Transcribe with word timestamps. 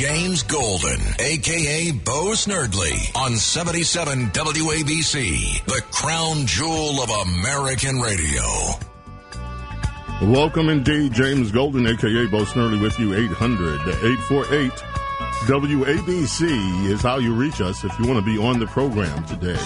James 0.00 0.42
Golden, 0.44 0.98
aka 1.18 1.90
Bo 1.90 2.32
Snerdley, 2.32 3.14
on 3.14 3.36
77 3.36 4.28
WABC, 4.30 5.62
the 5.66 5.82
crown 5.90 6.46
jewel 6.46 7.02
of 7.02 7.10
American 7.28 8.00
radio. 8.00 8.42
Welcome 10.22 10.70
indeed, 10.70 11.12
James 11.12 11.52
Golden, 11.52 11.86
aka 11.86 12.24
Bo 12.28 12.46
Snerdley, 12.46 12.80
with 12.80 12.98
you. 12.98 13.12
800 13.12 13.78
848 13.82 14.70
WABC 15.44 16.86
is 16.86 17.02
how 17.02 17.18
you 17.18 17.34
reach 17.34 17.60
us 17.60 17.84
if 17.84 17.92
you 17.98 18.08
want 18.08 18.24
to 18.24 18.24
be 18.24 18.42
on 18.42 18.58
the 18.58 18.68
program 18.68 19.22
today. 19.26 19.60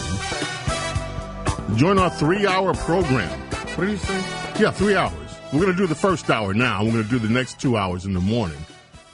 Join 1.76 1.96
our 1.96 2.11
three 2.11 2.44
hour 2.44 2.75
program. 2.75 3.40
What 3.76 3.85
do 3.85 3.90
you 3.93 3.98
say? 3.98 4.16
Yeah, 4.58 4.72
three 4.72 4.96
hours. 4.96 5.30
We're 5.53 5.61
going 5.61 5.76
to 5.76 5.79
do 5.79 5.86
the 5.86 5.94
first 5.94 6.29
hour 6.29 6.53
now. 6.53 6.82
We're 6.82 6.90
going 6.90 7.04
to 7.04 7.08
do 7.08 7.21
the 7.21 7.32
next 7.32 7.61
two 7.61 7.76
hours 7.76 8.04
in 8.04 8.14
the 8.14 8.21
morning 8.21 8.58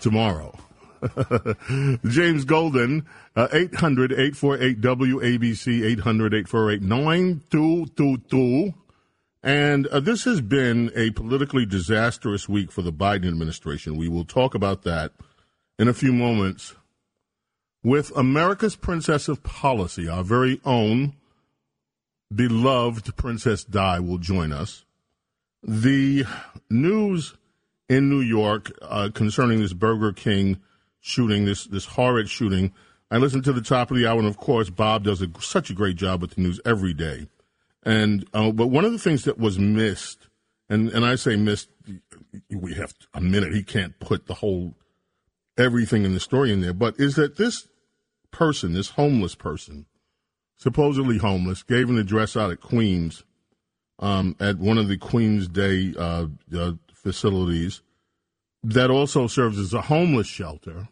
tomorrow. 0.00 0.54
James 2.04 2.44
Golden, 2.44 3.06
uh, 3.36 3.48
800 3.52 4.12
848 4.12 4.80
WABC, 4.80 5.84
800 5.84 6.34
848 6.34 6.82
9222. 6.82 8.74
And 9.42 9.86
uh, 9.86 10.00
this 10.00 10.24
has 10.24 10.40
been 10.40 10.90
a 10.94 11.10
politically 11.10 11.64
disastrous 11.64 12.48
week 12.48 12.70
for 12.70 12.82
the 12.82 12.92
Biden 12.92 13.28
administration. 13.28 13.96
We 13.96 14.08
will 14.08 14.24
talk 14.24 14.54
about 14.54 14.82
that 14.82 15.12
in 15.78 15.88
a 15.88 15.94
few 15.94 16.12
moments 16.12 16.74
with 17.82 18.14
America's 18.14 18.76
Princess 18.76 19.28
of 19.28 19.42
Policy, 19.42 20.08
our 20.08 20.22
very 20.22 20.60
own 20.64 21.14
beloved 22.34 23.16
Princess 23.16 23.64
Di 23.64 23.98
will 23.98 24.18
join 24.18 24.52
us. 24.52 24.84
The 25.62 26.24
news 26.68 27.34
in 27.88 28.08
New 28.08 28.20
York 28.20 28.70
uh, 28.82 29.08
concerning 29.12 29.60
this 29.60 29.72
Burger 29.72 30.12
King 30.12 30.60
shooting, 31.00 31.44
this 31.44 31.64
this 31.64 31.86
horrid 31.86 32.28
shooting. 32.28 32.72
I 33.10 33.16
listened 33.16 33.44
to 33.44 33.52
the 33.52 33.62
top 33.62 33.90
of 33.90 33.96
the 33.96 34.06
hour, 34.06 34.18
and 34.18 34.28
of 34.28 34.36
course, 34.36 34.70
Bob 34.70 35.04
does 35.04 35.20
a, 35.20 35.28
such 35.40 35.70
a 35.70 35.74
great 35.74 35.96
job 35.96 36.20
with 36.20 36.36
the 36.36 36.42
news 36.42 36.60
every 36.64 36.94
day. 36.94 37.28
And 37.82 38.28
uh, 38.32 38.52
but 38.52 38.68
one 38.68 38.84
of 38.84 38.92
the 38.92 38.98
things 38.98 39.24
that 39.24 39.38
was 39.38 39.58
missed, 39.58 40.28
and 40.68 40.90
and 40.90 41.04
I 41.04 41.16
say 41.16 41.36
missed, 41.36 41.68
we 42.50 42.74
have 42.74 42.94
a 43.14 43.20
minute. 43.20 43.52
He 43.52 43.62
can't 43.62 43.98
put 43.98 44.26
the 44.26 44.34
whole 44.34 44.74
everything 45.58 46.04
in 46.04 46.14
the 46.14 46.20
story 46.20 46.52
in 46.52 46.60
there, 46.60 46.74
but 46.74 46.98
is 46.98 47.16
that 47.16 47.36
this 47.36 47.68
person, 48.30 48.72
this 48.74 48.90
homeless 48.90 49.34
person, 49.34 49.86
supposedly 50.56 51.18
homeless, 51.18 51.62
gave 51.62 51.88
an 51.90 51.98
address 51.98 52.36
out 52.36 52.50
at 52.50 52.60
Queens, 52.60 53.24
um, 53.98 54.36
at 54.38 54.58
one 54.58 54.78
of 54.78 54.88
the 54.88 54.96
Queens 54.96 55.48
Day 55.48 55.94
uh, 55.98 56.26
uh, 56.56 56.72
facilities 56.92 57.82
that 58.62 58.90
also 58.90 59.26
serves 59.26 59.58
as 59.58 59.72
a 59.72 59.82
homeless 59.82 60.26
shelter. 60.26 60.88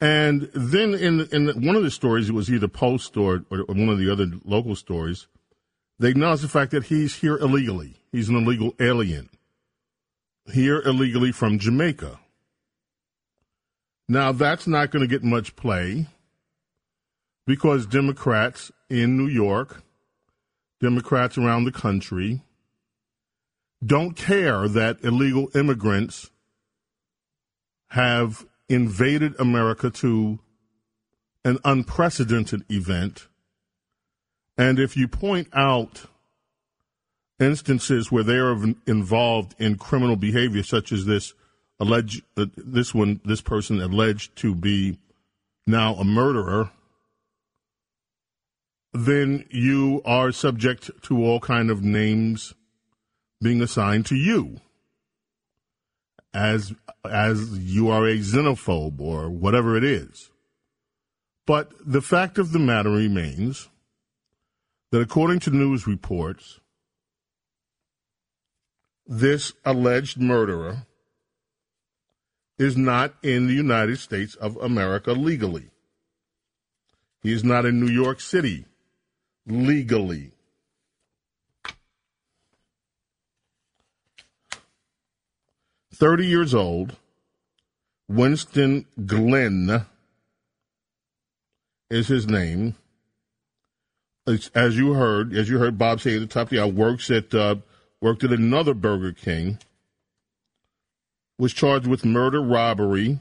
And 0.00 0.50
then 0.54 0.94
in 0.94 1.28
in 1.32 1.66
one 1.66 1.76
of 1.76 1.82
the 1.82 1.90
stories, 1.90 2.28
it 2.28 2.34
was 2.34 2.50
either 2.50 2.68
Post 2.68 3.16
or, 3.16 3.44
or 3.50 3.64
one 3.68 3.88
of 3.88 3.98
the 3.98 4.10
other 4.10 4.26
local 4.44 4.74
stories. 4.74 5.26
They 5.98 6.08
acknowledge 6.08 6.40
the 6.40 6.48
fact 6.48 6.70
that 6.70 6.84
he's 6.84 7.16
here 7.16 7.36
illegally. 7.36 7.96
He's 8.10 8.30
an 8.30 8.36
illegal 8.36 8.74
alien 8.80 9.28
here 10.52 10.80
illegally 10.80 11.32
from 11.32 11.58
Jamaica. 11.58 12.18
Now 14.08 14.32
that's 14.32 14.66
not 14.66 14.90
going 14.90 15.02
to 15.02 15.06
get 15.06 15.22
much 15.22 15.54
play 15.54 16.06
because 17.46 17.86
Democrats 17.86 18.72
in 18.88 19.16
New 19.16 19.28
York, 19.28 19.82
Democrats 20.80 21.38
around 21.38 21.64
the 21.64 21.72
country, 21.72 22.42
don't 23.84 24.14
care 24.14 24.68
that 24.68 25.02
illegal 25.02 25.48
immigrants 25.54 26.30
have 27.88 28.46
invaded 28.68 29.38
America 29.40 29.90
to 29.90 30.38
an 31.44 31.58
unprecedented 31.64 32.64
event. 32.68 33.26
And 34.56 34.78
if 34.78 34.96
you 34.96 35.08
point 35.08 35.48
out 35.52 36.02
instances 37.40 38.12
where 38.12 38.22
they 38.22 38.36
are 38.36 38.56
involved 38.86 39.54
in 39.58 39.76
criminal 39.76 40.16
behavior, 40.16 40.62
such 40.62 40.92
as 40.92 41.06
this 41.06 41.32
alleged, 41.80 42.22
uh, 42.36 42.46
this 42.56 42.94
one, 42.94 43.20
this 43.24 43.40
person 43.40 43.80
alleged 43.80 44.36
to 44.36 44.54
be 44.54 44.98
now 45.66 45.94
a 45.94 46.04
murderer, 46.04 46.70
then 48.92 49.46
you 49.50 50.02
are 50.04 50.30
subject 50.30 50.90
to 51.02 51.24
all 51.24 51.40
kind 51.40 51.70
of 51.70 51.82
names 51.82 52.54
being 53.40 53.62
assigned 53.62 54.06
to 54.06 54.14
you 54.14 54.60
as 56.32 56.72
as 57.04 57.58
you 57.58 57.88
are 57.88 58.06
a 58.06 58.18
xenophobe 58.18 59.00
or 59.00 59.30
whatever 59.30 59.76
it 59.76 59.84
is. 59.84 60.30
But 61.46 61.72
the 61.84 62.02
fact 62.02 62.38
of 62.38 62.52
the 62.52 62.58
matter 62.58 62.90
remains 62.90 63.68
that 64.92 65.00
according 65.00 65.40
to 65.40 65.50
news 65.50 65.86
reports, 65.86 66.60
this 69.06 69.52
alleged 69.64 70.20
murderer 70.20 70.86
is 72.58 72.76
not 72.76 73.14
in 73.22 73.46
the 73.46 73.54
United 73.54 73.98
States 73.98 74.34
of 74.34 74.56
America 74.58 75.12
legally. 75.12 75.70
He 77.22 77.32
is 77.32 77.42
not 77.42 77.64
in 77.64 77.80
New 77.80 77.90
York 77.90 78.20
City 78.20 78.66
legally. 79.46 80.32
30 86.00 86.26
years 86.26 86.54
old, 86.54 86.96
Winston 88.08 88.86
Glynn 89.04 89.86
is 91.90 92.08
his 92.08 92.26
name. 92.26 92.74
It's, 94.26 94.50
as 94.54 94.78
you 94.78 94.94
heard, 94.94 95.34
as 95.34 95.50
you 95.50 95.58
heard 95.58 95.76
Bob 95.76 96.00
say 96.00 96.14
at 96.14 96.20
the 96.20 96.26
top 96.26 96.44
of 96.44 96.50
the 96.50 96.60
hour, 96.60 96.68
works 96.68 97.10
at 97.10 97.34
uh, 97.34 97.56
worked 98.00 98.24
at 98.24 98.32
another 98.32 98.74
Burger 98.74 99.12
King. 99.12 99.58
Was 101.38 101.52
charged 101.52 101.86
with 101.86 102.04
murder, 102.04 102.42
robbery, 102.42 103.18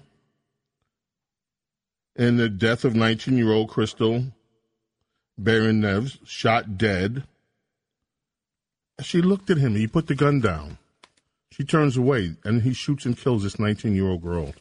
and 2.15 2.39
the 2.39 2.49
death 2.49 2.83
of 2.83 2.93
19-year-old 2.93 3.69
Kristal 3.69 4.33
Bayron 5.41 5.79
Nieves, 5.79 6.17
shot 6.25 6.77
dead. 6.77 7.23
She 9.01 9.21
looked 9.21 9.49
at 9.49 9.57
him. 9.57 9.75
He 9.75 9.87
put 9.87 10.07
the 10.07 10.15
gun 10.15 10.41
down. 10.41 10.78
She 11.59 11.65
turns 11.65 11.97
away, 11.97 12.37
and 12.45 12.61
he 12.61 12.73
shoots 12.73 13.05
and 13.05 13.17
kills 13.17 13.43
this 13.43 13.59
19 13.59 13.93
year 13.93 14.07
old 14.07 14.21
girl. 14.21 14.53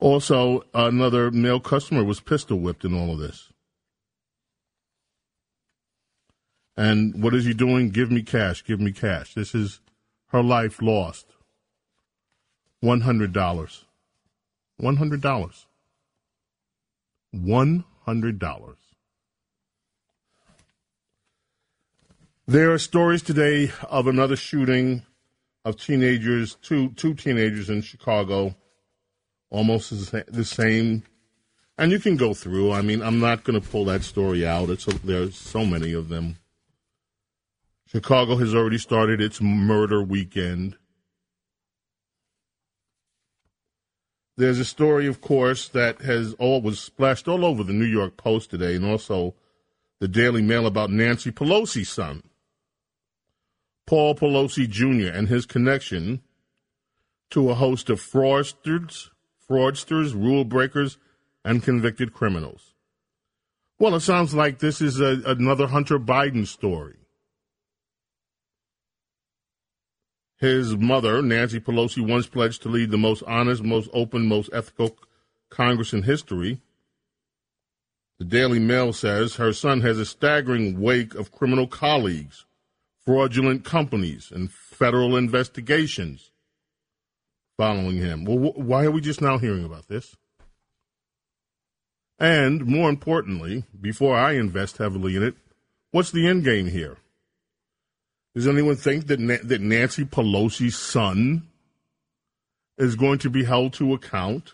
Also, 0.00 0.64
another 0.74 1.30
male 1.30 1.60
customer 1.60 2.02
was 2.02 2.18
pistol 2.18 2.58
whipped 2.58 2.84
in 2.84 2.94
all 2.94 3.12
of 3.12 3.20
this. 3.20 3.52
And 6.76 7.22
what 7.22 7.34
is 7.34 7.44
he 7.44 7.54
doing? 7.54 7.90
Give 7.90 8.10
me 8.10 8.22
cash, 8.22 8.64
give 8.64 8.80
me 8.80 8.90
cash. 8.90 9.34
This 9.34 9.54
is 9.54 9.80
her 10.28 10.42
life 10.42 10.82
lost. 10.82 11.26
$100. 12.82 13.32
$100. 14.80 15.64
$100. 17.34 18.76
There 22.48 22.72
are 22.72 22.78
stories 22.78 23.20
today 23.20 23.70
of 23.90 24.06
another 24.06 24.34
shooting 24.34 25.02
of 25.66 25.76
teenagers, 25.76 26.54
two 26.54 26.88
two 26.92 27.12
teenagers 27.12 27.68
in 27.68 27.82
Chicago, 27.82 28.56
almost 29.50 29.90
the 30.10 30.44
same. 30.46 31.02
And 31.76 31.92
you 31.92 31.98
can 31.98 32.16
go 32.16 32.32
through. 32.32 32.72
I 32.72 32.80
mean, 32.80 33.02
I'm 33.02 33.20
not 33.20 33.44
going 33.44 33.60
to 33.60 33.68
pull 33.68 33.84
that 33.84 34.02
story 34.02 34.46
out. 34.46 34.70
It's 34.70 34.88
a, 34.88 34.94
there's 35.04 35.36
so 35.36 35.66
many 35.66 35.92
of 35.92 36.08
them. 36.08 36.38
Chicago 37.86 38.36
has 38.36 38.54
already 38.54 38.78
started 38.78 39.20
its 39.20 39.42
murder 39.42 40.02
weekend. 40.02 40.74
There's 44.38 44.58
a 44.58 44.64
story, 44.64 45.06
of 45.06 45.20
course, 45.20 45.68
that 45.68 46.00
has 46.00 46.32
all 46.38 46.62
was 46.62 46.80
splashed 46.80 47.28
all 47.28 47.44
over 47.44 47.62
the 47.62 47.74
New 47.74 47.84
York 47.84 48.16
Post 48.16 48.48
today, 48.48 48.74
and 48.74 48.86
also 48.86 49.34
the 50.00 50.08
Daily 50.08 50.40
Mail 50.40 50.66
about 50.66 50.88
Nancy 50.88 51.30
Pelosi's 51.30 51.90
son. 51.90 52.22
Paul 53.88 54.14
Pelosi 54.14 54.68
Jr. 54.68 55.16
and 55.16 55.28
his 55.28 55.46
connection 55.46 56.20
to 57.30 57.48
a 57.48 57.54
host 57.54 57.88
of 57.88 57.98
fraudsters, 57.98 59.08
fraudsters, 59.48 60.12
rule 60.12 60.44
breakers, 60.44 60.98
and 61.42 61.62
convicted 61.62 62.12
criminals. 62.12 62.74
Well, 63.78 63.94
it 63.94 64.00
sounds 64.00 64.34
like 64.34 64.58
this 64.58 64.82
is 64.82 65.00
a, 65.00 65.22
another 65.24 65.68
Hunter 65.68 65.98
Biden 65.98 66.46
story. 66.46 66.96
His 70.36 70.76
mother, 70.76 71.22
Nancy 71.22 71.58
Pelosi, 71.58 72.06
once 72.06 72.26
pledged 72.26 72.60
to 72.64 72.68
lead 72.68 72.90
the 72.90 72.98
most 72.98 73.22
honest, 73.26 73.62
most 73.62 73.88
open, 73.94 74.26
most 74.26 74.50
ethical 74.52 74.98
Congress 75.48 75.94
in 75.94 76.02
history. 76.02 76.60
The 78.18 78.26
Daily 78.26 78.58
Mail 78.58 78.92
says 78.92 79.36
her 79.36 79.54
son 79.54 79.80
has 79.80 79.98
a 79.98 80.04
staggering 80.04 80.78
wake 80.78 81.14
of 81.14 81.32
criminal 81.32 81.66
colleagues 81.66 82.44
fraudulent 83.08 83.64
companies 83.64 84.30
and 84.30 84.52
federal 84.52 85.16
investigations 85.16 86.30
following 87.56 87.96
him. 87.96 88.26
Well, 88.26 88.36
wh- 88.36 88.58
why 88.58 88.84
are 88.84 88.90
we 88.90 89.00
just 89.00 89.22
now 89.22 89.38
hearing 89.38 89.64
about 89.64 89.88
this? 89.88 90.14
And 92.18 92.66
more 92.66 92.90
importantly, 92.90 93.64
before 93.80 94.14
I 94.14 94.32
invest 94.32 94.76
heavily 94.76 95.16
in 95.16 95.22
it, 95.22 95.36
what's 95.90 96.10
the 96.10 96.26
end 96.26 96.44
game 96.44 96.66
here? 96.66 96.98
Does 98.34 98.46
anyone 98.46 98.76
think 98.76 99.06
that 99.06 99.20
Na- 99.20 99.42
that 99.42 99.62
Nancy 99.62 100.04
Pelosi's 100.04 100.76
son 100.76 101.48
is 102.76 102.94
going 102.94 103.20
to 103.20 103.30
be 103.30 103.44
held 103.44 103.72
to 103.74 103.94
account 103.94 104.52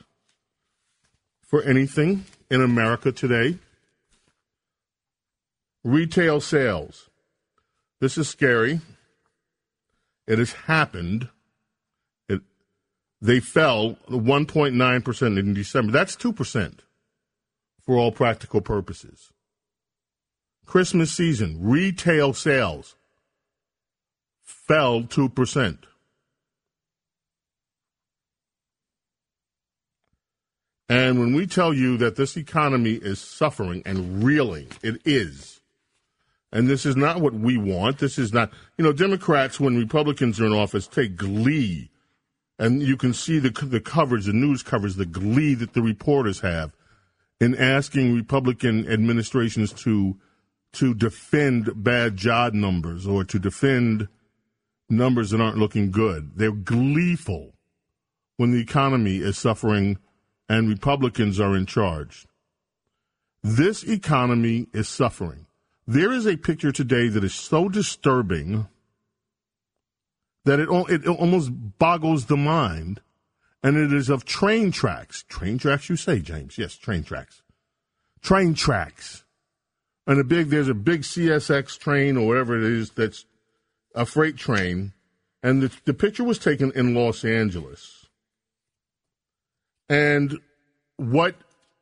for 1.43 1.61
anything 1.65 2.25
in 2.53 2.63
America 2.63 3.11
today? 3.11 3.59
Retail 5.83 6.41
sales. 6.41 7.11
This 8.05 8.19
is 8.19 8.29
scary. 8.29 8.83
It 10.27 10.39
has 10.39 10.53
happened. 10.53 11.31
It, 12.29 12.43
they 13.23 13.41
fell 13.41 13.97
1.9% 14.11 15.39
in 15.39 15.55
December. 15.55 15.91
That's 15.91 16.15
2% 16.15 16.81
for 17.81 17.97
all 17.97 18.13
practical 18.13 18.61
purposes. 18.61 19.33
Christmas 20.67 21.13
season, 21.13 21.57
retail 21.63 22.35
sales 22.35 22.95
fell 24.43 25.05
2%. 25.05 25.79
And 30.91 31.19
when 31.19 31.33
we 31.35 31.47
tell 31.47 31.73
you 31.73 31.97
that 31.97 32.17
this 32.17 32.37
economy 32.37 32.97
is 33.01 33.19
suffering 33.19 33.83
and 33.87 34.23
reeling, 34.23 34.67
it 34.83 35.01
is. 35.07 35.63
And 36.55 36.69
this 36.69 36.87
is 36.87 36.95
not 36.95 37.21
what 37.21 37.35
we 37.35 37.57
want. 37.57 37.99
This 37.99 38.17
is 38.17 38.33
not, 38.33 38.53
you 38.79 38.85
know, 38.85 38.93
Democrats, 38.93 39.59
when 39.59 39.77
Republicans 39.77 40.41
are 40.41 40.47
in 40.47 40.53
office, 40.53 40.87
take 40.87 41.17
glee. 41.17 41.91
And 42.61 42.81
you 42.81 42.97
can 42.97 43.13
see 43.13 43.41
the, 43.41 43.51
the 43.51 43.81
coverage, 43.81 44.27
the 44.27 44.33
news 44.33 44.63
coverage, 44.63 44.95
the 44.95 45.05
glee 45.05 45.55
that 45.55 45.73
the 45.75 45.83
reporters 45.83 46.41
have 46.41 46.73
in 47.41 47.57
asking 47.57 48.15
Republican 48.15 48.89
administrations 48.89 49.73
to 49.73 50.17
to 50.75 50.93
defend 50.93 51.71
bad 51.85 52.17
job 52.17 52.53
numbers 52.53 53.07
or 53.07 53.23
to 53.23 53.39
defend 53.39 54.09
numbers 54.89 55.31
that 55.31 55.41
aren't 55.41 55.59
looking 55.59 55.93
good. 55.93 56.33
They're 56.35 56.51
gleeful 56.51 57.55
when 58.39 58.51
the 58.51 58.61
economy 58.61 59.19
is 59.19 59.39
suffering 59.39 59.99
and 60.49 60.69
Republicans 60.69 61.39
are 61.39 61.57
in 61.57 61.67
charge. 61.67 62.27
This 63.43 63.85
economy 63.85 64.67
is 64.73 64.89
suffering. 64.89 65.47
There 65.87 66.13
is 66.13 66.27
a 66.27 66.37
picture 66.37 66.73
today 66.73 67.09
that 67.09 67.25
is 67.25 67.35
so 67.35 67.69
disturbing 67.69 68.69
that 70.45 70.61
it, 70.61 70.69
it 70.91 71.07
almost 71.07 71.51
boggles 71.79 72.27
the 72.27 72.37
mind, 72.37 73.01
and 73.63 73.77
it 73.77 73.93
is 73.93 74.09
of 74.09 74.25
train 74.25 74.71
tracks. 74.71 75.25
Train 75.29 75.59
tracks, 75.59 75.89
you 75.89 75.97
say, 75.97 76.21
James? 76.21 76.57
Yes, 76.57 76.77
train 76.77 77.03
tracks. 77.03 77.43
Train 78.23 78.55
tracks. 78.55 79.25
And 80.07 80.21
a 80.21 80.25
big, 80.25 80.49
there's 80.49 80.69
a 80.69 80.75
big 80.75 81.03
CSX 81.03 81.79
train 81.79 82.17
or 82.17 82.27
whatever 82.27 82.57
it 82.57 82.65
is 82.65 82.91
that's 82.91 83.25
a 83.95 84.05
freight 84.05 84.37
train, 84.37 84.93
and 85.43 85.63
the, 85.63 85.73
the 85.85 85.95
picture 85.95 86.25
was 86.25 86.39
taken 86.39 86.73
in 86.75 86.95
Los 86.95 87.25
Angeles. 87.25 88.07
And 89.89 90.41
what 90.97 91.37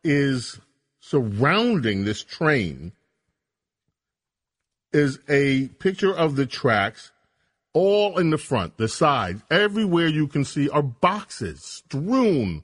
is 0.05 0.61
surrounding 1.01 2.05
this 2.05 2.23
train 2.23 2.93
is 4.93 5.19
a 5.29 5.69
picture 5.79 6.15
of 6.15 6.37
the 6.37 6.47
tracks 6.47 7.13
all 7.73 8.19
in 8.19 8.31
the 8.31 8.39
front, 8.39 8.77
the 8.77 8.89
sides, 8.89 9.43
everywhere 9.51 10.07
you 10.07 10.29
can 10.29 10.45
see 10.45 10.69
are 10.69 10.83
boxes 10.83 11.65
strewn 11.65 12.63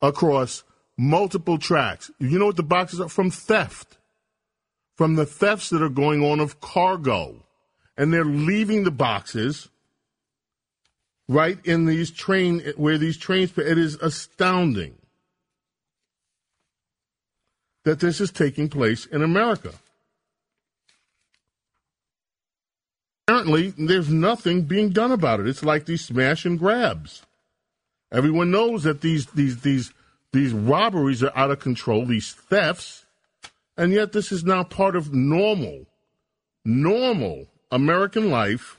across 0.00 0.64
multiple 0.96 1.58
tracks. 1.58 2.10
You 2.18 2.38
know 2.38 2.46
what 2.46 2.56
the 2.56 2.62
boxes 2.62 3.00
are? 3.00 3.08
From 3.08 3.30
theft. 3.30 3.98
From 4.96 5.16
the 5.16 5.26
thefts 5.26 5.70
that 5.70 5.82
are 5.82 5.88
going 5.88 6.24
on 6.24 6.40
of 6.40 6.60
cargo. 6.60 7.44
And 7.96 8.12
they're 8.12 8.24
leaving 8.24 8.84
the 8.84 8.90
boxes 8.90 9.68
right 11.28 11.58
in 11.64 11.86
these 11.86 12.10
train, 12.10 12.60
where 12.76 12.98
these 12.98 13.18
trains, 13.18 13.56
it 13.56 13.78
is 13.78 13.96
astounding 13.96 14.94
that 17.84 18.00
this 18.00 18.20
is 18.20 18.30
taking 18.30 18.68
place 18.68 19.06
in 19.06 19.22
America. 19.22 19.72
Apparently, 23.26 23.72
there's 23.78 24.10
nothing 24.10 24.62
being 24.62 24.90
done 24.90 25.12
about 25.12 25.40
it. 25.40 25.46
It's 25.46 25.64
like 25.64 25.86
these 25.86 26.04
smash 26.04 26.44
and 26.44 26.58
grabs. 26.58 27.22
Everyone 28.10 28.50
knows 28.50 28.82
that 28.82 29.00
these 29.00 29.26
these 29.26 29.60
these 29.60 29.92
these 30.32 30.52
robberies 30.52 31.22
are 31.22 31.32
out 31.36 31.50
of 31.50 31.60
control, 31.60 32.04
these 32.04 32.32
thefts, 32.32 33.04
and 33.76 33.92
yet 33.92 34.12
this 34.12 34.32
is 34.32 34.44
now 34.44 34.64
part 34.64 34.96
of 34.96 35.14
normal, 35.14 35.86
normal 36.64 37.46
American 37.70 38.30
life 38.30 38.78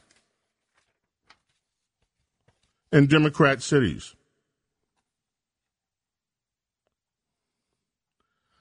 in 2.91 3.07
Democrat 3.07 3.61
cities. 3.61 4.13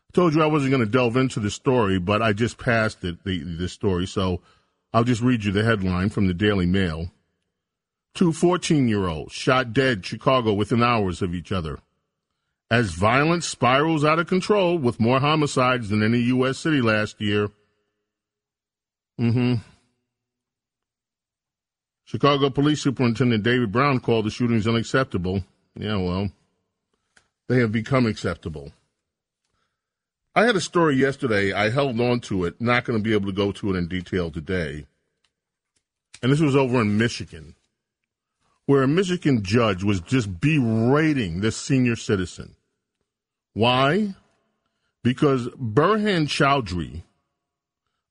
I 0.08 0.12
told 0.14 0.34
you 0.34 0.42
I 0.42 0.46
wasn't 0.46 0.70
going 0.70 0.84
to 0.84 0.90
delve 0.90 1.16
into 1.16 1.40
the 1.40 1.50
story, 1.50 1.98
but 1.98 2.22
I 2.22 2.32
just 2.32 2.58
passed 2.58 3.02
it, 3.04 3.24
the, 3.24 3.42
the 3.42 3.68
story, 3.68 4.06
so 4.06 4.40
I'll 4.92 5.04
just 5.04 5.22
read 5.22 5.44
you 5.44 5.52
the 5.52 5.64
headline 5.64 6.10
from 6.10 6.26
the 6.26 6.34
Daily 6.34 6.66
Mail. 6.66 7.10
Two 8.14 8.32
14 8.32 8.88
year 8.88 9.08
olds 9.08 9.32
shot 9.32 9.72
dead 9.72 10.04
Chicago 10.04 10.52
within 10.52 10.82
hours 10.82 11.22
of 11.22 11.34
each 11.34 11.50
other. 11.50 11.78
As 12.70 12.92
violence 12.92 13.46
spirals 13.46 14.04
out 14.04 14.18
of 14.18 14.26
control 14.26 14.78
with 14.78 15.00
more 15.00 15.20
homicides 15.20 15.88
than 15.88 16.02
any 16.02 16.18
U.S. 16.18 16.58
city 16.58 16.80
last 16.80 17.20
year. 17.20 17.48
Mm 19.20 19.32
hmm. 19.32 19.54
Chicago 22.04 22.50
Police 22.50 22.82
Superintendent 22.82 23.42
David 23.42 23.72
Brown 23.72 23.98
called 23.98 24.26
the 24.26 24.30
shootings 24.30 24.68
unacceptable. 24.68 25.44
Yeah, 25.74 25.96
well, 25.96 26.30
they 27.48 27.58
have 27.60 27.72
become 27.72 28.06
acceptable. 28.06 28.72
I 30.34 30.46
had 30.46 30.56
a 30.56 30.60
story 30.60 30.96
yesterday. 30.96 31.52
I 31.52 31.68
held 31.68 32.00
on 32.00 32.20
to 32.20 32.44
it. 32.46 32.60
Not 32.60 32.84
going 32.84 32.98
to 32.98 33.02
be 33.02 33.12
able 33.12 33.26
to 33.26 33.32
go 33.32 33.52
to 33.52 33.74
it 33.74 33.76
in 33.76 33.86
detail 33.86 34.30
today. 34.30 34.86
And 36.22 36.32
this 36.32 36.40
was 36.40 36.56
over 36.56 36.80
in 36.80 36.96
Michigan, 36.96 37.54
where 38.66 38.82
a 38.82 38.88
Michigan 38.88 39.42
judge 39.42 39.82
was 39.82 40.00
just 40.00 40.40
berating 40.40 41.40
this 41.40 41.56
senior 41.56 41.96
citizen. 41.96 42.54
Why? 43.52 44.14
Because 45.02 45.48
Burhan 45.48 46.28
Chowdhury 46.28 47.02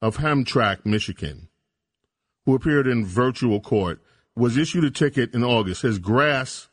of 0.01 0.17
Hamtramck, 0.17 0.85
Michigan, 0.85 1.47
who 2.45 2.53
appeared 2.53 2.85
in 2.85 3.05
virtual 3.05 3.61
court, 3.61 3.99
was 4.35 4.57
issued 4.57 4.83
a 4.83 4.91
ticket 4.91 5.33
in 5.33 5.43
August. 5.43 5.81
His 5.81 5.99
grass 5.99 6.67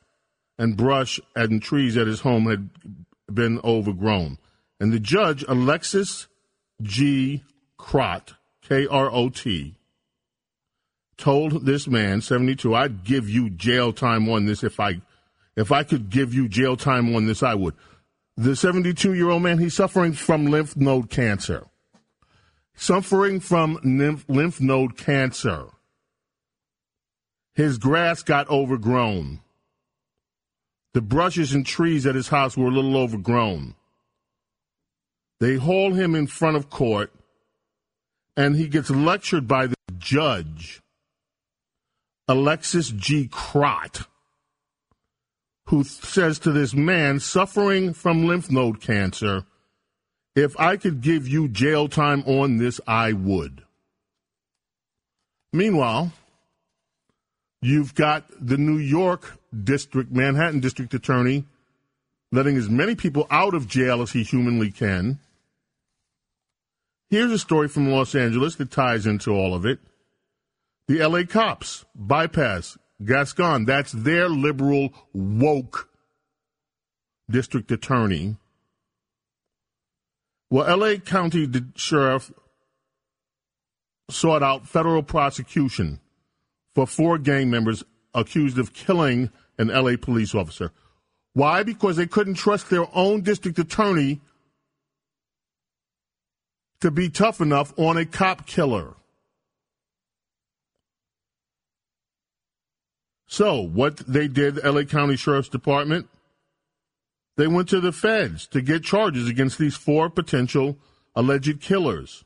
and 0.59 0.77
brush 0.77 1.21
and 1.37 1.63
trees 1.63 1.97
at 1.97 2.07
his 2.07 2.21
home 2.21 2.47
had 2.47 2.69
been 3.33 3.61
overgrown. 3.63 4.39
And 4.81 4.93
the 4.93 5.01
judge, 5.01 5.45
Alexis 5.49 6.29
G. 6.83 7.43
Krot, 7.79 8.35
K 8.63 8.87
R 8.87 9.11
O 9.11 9.29
T, 9.29 9.77
told 11.17 11.67
this 11.67 11.87
man, 11.89 12.21
72, 12.21 12.75
I'd 12.75 13.05
give 13.05 13.29
you 13.29 13.51
jail 13.51 13.93
time 13.93 14.29
on 14.29 14.47
this 14.47 14.63
if 14.63 14.79
I 14.81 15.01
if 15.57 15.73
I 15.73 15.83
could 15.83 16.09
give 16.09 16.33
you 16.33 16.49
jail 16.49 16.77
time 16.77 17.15
on 17.17 17.27
this, 17.27 17.43
I 17.43 17.55
would. 17.55 17.75
The 18.37 18.55
72 18.55 19.15
year 19.15 19.31
old 19.31 19.43
man, 19.43 19.59
he's 19.59 19.75
suffering 19.75 20.13
from 20.13 20.47
lymph 20.47 20.77
node 20.77 21.11
cancer. 21.11 21.67
Suffering 22.77 23.41
from 23.41 23.77
lymph, 23.83 24.25
lymph 24.29 24.61
node 24.61 24.97
cancer. 24.97 25.67
His 27.55 27.79
grass 27.79 28.23
got 28.23 28.49
overgrown. 28.49 29.41
The 30.95 31.03
brushes 31.03 31.53
and 31.53 31.67
trees 31.67 32.07
at 32.07 32.15
his 32.15 32.29
house 32.29 32.57
were 32.57 32.69
a 32.69 32.71
little 32.71 32.97
overgrown. 32.97 33.75
They 35.41 35.57
haul 35.57 35.93
him 35.93 36.15
in 36.15 36.27
front 36.27 36.57
of 36.57 36.69
court, 36.69 37.13
and 38.37 38.57
he 38.57 38.69
gets 38.69 38.91
lectured 38.91 39.47
by 39.47 39.69
the 39.69 39.77
judge, 39.99 40.81
Alexis 42.27 42.91
G. 42.91 43.29
Krot, 43.29 44.07
who 45.67 45.85
says 45.85 46.39
to 46.41 46.53
this 46.53 46.75
man 46.75 47.21
suffering 47.21 47.95
from 47.95 48.27
lymph 48.27 48.51
node 48.51 48.81
cancer, 48.81 49.45
if 50.35 50.59
I 50.59 50.77
could 50.77 51.01
give 51.01 51.27
you 51.27 51.49
jail 51.49 51.89
time 51.89 52.23
on 52.27 52.59
this, 52.59 52.81
I 52.87 53.13
would. 53.13 53.63
Meanwhile, 55.53 56.13
you've 57.63 57.95
got 57.95 58.25
the 58.41 58.59
New 58.59 58.79
York 58.79 59.39
District, 59.65 60.13
Manhattan 60.13 60.61
District 60.61 60.93
Attorney, 60.95 61.45
letting 62.31 62.57
as 62.57 62.69
many 62.69 62.95
people 62.95 63.27
out 63.31 63.55
of 63.55 63.67
jail 63.69 64.03
as 64.03 64.13
he 64.13 64.23
humanly 64.23 64.71
can. 64.71 65.19
Here's 67.11 67.33
a 67.33 67.39
story 67.39 67.69
from 67.69 67.91
Los 67.91 68.15
Angeles 68.15 68.57
that 68.57 68.71
ties 68.71 69.07
into 69.07 69.31
all 69.31 69.55
of 69.55 69.65
it. 69.65 69.79
The 70.89 71.07
LA 71.07 71.23
cops 71.25 71.87
bypass 71.95 72.77
Gascon. 73.03 73.65
That's 73.65 73.93
their 73.93 74.29
liberal 74.29 74.91
woke 75.13 75.89
district 77.31 77.71
attorney. 77.71 78.37
Well, 80.51 80.79
LA 80.79 80.97
County 80.97 81.49
Sheriff 81.77 82.31
sought 84.11 84.43
out 84.43 84.67
federal 84.67 85.03
prosecution 85.03 86.01
for 86.75 86.87
four 86.87 87.19
gang 87.19 87.51
members 87.51 87.85
accused 88.15 88.59
of 88.59 88.73
killing 88.73 89.31
an 89.59 89.69
LA 89.69 89.97
police 90.01 90.35
officer. 90.35 90.73
Why? 91.35 91.63
Because 91.63 91.97
they 91.97 92.07
couldn't 92.07 92.35
trust 92.35 92.71
their 92.71 92.87
own 92.95 93.23
district 93.23 93.59
attorney 93.59 94.21
to 96.81 96.91
be 96.91 97.09
tough 97.09 97.41
enough 97.41 97.73
on 97.77 97.97
a 97.97 98.05
cop 98.05 98.47
killer. 98.47 98.95
So, 103.27 103.61
what 103.61 103.99
they 103.99 104.27
did, 104.27 104.65
LA 104.65 104.85
County 104.85 105.17
Sheriff's 105.17 105.51
Department, 105.51 106.09
they 107.37 107.47
went 107.47 107.69
to 107.69 107.81
the 107.81 107.93
feds 107.93 108.47
to 108.49 108.63
get 108.63 108.83
charges 108.83 109.29
against 109.29 109.59
these 109.59 109.77
four 109.77 110.09
potential 110.09 110.79
alleged 111.15 111.61
killers. 111.61 112.25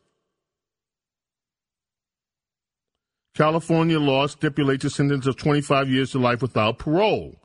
California 3.35 3.99
law 3.99 4.27
stipulates 4.27 4.85
a 4.85 4.91
sentence 4.91 5.27
of 5.27 5.37
25 5.37 5.89
years 5.89 6.13
to 6.13 6.19
life 6.19 6.43
without 6.43 6.79
parole. 6.79 7.41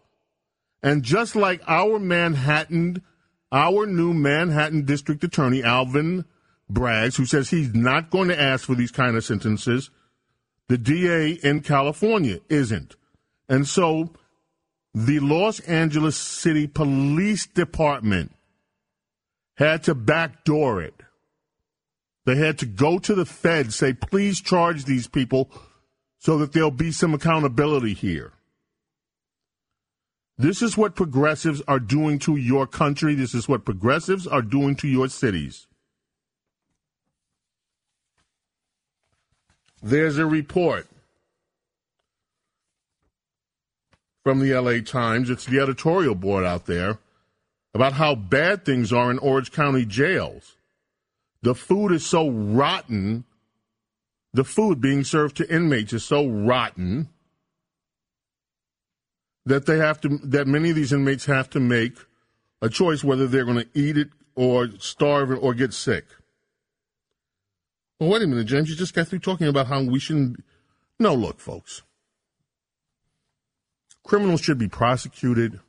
And 0.83 1.01
just 1.03 1.35
like 1.35 1.61
our 1.65 1.97
Manhattan, 1.97 3.01
our 3.51 3.85
new 3.85 4.13
Manhattan 4.13 4.85
District 4.85 5.23
Attorney, 5.23 5.63
Alvin 5.63 6.25
Braggs, 6.71 7.15
who 7.15 7.25
says 7.25 7.49
he's 7.49 7.73
not 7.73 8.09
going 8.09 8.27
to 8.29 8.39
ask 8.39 8.65
for 8.65 8.75
these 8.75 8.91
kind 8.91 9.15
of 9.15 9.23
sentences, 9.23 9.89
the 10.67 10.77
DA 10.77 11.31
in 11.31 11.61
California 11.61 12.39
isn't. 12.49 12.95
And 13.47 13.67
so 13.67 14.13
the 14.93 15.19
Los 15.19 15.59
Angeles 15.61 16.17
City 16.17 16.67
Police 16.67 17.45
Department 17.45 18.35
had 19.55 19.83
to 19.83 19.95
backdoor 19.95 20.81
it. 20.81 21.03
They 22.25 22.35
had 22.35 22.57
to 22.59 22.65
go 22.65 22.99
to 22.99 23.15
the 23.15 23.25
Fed, 23.25 23.73
say, 23.73 23.93
please 23.93 24.41
charge 24.41 24.83
these 24.83 25.07
people 25.07 25.49
so 26.19 26.37
that 26.39 26.51
there'll 26.51 26.71
be 26.71 26.91
some 26.91 27.13
accountability 27.13 27.93
here. 27.93 28.33
This 30.37 30.61
is 30.61 30.77
what 30.77 30.95
progressives 30.95 31.61
are 31.67 31.79
doing 31.79 32.19
to 32.19 32.35
your 32.35 32.67
country. 32.67 33.15
This 33.15 33.33
is 33.33 33.47
what 33.47 33.65
progressives 33.65 34.27
are 34.27 34.41
doing 34.41 34.75
to 34.77 34.87
your 34.87 35.07
cities. 35.07 35.67
There's 39.81 40.17
a 40.17 40.25
report 40.25 40.87
from 44.23 44.39
the 44.39 44.53
LA 44.53 44.79
Times. 44.79 45.29
It's 45.29 45.45
the 45.45 45.59
editorial 45.59 46.15
board 46.15 46.43
out 46.43 46.65
there 46.65 46.97
about 47.73 47.93
how 47.93 48.15
bad 48.15 48.65
things 48.65 48.91
are 48.91 49.11
in 49.11 49.19
Orange 49.19 49.51
County 49.51 49.85
jails. 49.85 50.55
The 51.41 51.55
food 51.55 51.91
is 51.91 52.05
so 52.05 52.29
rotten 52.29 53.23
the 54.33 54.43
food 54.43 54.79
being 54.79 55.03
served 55.03 55.37
to 55.37 55.53
inmates 55.53 55.93
is 55.93 56.03
so 56.03 56.27
rotten 56.27 57.09
that 59.45 59.65
they 59.65 59.77
have 59.77 59.99
to 60.01 60.19
that 60.23 60.45
many 60.45 60.69
of 60.69 60.75
these 60.75 60.93
inmates 60.93 61.25
have 61.25 61.49
to 61.49 61.59
make 61.59 61.97
a 62.61 62.69
choice 62.69 63.03
whether 63.03 63.27
they're 63.27 63.45
going 63.45 63.57
to 63.57 63.69
eat 63.73 63.97
it 63.97 64.09
or 64.35 64.69
starve 64.77 65.31
or 65.31 65.53
get 65.55 65.73
sick. 65.73 66.05
Well, 67.99 68.09
wait 68.09 68.21
a 68.21 68.27
minute, 68.27 68.47
James. 68.47 68.69
You 68.69 68.75
just 68.75 68.93
got 68.93 69.07
through 69.07 69.19
talking 69.19 69.47
about 69.47 69.67
how 69.67 69.81
we 69.81 69.99
shouldn't. 69.99 70.43
No, 70.99 71.13
look, 71.13 71.39
folks. 71.39 71.81
Criminals 74.03 74.41
should 74.41 74.57
be 74.57 74.67
prosecuted. 74.67 75.59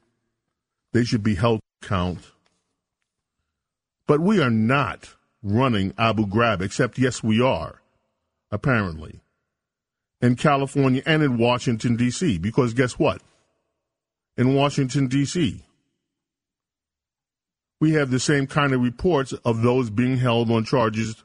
They 0.92 1.04
should 1.04 1.22
be 1.22 1.34
held 1.34 1.60
to 1.60 1.86
account. 1.86 2.20
But 4.06 4.20
we 4.20 4.40
are 4.40 4.50
not 4.50 5.14
running 5.42 5.92
Abu 5.98 6.26
Ghraib, 6.26 6.60
except 6.62 6.98
yes, 6.98 7.22
we 7.22 7.40
are 7.40 7.80
apparently, 8.50 9.20
in 10.20 10.36
California 10.36 11.02
and 11.06 11.22
in 11.22 11.38
Washington, 11.38 11.96
D.C. 11.96 12.38
Because 12.38 12.74
guess 12.74 12.98
what? 12.98 13.22
In 14.36 14.54
Washington, 14.54 15.08
D.C., 15.08 15.62
we 17.80 17.92
have 17.92 18.10
the 18.10 18.18
same 18.18 18.46
kind 18.46 18.72
of 18.72 18.80
reports 18.80 19.32
of 19.44 19.62
those 19.62 19.90
being 19.90 20.16
held 20.16 20.50
on 20.50 20.64
charges 20.64 21.22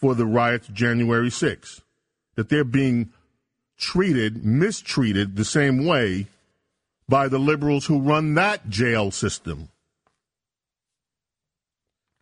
for 0.00 0.14
the 0.14 0.26
riots 0.26 0.68
January 0.68 1.28
6th, 1.28 1.82
that 2.36 2.48
they're 2.48 2.64
being 2.64 3.10
treated, 3.76 4.44
mistreated 4.44 5.36
the 5.36 5.44
same 5.44 5.84
way 5.84 6.26
by 7.08 7.28
the 7.28 7.38
liberals 7.38 7.86
who 7.86 8.00
run 8.00 8.34
that 8.34 8.68
jail 8.68 9.10
system. 9.10 9.68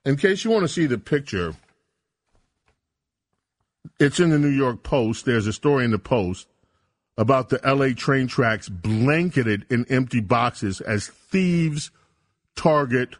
In 0.05 0.17
case 0.17 0.45
you 0.45 0.51
want 0.51 0.63
to 0.63 0.69
see 0.69 0.87
the 0.87 0.99
picture, 0.99 1.55
it's 3.99 4.21
in 4.21 4.31
the 4.31 4.39
New 4.39 4.49
York 4.49 4.83
Post. 4.83 5.25
There's 5.25 5.47
a 5.47 5.53
story 5.53 5.85
in 5.85 5.91
the 5.91 5.99
Post 5.99 6.47
about 7.19 7.49
the 7.49 7.61
LA 7.65 7.89
train 7.97 8.27
tracks 8.27 8.69
blanketed 8.69 9.67
in 9.71 9.87
empty 9.89 10.21
boxes 10.21 10.81
as 10.81 11.09
thieves 11.09 11.91
target 12.55 13.17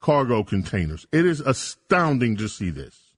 cargo 0.00 0.42
containers. 0.42 1.06
It 1.12 1.26
is 1.26 1.40
astounding 1.40 2.36
to 2.36 2.48
see 2.48 2.70
this. 2.70 3.09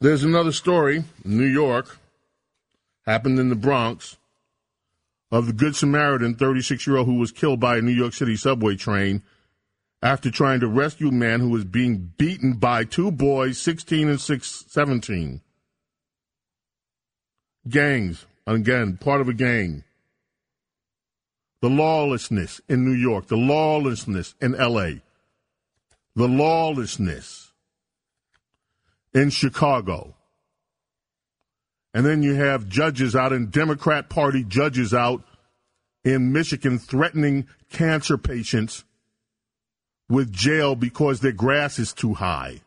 There's 0.00 0.22
another 0.22 0.52
story, 0.52 1.02
in 1.24 1.36
New 1.38 1.46
York, 1.46 1.98
happened 3.04 3.40
in 3.40 3.48
the 3.48 3.56
Bronx, 3.56 4.16
of 5.32 5.46
the 5.46 5.52
Good 5.52 5.74
Samaritan, 5.74 6.36
36 6.36 6.86
year 6.86 6.98
old, 6.98 7.06
who 7.06 7.18
was 7.18 7.32
killed 7.32 7.58
by 7.58 7.76
a 7.76 7.82
New 7.82 7.92
York 7.92 8.14
City 8.14 8.36
subway 8.36 8.76
train 8.76 9.22
after 10.00 10.30
trying 10.30 10.60
to 10.60 10.68
rescue 10.68 11.08
a 11.08 11.12
man 11.12 11.40
who 11.40 11.48
was 11.48 11.64
being 11.64 12.12
beaten 12.16 12.52
by 12.54 12.84
two 12.84 13.10
boys, 13.10 13.60
16 13.60 14.08
and 14.08 14.20
6, 14.20 14.64
17. 14.68 15.40
Gangs, 17.68 18.24
again, 18.46 18.96
part 18.96 19.20
of 19.20 19.28
a 19.28 19.34
gang. 19.34 19.82
The 21.60 21.68
lawlessness 21.68 22.60
in 22.68 22.84
New 22.84 22.94
York, 22.94 23.26
the 23.26 23.36
lawlessness 23.36 24.36
in 24.40 24.52
LA, 24.52 25.00
the 26.14 26.28
lawlessness 26.28 27.47
in 29.14 29.30
Chicago. 29.30 30.14
And 31.94 32.04
then 32.04 32.22
you 32.22 32.34
have 32.34 32.68
judges 32.68 33.16
out 33.16 33.32
in 33.32 33.50
Democrat 33.50 34.08
Party 34.08 34.44
judges 34.44 34.92
out 34.92 35.22
in 36.04 36.32
Michigan 36.32 36.78
threatening 36.78 37.48
cancer 37.70 38.18
patients 38.18 38.84
with 40.08 40.32
jail 40.32 40.74
because 40.74 41.20
their 41.20 41.32
grass 41.32 41.78
is 41.78 41.92
too 41.92 42.14
high. 42.14 42.60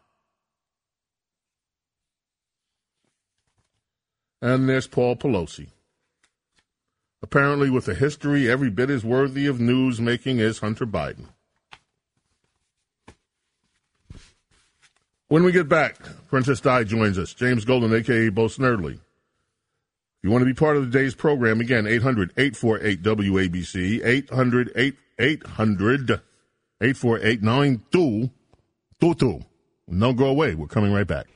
And 4.42 4.68
there's 4.68 4.88
Paul 4.88 5.16
Pelosi. 5.16 5.68
Apparently, 7.22 7.70
with 7.70 7.88
a 7.88 7.94
history 7.94 8.50
every 8.50 8.72
bit 8.72 8.90
as 8.90 9.06
worthy 9.06 9.46
of 9.46 9.60
news 9.60 10.02
making 10.02 10.40
as 10.40 10.58
Hunter 10.58 10.88
Biden. 10.88 11.28
When 15.32 15.46
we 15.46 15.54
get 15.54 15.70
back, 15.70 15.96
Princess 16.28 16.60
Di 16.60 16.84
joins 16.84 17.18
us. 17.18 17.34
James 17.34 17.64
Golden, 17.64 17.94
a.k.a. 17.94 18.30
Bo 18.32 18.48
Snerdley. 18.48 18.96
If 18.96 19.00
you 20.24 20.30
want 20.30 20.42
to 20.42 20.46
be 20.46 20.54
part 20.54 20.76
of 20.76 20.84
the 20.84 21.00
day's 21.00 21.16
program, 21.16 21.62
again, 21.62 21.88
800 21.88 22.34
848 22.36 23.02
WABC, 23.02 24.06
800 24.06 24.98
800 25.18 26.22
848-9222. 26.82 29.46
Don't 29.98 30.18
go 30.18 30.26
away. 30.26 30.54
We're 30.54 30.68
coming 30.68 30.92
right 30.92 31.08
back. 31.08 31.28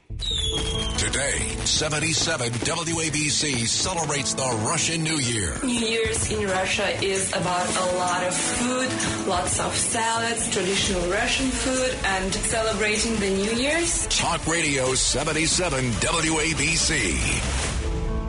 Today, 1.16 1.48
77 1.64 2.52
WABC 2.52 3.66
celebrates 3.70 4.34
the 4.34 4.44
Russian 4.68 5.02
New 5.02 5.16
Year. 5.16 5.58
New 5.64 5.70
Year's 5.70 6.30
in 6.30 6.46
Russia 6.46 6.90
is 7.02 7.30
about 7.30 7.70
a 7.70 7.96
lot 7.96 8.22
of 8.26 8.36
food, 8.36 8.90
lots 9.26 9.62
of 9.62 9.74
salads, 9.74 10.52
traditional 10.52 11.10
Russian 11.10 11.48
food, 11.52 11.96
and 12.04 12.34
celebrating 12.34 13.16
the 13.16 13.30
New 13.30 13.54
Year's. 13.54 14.08
Talk 14.08 14.46
Radio 14.46 14.94
77 14.94 15.86
WABC. 15.86 17.16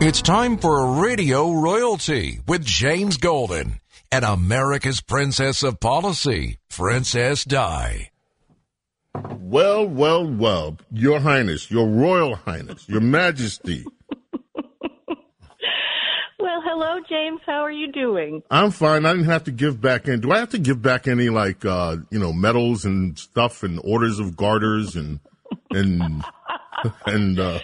It's 0.01 0.23
time 0.23 0.57
for 0.57 1.03
Radio 1.03 1.51
Royalty 1.51 2.39
with 2.47 2.65
James 2.65 3.17
Golden 3.17 3.81
and 4.13 4.25
America's 4.25 5.01
Princess 5.01 5.65
of 5.65 5.81
Policy, 5.81 6.59
Princess 6.71 7.43
Di. 7.43 8.11
Well, 9.41 9.87
well, 9.87 10.27
well, 10.29 10.77
Your 10.93 11.21
Highness, 11.21 11.71
Your 11.71 11.87
Royal 11.87 12.35
Highness, 12.37 12.89
Your 12.89 13.01
Majesty. 13.01 13.85
well, 16.39 16.61
hello, 16.65 17.01
James. 17.09 17.41
How 17.47 17.63
are 17.63 17.71
you 17.71 17.91
doing? 17.93 18.43
I'm 18.51 18.71
fine. 18.71 19.07
I 19.07 19.13
didn't 19.13 19.27
have 19.27 19.45
to 19.45 19.53
give 19.53 19.81
back 19.81 20.09
any. 20.09 20.19
Do 20.19 20.33
I 20.33 20.39
have 20.39 20.51
to 20.51 20.59
give 20.59 20.83
back 20.83 21.07
any, 21.09 21.29
like, 21.31 21.65
uh, 21.65 21.97
you 22.11 22.19
know, 22.19 22.33
medals 22.33 22.85
and 22.85 23.19
stuff 23.19 23.63
and 23.63 23.81
orders 23.85 24.19
of 24.19 24.37
garters 24.37 24.97
and 24.97 25.21
and 25.71 26.03
and 27.07 27.39
uh, 27.39 27.61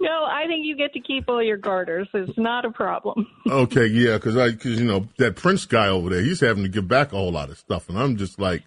No, 0.00 0.24
I 0.24 0.44
think 0.46 0.64
you 0.64 0.76
get 0.76 0.92
to 0.94 1.00
keep 1.00 1.28
all 1.28 1.42
your 1.42 1.56
garters. 1.58 2.08
It's 2.14 2.38
not 2.38 2.64
a 2.64 2.70
problem. 2.70 3.26
okay, 3.48 3.86
yeah, 3.86 4.14
because 4.14 4.36
I 4.36 4.50
because 4.50 4.78
you 4.80 4.86
know 4.86 5.08
that 5.18 5.36
Prince 5.36 5.66
guy 5.66 5.88
over 5.88 6.08
there, 6.10 6.22
he's 6.22 6.40
having 6.40 6.62
to 6.62 6.68
give 6.68 6.88
back 6.88 7.12
a 7.12 7.16
whole 7.16 7.32
lot 7.32 7.50
of 7.50 7.58
stuff, 7.58 7.88
and 7.88 7.98
I'm 7.98 8.16
just 8.16 8.38
like, 8.38 8.62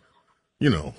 you 0.60 0.70
know, 0.70 0.94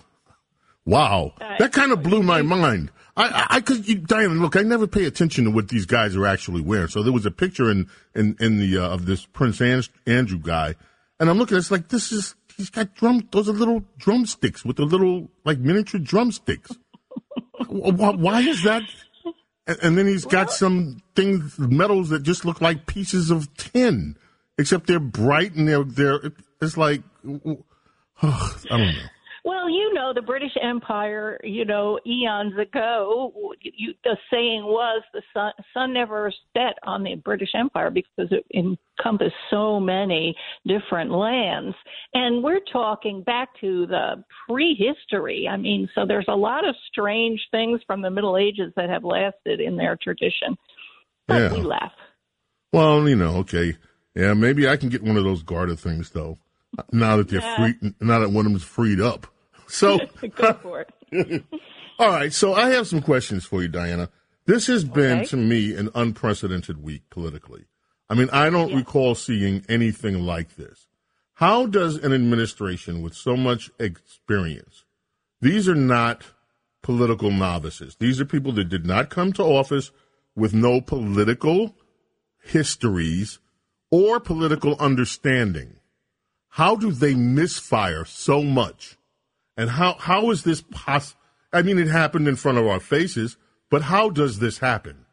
wow, 0.88 1.35
that 1.59 1.73
kind 1.73 1.92
of 1.92 2.02
blew 2.02 2.23
my 2.23 2.42
mind. 2.42 2.90
I, 3.18 3.47
I, 3.50 3.61
cause 3.61 3.88
you, 3.88 3.97
Diana, 3.97 4.35
look, 4.35 4.57
I 4.57 4.62
never 4.62 4.87
pay 4.87 5.04
attention 5.04 5.45
to 5.45 5.50
what 5.50 5.68
these 5.68 5.87
guys 5.87 6.14
are 6.14 6.25
actually 6.25 6.61
wearing. 6.61 6.87
So 6.87 7.02
there 7.02 7.12
was 7.12 7.26
a 7.26 7.33
picture 7.33 7.68
in, 7.68 7.88
in, 8.14 8.37
in 8.38 8.59
the, 8.59 8.78
uh, 8.78 8.90
of 8.90 9.07
this 9.07 9.26
Prince 9.26 9.61
Andrew 9.61 10.38
guy. 10.38 10.76
And 11.18 11.28
I'm 11.28 11.37
looking 11.37 11.57
it's 11.57 11.73
like, 11.73 11.88
this 11.88 12.12
is, 12.12 12.37
he's 12.57 12.71
got 12.71 12.95
drum, 12.95 13.28
those 13.33 13.49
are 13.49 13.52
little 13.52 13.83
drumsticks 13.99 14.64
with 14.64 14.76
the 14.76 14.85
little, 14.85 15.28
like 15.45 15.59
miniature 15.59 16.00
drumsticks. 16.00 16.71
why, 17.66 18.11
why 18.11 18.40
is 18.40 18.62
that? 18.62 18.83
And, 19.66 19.78
and 19.83 19.99
then 19.99 20.07
he's 20.07 20.25
got 20.25 20.52
some 20.52 21.02
things, 21.16 21.59
medals 21.59 22.11
that 22.11 22.23
just 22.23 22.45
look 22.45 22.61
like 22.61 22.87
pieces 22.87 23.33
of 23.33 23.52
tin, 23.57 24.16
except 24.59 24.87
they're 24.87 25.00
bright 25.00 25.54
and 25.54 25.66
they're, 25.66 25.83
they're, 25.83 26.21
it's 26.62 26.76
like, 26.76 27.02
oh, 27.26 27.64
I 28.23 28.59
don't 28.71 28.80
know. 28.80 29.09
Well, 29.49 29.71
you 29.71 29.95
know, 29.95 30.12
the 30.14 30.21
British 30.21 30.52
Empire, 30.62 31.40
you 31.43 31.64
know, 31.64 31.99
eons 32.07 32.52
ago, 32.59 33.33
you, 33.62 33.95
the 34.05 34.14
saying 34.31 34.62
was 34.62 35.02
the 35.14 35.23
sun, 35.33 35.52
sun 35.73 35.95
never 35.95 36.31
set 36.52 36.75
on 36.83 37.02
the 37.02 37.14
British 37.14 37.52
Empire 37.55 37.90
because 37.90 38.31
it 38.31 38.45
encompassed 38.55 39.35
so 39.49 39.81
many 39.81 40.37
different 40.67 41.12
lands. 41.12 41.75
And 42.12 42.45
we're 42.45 42.61
talking 42.71 43.23
back 43.23 43.49
to 43.62 43.87
the 43.87 44.23
prehistory. 44.47 45.49
I 45.50 45.57
mean, 45.57 45.88
so 45.95 46.05
there's 46.07 46.28
a 46.28 46.37
lot 46.37 46.69
of 46.69 46.75
strange 46.93 47.40
things 47.50 47.81
from 47.87 48.02
the 48.02 48.11
Middle 48.11 48.37
Ages 48.37 48.71
that 48.76 48.90
have 48.90 49.02
lasted 49.02 49.62
in 49.62 49.78
their 49.78 49.97
tradition. 49.97 50.59
But 51.26 51.38
yeah. 51.38 51.52
we 51.55 51.62
laugh. 51.62 51.93
Well, 52.75 53.09
you 53.09 53.17
know, 53.17 53.37
okay. 53.37 53.78
Yeah, 54.14 54.35
maybe 54.35 54.69
I 54.69 54.76
can 54.76 54.90
get 54.90 55.02
one 55.02 55.17
of 55.17 55.25
those 55.25 55.43
garter 55.43 55.75
things, 55.75 56.11
though 56.11 56.37
now 56.93 57.17
that 57.17 57.28
they're 57.28 57.40
yeah. 57.40 57.57
free, 57.57 57.95
now 57.99 58.19
that 58.19 58.31
one 58.31 58.45
of 58.45 58.52
them's 58.52 58.62
freed 58.62 59.00
up. 59.00 59.26
So 59.69 59.99
go 60.35 60.53
for 60.55 60.87
it. 61.13 61.45
all 61.99 62.11
right. 62.11 62.33
So 62.33 62.55
I 62.55 62.71
have 62.71 62.87
some 62.87 63.03
questions 63.03 63.45
for 63.45 63.63
you, 63.63 63.69
Diana. 63.69 64.11
This 64.47 64.67
has 64.67 64.85
been 64.85 65.19
okay. 65.19 65.27
to 65.27 65.37
me 65.37 65.75
an 65.75 65.91
unprecedented 65.95 66.83
week 66.83 67.03
politically. 67.11 67.67
I 68.09 68.15
mean, 68.15 68.31
I 68.33 68.49
don't 68.49 68.71
yeah. 68.71 68.77
recall 68.77 69.15
seeing 69.15 69.65
anything 69.69 70.21
like 70.21 70.57
this. 70.57 70.87
How 71.35 71.67
does 71.67 71.97
an 71.97 72.13
administration 72.13 73.03
with 73.03 73.15
so 73.15 73.37
much 73.37 73.71
experience, 73.79 74.85
these 75.41 75.69
are 75.69 75.75
not 75.75 76.25
political 76.83 77.31
novices. 77.31 77.97
These 78.01 78.21
are 78.21 78.25
people 78.25 78.53
that 78.53 78.69
did 78.69 78.87
not 78.87 79.11
come 79.11 79.33
to 79.35 79.43
office 79.43 79.93
with 80.35 80.55
no 80.55 80.81
political 80.81 81.77
histories 82.43 83.39
or 83.91 84.21
political 84.21 84.77
understanding. 84.81 85.77
How 86.49 86.77
do 86.77 86.91
they 86.91 87.15
misfire 87.15 88.05
so 88.05 88.43
much 88.43 88.98
and 89.59 89.69
how, 89.69 89.97
how 89.99 90.31
is 90.31 90.45
this 90.45 90.62
possible? 90.62 91.21
I 91.53 91.62
mean, 91.62 91.79
it 91.79 91.88
happened 91.88 92.29
in 92.29 92.37
front 92.37 92.59
of 92.59 92.67
our 92.67 92.81
faces, 92.81 93.37
but 93.71 93.83
how 93.83 94.09
does 94.09 94.38
this 94.38 94.59
happen? 94.59 95.05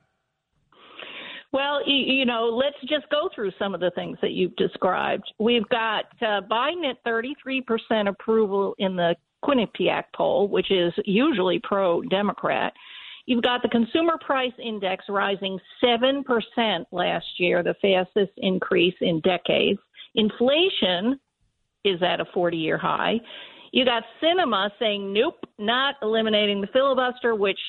Well, 1.52 1.80
you 1.88 2.26
know, 2.26 2.50
let's 2.54 2.78
just 2.82 3.10
go 3.10 3.30
through 3.34 3.52
some 3.58 3.74
of 3.74 3.80
the 3.80 3.92
things 3.96 4.18
that 4.22 4.32
you've 4.32 4.56
described. 4.58 5.24
We've 5.40 5.68
got 5.70 6.04
uh, 6.22 6.42
Biden 6.52 6.90
at 6.90 7.04
33% 7.06 8.10
approval 8.10 8.76
in 8.78 8.96
the 8.98 9.16
Quinnipiac 9.44 10.04
poll, 10.14 10.50
which 10.50 10.70
is 10.70 10.94
usually 11.06 11.60
pro 11.64 12.02
Democrat. 12.04 12.74
You've 13.26 13.44
got 13.44 13.62
the 13.64 13.70
consumer 13.70 14.20
price 14.24 14.52
index 14.64 15.06
rising 15.08 15.58
7% 15.84 16.24
last 16.92 17.26
year, 17.38 17.64
the 17.64 17.76
fastest 17.82 18.34
increase 18.38 18.96
in 19.02 19.22
decades. 19.22 19.80
Inflation 20.16 21.20
is 21.86 22.02
at 22.04 22.20
a 22.20 22.26
40 22.34 22.58
year 22.58 22.78
high. 22.78 23.20
You 23.76 23.84
got 23.84 24.04
Sinema 24.24 24.70
saying, 24.80 25.12
nope, 25.12 25.46
not 25.60 25.96
eliminating 26.02 26.62
the 26.62 26.68
filibuster, 26.68 27.36
which 27.36 27.60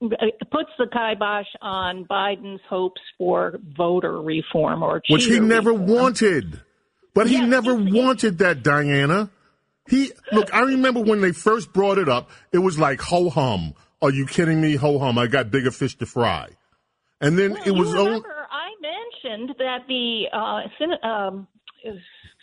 puts 0.00 0.70
the 0.78 0.86
kibosh 0.90 1.46
on 1.60 2.06
Biden's 2.06 2.62
hopes 2.70 3.02
for 3.18 3.58
voter 3.76 4.22
reform 4.22 4.82
or 4.82 5.02
which 5.10 5.26
he 5.26 5.40
never 5.40 5.72
reform. 5.72 5.86
wanted. 5.90 6.60
But 7.12 7.26
he 7.26 7.34
yes, 7.34 7.48
never 7.50 7.74
wanted 7.74 8.38
that, 8.38 8.62
Diana. 8.62 9.28
He 9.86 10.12
look. 10.32 10.54
I 10.54 10.60
remember 10.60 11.00
when 11.00 11.20
they 11.20 11.32
first 11.32 11.74
brought 11.74 11.98
it 11.98 12.08
up. 12.08 12.30
It 12.50 12.58
was 12.58 12.78
like 12.78 13.02
ho 13.02 13.28
hum. 13.28 13.74
Are 14.00 14.10
you 14.10 14.24
kidding 14.24 14.58
me? 14.58 14.76
Ho 14.76 14.98
hum. 14.98 15.18
I 15.18 15.26
got 15.26 15.50
bigger 15.50 15.70
fish 15.70 15.98
to 15.98 16.06
fry. 16.06 16.48
And 17.20 17.38
then 17.38 17.52
well, 17.52 17.62
it 17.66 17.72
was. 17.72 17.92
remember, 17.92 18.46
I 18.50 18.70
mentioned 18.80 19.54
that 19.58 19.80
the 19.86 20.28
uh, 20.32 21.06
um, 21.06 21.46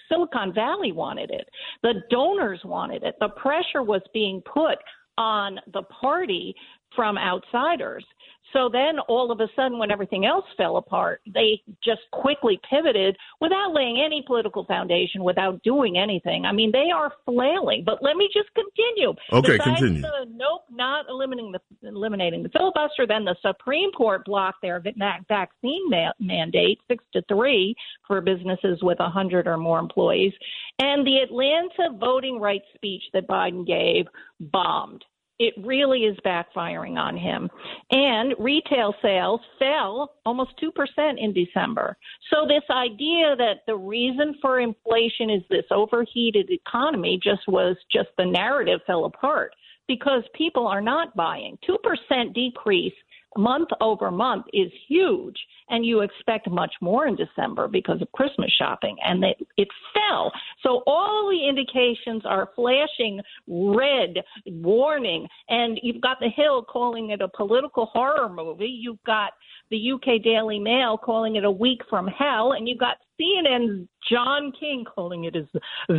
Silicon 0.10 0.54
Valley 0.54 0.92
wanted 0.92 1.32
it. 1.32 1.48
The 1.84 2.02
donors 2.10 2.60
wanted 2.66 3.04
it. 3.04 3.16
The 3.20 3.30
pressure 3.30 3.84
was 3.84 4.02
being 4.14 4.42
put 4.42 4.78
on 5.18 5.60
the 5.74 5.84
party 5.84 6.56
from 6.96 7.18
outsiders. 7.18 8.06
So 8.54 8.70
then 8.72 9.00
all 9.08 9.32
of 9.32 9.40
a 9.40 9.48
sudden, 9.56 9.78
when 9.78 9.92
everything 9.92 10.26
else 10.26 10.46
fell 10.58 10.78
apart, 10.78 11.22
they 11.32 11.62
just 11.84 12.02
quickly 12.12 12.60
pivoted 12.70 13.16
without 13.42 13.74
laying 13.74 14.02
any 14.04 14.24
political 14.26 14.66
foundation, 14.66 15.24
without 15.24 15.62
doing 15.64 15.98
anything. 15.98 16.46
I 16.46 16.52
mean, 16.52 16.72
they 16.72 16.90
are 16.94 17.12
flailing. 17.26 17.84
But 17.86 18.02
let 18.02 18.16
me 18.16 18.30
just 18.34 18.50
continue. 18.56 19.14
Okay, 19.32 19.58
Besides 19.58 19.80
continue. 19.80 20.02
The, 20.02 20.28
nope, 20.34 20.64
not 20.72 21.06
eliminating 21.10 21.52
the 21.52 21.88
eliminating 21.88 22.44
the 22.44 22.50
filibuster. 22.50 23.06
Then 23.08 23.26
the 23.26 23.36
Supreme 23.42 23.92
Court 23.92 24.26
blocked 24.26 24.62
their 24.62 24.82
vaccine 25.28 25.90
ma- 25.90 26.12
mandate 26.20 26.80
six 26.88 27.04
to 27.14 27.22
three 27.28 27.76
for 28.08 28.22
businesses 28.22 28.80
with 28.82 29.00
a 29.00 29.10
hundred 29.10 29.48
or 29.48 29.58
more 29.58 29.80
employees, 29.80 30.34
and 30.80 31.06
the 31.06 31.18
Atlanta 31.18 31.98
voting 32.00 32.40
rights 32.40 32.66
speech 32.76 33.04
that 33.14 33.28
Biden 33.28 33.66
gave 33.66 34.06
bombed 34.40 35.04
it 35.40 35.54
really 35.58 36.02
is 36.02 36.18
backfiring 36.26 36.98
on 36.98 37.18
him. 37.18 37.50
And 37.92 38.36
retail 38.38 38.94
sales 39.02 39.40
fell 39.58 40.16
almost 40.26 40.52
2% 40.62 41.16
in 41.18 41.34
December. 41.34 41.98
So, 42.32 42.46
this 42.46 42.64
idea 42.70 43.36
that 43.38 43.62
the 43.66 43.76
reason 43.76 44.36
for 44.42 44.60
inflation 44.60 45.30
is 45.30 45.42
this 45.50 45.66
overheated 45.72 46.50
economy 46.52 47.20
just 47.24 47.48
was 47.48 47.78
just 47.92 48.10
the 48.18 48.26
narrative 48.26 48.82
fell 48.86 49.06
apart 49.06 49.54
because 49.88 50.24
people 50.36 50.68
are 50.68 50.82
not 50.82 51.16
buying. 51.16 51.58
2% 51.68 52.34
decrease 52.34 52.94
month 53.38 53.70
over 53.82 54.12
month 54.12 54.46
is 54.54 54.72
huge, 54.88 55.36
and 55.70 55.86
you 55.86 56.02
expect 56.02 56.50
much 56.50 56.74
more 56.82 57.08
in 57.08 57.16
December 57.16 57.68
because 57.68 58.02
of 58.02 58.12
Christmas 58.12 58.52
shopping, 58.58 58.98
and 59.04 59.24
it, 59.24 59.38
it 59.58 59.68
fell. 59.94 60.32
So 60.64 60.82
all 60.88 61.30
the 61.30 61.48
indications 61.48 62.24
are 62.26 62.50
flashing 62.56 63.22
red 63.48 64.18
warning, 64.46 65.28
and 65.48 65.80
you've 65.84 66.02
got 66.02 66.20
the 66.20 66.30
Hill 66.30 66.64
calling 66.64 67.12
it 67.12 67.22
a 67.22 67.28
political 67.28 67.88
horror 67.88 68.30
movie. 68.30 68.66
You've 68.66 69.04
got 69.06 69.34
the 69.70 69.92
UK 69.92 70.24
Daily 70.24 70.60
Mail 70.60 70.98
calling 70.98 71.36
it 71.36 71.44
a 71.44 71.52
week 71.52 71.82
from 71.90 72.08
hell, 72.08 72.54
and 72.54 72.68
you've 72.68 72.80
got 72.80 72.98
CNN's 73.20 73.88
John 74.10 74.52
King 74.60 74.86
calling 74.86 75.26
it 75.26 75.36
as 75.36 75.46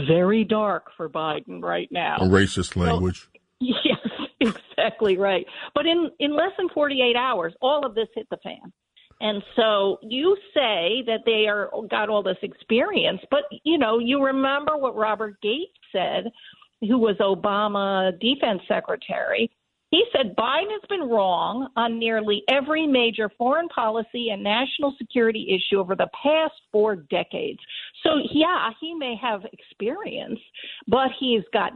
very 0.09 0.45
dark 0.45 0.87
for 0.97 1.09
Biden 1.09 1.63
right 1.63 1.89
now. 1.91 2.17
A 2.17 2.25
racist 2.25 2.77
language. 2.77 3.29
So, 3.63 3.67
yes, 3.85 4.00
exactly 4.77 5.17
right. 5.17 5.47
But 5.75 5.87
in, 5.87 6.11
in 6.19 6.35
less 6.35 6.53
than 6.57 6.69
48 6.71 7.17
hours, 7.17 7.55
all 7.61 7.85
of 7.85 7.95
this 7.95 8.09
hit 8.15 8.29
the 8.31 8.39
fan. 8.39 8.73
And 9.21 9.43
so 9.55 9.99
you 10.03 10.37
say 10.55 11.03
that 11.07 11.21
they 11.27 11.47
are 11.47 11.71
got 11.91 12.09
all 12.09 12.23
this 12.23 12.39
experience, 12.43 13.21
but 13.31 13.43
you 13.65 13.77
know, 13.77 13.99
you 13.99 14.25
remember 14.25 14.79
what 14.79 14.97
Robert 14.97 15.41
Gates 15.43 15.77
said, 15.93 16.31
who 16.81 16.99
was 16.99 17.17
Obama 17.21 18.19
defense 18.19 18.63
secretary. 18.67 19.51
He 19.91 20.05
said 20.17 20.37
Biden 20.37 20.71
has 20.71 20.83
been 20.89 21.09
wrong 21.09 21.69
on 21.77 21.99
nearly 21.99 22.45
every 22.49 22.87
major 22.87 23.29
foreign 23.37 23.69
policy 23.69 24.31
and 24.31 24.43
national 24.43 24.95
security 24.97 25.49
issue 25.51 25.81
over 25.81 25.97
the 25.97 26.09
past 26.23 26.55
four 26.71 26.95
decades. 26.95 27.59
So, 28.05 28.11
yeah, 28.33 28.71
he 28.81 28.95
may 28.95 29.17
have 29.21 29.43
experience, 29.53 30.39
but 30.87 31.09
he's 31.19 31.43
got 31.53 31.73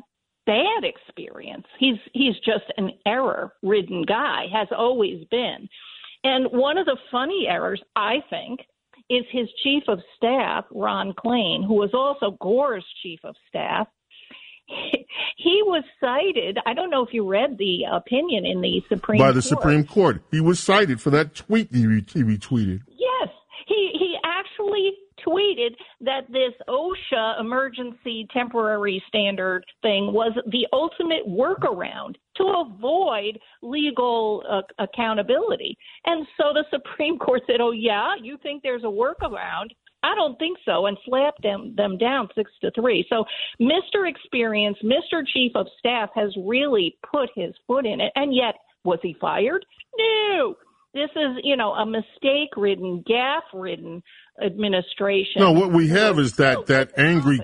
bad 0.47 0.85
experience. 0.85 1.67
He's 1.79 1.99
he's 2.13 2.35
just 2.45 2.65
an 2.77 2.91
error-ridden 3.07 4.03
guy, 4.03 4.47
has 4.53 4.69
always 4.77 5.25
been. 5.31 5.69
And 6.23 6.47
one 6.53 6.79
of 6.79 6.87
the 6.87 6.97
funny 7.11 7.47
errors, 7.49 7.83
I 7.97 8.17
think, 8.31 8.61
is 9.11 9.25
his 9.31 9.49
chief 9.63 9.83
of 9.89 10.01
staff, 10.17 10.65
Ron 10.71 11.13
Klain, 11.13 11.67
who 11.67 11.75
was 11.75 11.91
also 11.93 12.37
Gore's 12.41 12.85
chief 13.03 13.21
of 13.25 13.35
staff. 13.49 13.89
He 15.37 15.61
was 15.65 15.85
cited. 16.01 16.59
I 16.65 16.75
don't 16.75 16.91
know 16.91 17.05
if 17.05 17.13
you 17.13 17.29
read 17.29 17.59
the 17.59 17.85
opinion 17.93 18.47
in 18.47 18.63
the 18.63 18.83
Supreme 18.89 19.19
by 19.19 19.31
the 19.33 19.43
Court. 19.43 19.45
Supreme 19.45 19.85
Court. 19.85 20.23
He 20.31 20.41
was 20.41 20.59
cited 20.59 21.01
for 21.01 21.11
that 21.11 21.35
tweet 21.35 21.69
he, 21.71 21.83
he 21.83 22.23
retweeted. 22.23 22.81
Yes, 22.89 23.29
he 23.67 23.91
he 23.99 24.17
actually 24.25 24.93
tweeted 25.27 25.75
that 26.01 26.31
this 26.31 26.53
OSHA 26.69 27.41
emergency 27.41 28.27
temporary 28.33 29.03
standard 29.09 29.65
thing 29.83 30.13
was 30.13 30.33
the 30.51 30.67
ultimate 30.73 31.27
workaround 31.27 32.15
to 32.37 32.45
avoid 32.45 33.39
legal 33.63 34.43
uh, 34.51 34.63
accountability. 34.79 35.77
And 36.07 36.27
so 36.37 36.53
the 36.53 36.65
Supreme 36.71 37.19
Court 37.25 37.43
said, 37.47 37.61
"Oh 37.61 37.73
yeah, 37.73 38.15
you 38.21 38.39
think 38.43 38.63
there's 38.63 38.85
a 38.85 38.87
workaround? 38.87 39.71
I 40.05 40.15
don't 40.15 40.39
think 40.39 40.59
so, 40.67 40.87
and 40.87 40.99
slapped 41.07 41.43
them 41.43 41.75
them 41.77 41.97
down 41.97 42.29
six 42.35 42.51
to 42.61 42.71
three. 42.73 43.07
So, 43.09 43.25
Mr. 43.61 44.09
Experience, 44.09 44.77
Mr. 44.85 45.23
Chief 45.33 45.53
of 45.55 45.67
Staff 45.79 46.11
has 46.15 46.31
really 46.45 46.99
put 47.11 47.31
his 47.35 47.55
foot 47.67 47.87
in 47.87 48.01
it, 48.01 48.13
and 48.15 48.35
yet 48.35 48.55
was 48.85 48.99
he 49.03 49.17
fired? 49.19 49.65
No. 49.99 50.57
This 50.93 51.11
is, 51.17 51.39
you 51.43 51.57
know, 51.57 51.73
a 51.73 51.85
mistake-ridden, 51.85 53.03
gaffe-ridden 53.09 54.01
administration. 54.42 55.40
No, 55.40 55.53
what 55.53 55.73
we 55.73 55.88
have 55.88 56.18
is 56.18 56.35
that 56.37 56.59
oh, 56.59 56.64
that 56.64 56.92
angry. 56.97 57.40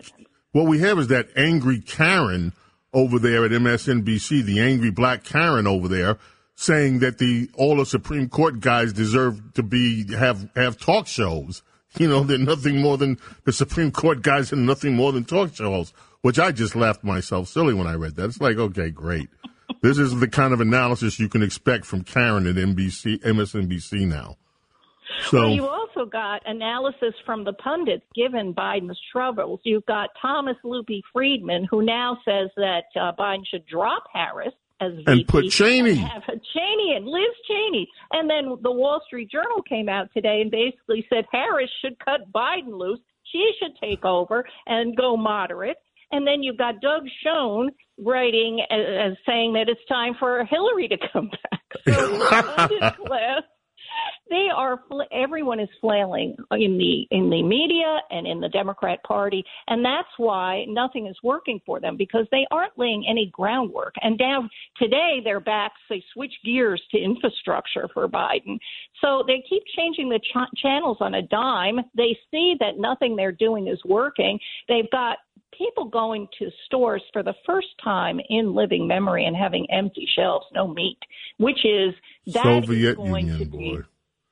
What 0.52 0.66
we 0.66 0.80
have 0.80 0.98
is 0.98 1.08
that 1.08 1.28
angry 1.36 1.80
Karen 1.80 2.52
over 2.92 3.18
there 3.18 3.44
at 3.44 3.52
MSNBC, 3.52 4.42
the 4.42 4.60
angry 4.60 4.90
black 4.90 5.22
Karen 5.22 5.66
over 5.66 5.86
there, 5.86 6.18
saying 6.56 6.98
that 7.00 7.18
the 7.18 7.48
all 7.54 7.76
the 7.76 7.86
Supreme 7.86 8.28
Court 8.28 8.60
guys 8.60 8.92
deserve 8.92 9.54
to 9.54 9.62
be 9.62 10.14
have 10.14 10.48
have 10.56 10.78
talk 10.78 11.06
shows. 11.06 11.62
You 11.98 12.08
know, 12.08 12.22
they're 12.22 12.38
nothing 12.38 12.80
more 12.80 12.98
than 12.98 13.18
the 13.44 13.52
Supreme 13.52 13.90
Court 13.90 14.22
guys 14.22 14.52
and 14.52 14.64
nothing 14.64 14.94
more 14.94 15.12
than 15.12 15.24
talk 15.24 15.54
shows, 15.54 15.92
which 16.22 16.38
I 16.38 16.52
just 16.52 16.76
laughed 16.76 17.02
myself 17.02 17.48
silly 17.48 17.74
when 17.74 17.88
I 17.88 17.94
read 17.94 18.14
that. 18.16 18.26
It's 18.26 18.40
like, 18.40 18.58
okay, 18.58 18.90
great. 18.90 19.28
this 19.82 19.98
is 19.98 20.18
the 20.18 20.28
kind 20.28 20.52
of 20.52 20.60
analysis 20.60 21.18
you 21.18 21.28
can 21.28 21.42
expect 21.42 21.84
from 21.84 22.04
Karen 22.04 22.46
at 22.46 22.54
NBC, 22.54 23.20
MSNBC 23.22 24.06
now. 24.06 24.36
So 25.26 25.38
well, 25.38 25.50
you 25.50 25.66
also 25.66 26.06
got 26.06 26.42
analysis 26.46 27.14
from 27.24 27.44
the 27.44 27.52
pundits 27.54 28.04
given 28.14 28.54
Biden's 28.54 28.98
troubles. 29.12 29.60
You've 29.64 29.86
got 29.86 30.10
Thomas 30.20 30.56
Loopy 30.64 31.02
Friedman, 31.12 31.66
who 31.70 31.82
now 31.82 32.18
says 32.24 32.50
that 32.56 32.84
uh, 32.96 33.12
Biden 33.18 33.46
should 33.50 33.66
drop 33.66 34.04
Harris 34.12 34.54
as 34.80 34.92
VP 34.94 35.12
and 35.12 35.28
put 35.28 35.50
Cheney. 35.50 35.90
And 35.90 35.98
have 36.00 36.22
Cheney 36.26 36.94
and 36.96 37.06
Liz 37.06 37.34
Cheney. 37.46 37.88
And 38.12 38.28
then 38.28 38.56
the 38.62 38.72
Wall 38.72 39.00
Street 39.06 39.30
Journal 39.30 39.62
came 39.68 39.88
out 39.88 40.08
today 40.14 40.40
and 40.40 40.50
basically 40.50 41.06
said 41.12 41.24
Harris 41.30 41.70
should 41.82 41.98
cut 41.98 42.32
Biden 42.32 42.78
loose. 42.78 43.00
She 43.30 43.50
should 43.60 43.76
take 43.80 44.04
over 44.04 44.44
and 44.66 44.96
go 44.96 45.16
moderate. 45.16 45.76
And 46.12 46.26
then 46.26 46.42
you've 46.42 46.58
got 46.58 46.80
Doug 46.80 47.04
Schoen 47.22 47.70
writing 47.98 48.64
as, 48.70 49.12
as 49.12 49.16
saying 49.26 49.52
that 49.52 49.68
it's 49.68 49.80
time 49.88 50.14
for 50.18 50.44
Hillary 50.44 50.88
to 50.88 50.96
come 51.12 51.28
back. 51.28 51.60
So 51.86 52.26
class 53.06 53.42
they 54.28 54.48
are 54.54 54.80
everyone 55.12 55.60
is 55.60 55.68
flailing 55.80 56.36
in 56.52 56.78
the 56.78 57.06
in 57.10 57.30
the 57.30 57.42
media 57.42 58.00
and 58.10 58.26
in 58.26 58.40
the 58.40 58.48
Democrat 58.48 59.02
Party, 59.02 59.44
and 59.68 59.84
that's 59.84 60.08
why 60.16 60.64
nothing 60.68 61.06
is 61.06 61.16
working 61.22 61.60
for 61.66 61.80
them 61.80 61.96
because 61.96 62.26
they 62.30 62.46
aren't 62.50 62.78
laying 62.78 63.04
any 63.08 63.30
groundwork. 63.32 63.94
And 64.02 64.16
now 64.18 64.48
today 64.78 65.20
they're 65.24 65.40
back. 65.40 65.72
They 65.88 66.02
switch 66.12 66.32
gears 66.44 66.82
to 66.92 66.98
infrastructure 66.98 67.88
for 67.92 68.08
Biden, 68.08 68.58
so 69.00 69.24
they 69.26 69.42
keep 69.48 69.62
changing 69.76 70.08
the 70.08 70.20
ch- 70.20 70.60
channels 70.62 70.98
on 71.00 71.14
a 71.14 71.22
dime. 71.22 71.80
They 71.96 72.16
see 72.30 72.54
that 72.60 72.78
nothing 72.78 73.16
they're 73.16 73.32
doing 73.32 73.68
is 73.68 73.80
working. 73.84 74.38
They've 74.68 74.90
got 74.90 75.18
people 75.60 75.84
going 75.84 76.26
to 76.38 76.50
stores 76.66 77.02
for 77.12 77.22
the 77.22 77.34
first 77.44 77.68
time 77.84 78.18
in 78.30 78.54
living 78.54 78.88
memory 78.88 79.26
and 79.26 79.36
having 79.36 79.66
empty 79.70 80.08
shelves, 80.16 80.46
no 80.54 80.66
meat, 80.66 80.98
which 81.36 81.64
is 81.64 81.94
that 82.32 82.42
Soviet 82.42 82.90
is 82.90 82.96
going 82.96 83.26
Union, 83.26 83.38
to 83.38 83.44
be, 83.44 83.76
boy. 83.76 83.82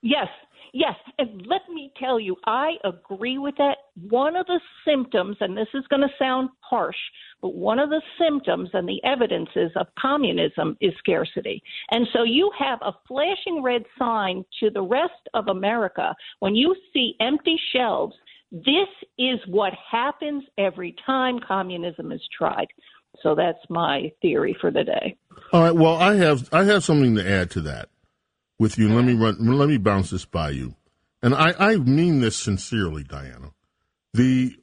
Yes, 0.01 0.29
yes. 0.73 0.95
And 1.19 1.47
let 1.47 1.63
me 1.73 1.93
tell 1.99 2.19
you, 2.19 2.37
I 2.47 2.73
agree 2.85 3.39
with 3.39 3.57
that. 3.59 3.77
One 4.09 4.37
of 4.37 4.47
the 4.47 4.61
symptoms, 4.87 5.37
and 5.41 5.57
this 5.57 5.69
is 5.75 5.85
going 5.89 6.03
to 6.03 6.15
sound 6.19 6.49
harsh, 6.61 6.97
but 7.43 7.55
one 7.55 7.79
of 7.79 7.91
the 7.91 8.03
symptoms 8.19 8.71
and 8.73 8.89
the 8.89 9.03
evidences 9.05 9.71
of 9.77 9.87
communism 9.99 10.77
is 10.81 10.93
scarcity. 10.99 11.63
And 11.91 12.07
so 12.13 12.23
you 12.23 12.51
have 12.59 12.79
a 12.83 12.93
flashing 13.07 13.63
red 13.63 13.83
sign 13.99 14.45
to 14.61 14.71
the 14.71 14.83
rest 14.83 15.29
of 15.35 15.49
America 15.49 16.15
when 16.39 16.55
you 16.55 16.75
see 16.93 17.15
empty 17.21 17.59
shelves. 17.73 18.15
This 18.51 18.89
is 19.19 19.39
what 19.47 19.73
happens 19.91 20.45
every 20.57 20.95
time 21.05 21.39
communism 21.47 22.13
is 22.13 22.23
tried. 22.37 22.69
So 23.23 23.35
that's 23.35 23.59
my 23.69 24.13
theory 24.23 24.57
for 24.61 24.71
the 24.71 24.85
day. 24.85 25.17
All 25.53 25.63
right. 25.63 25.75
Well, 25.75 25.97
I 25.97 26.15
have 26.17 26.49
I 26.53 26.65
have 26.65 26.85
something 26.85 27.15
to 27.17 27.29
add 27.29 27.51
to 27.53 27.61
that 27.63 27.89
with 28.59 28.79
you. 28.79 28.89
Let 28.95 29.05
me 29.05 29.15
run. 29.15 29.37
Let 29.41 29.69
me 29.69 29.79
bounce 29.79 30.11
this 30.11 30.25
by 30.25 30.51
you, 30.51 30.75
and 31.23 31.35
I, 31.35 31.55
I 31.59 31.77
mean 31.77 32.21
this 32.21 32.37
sincerely, 32.37 33.03
Diana. 33.03 33.53
The 34.15 34.57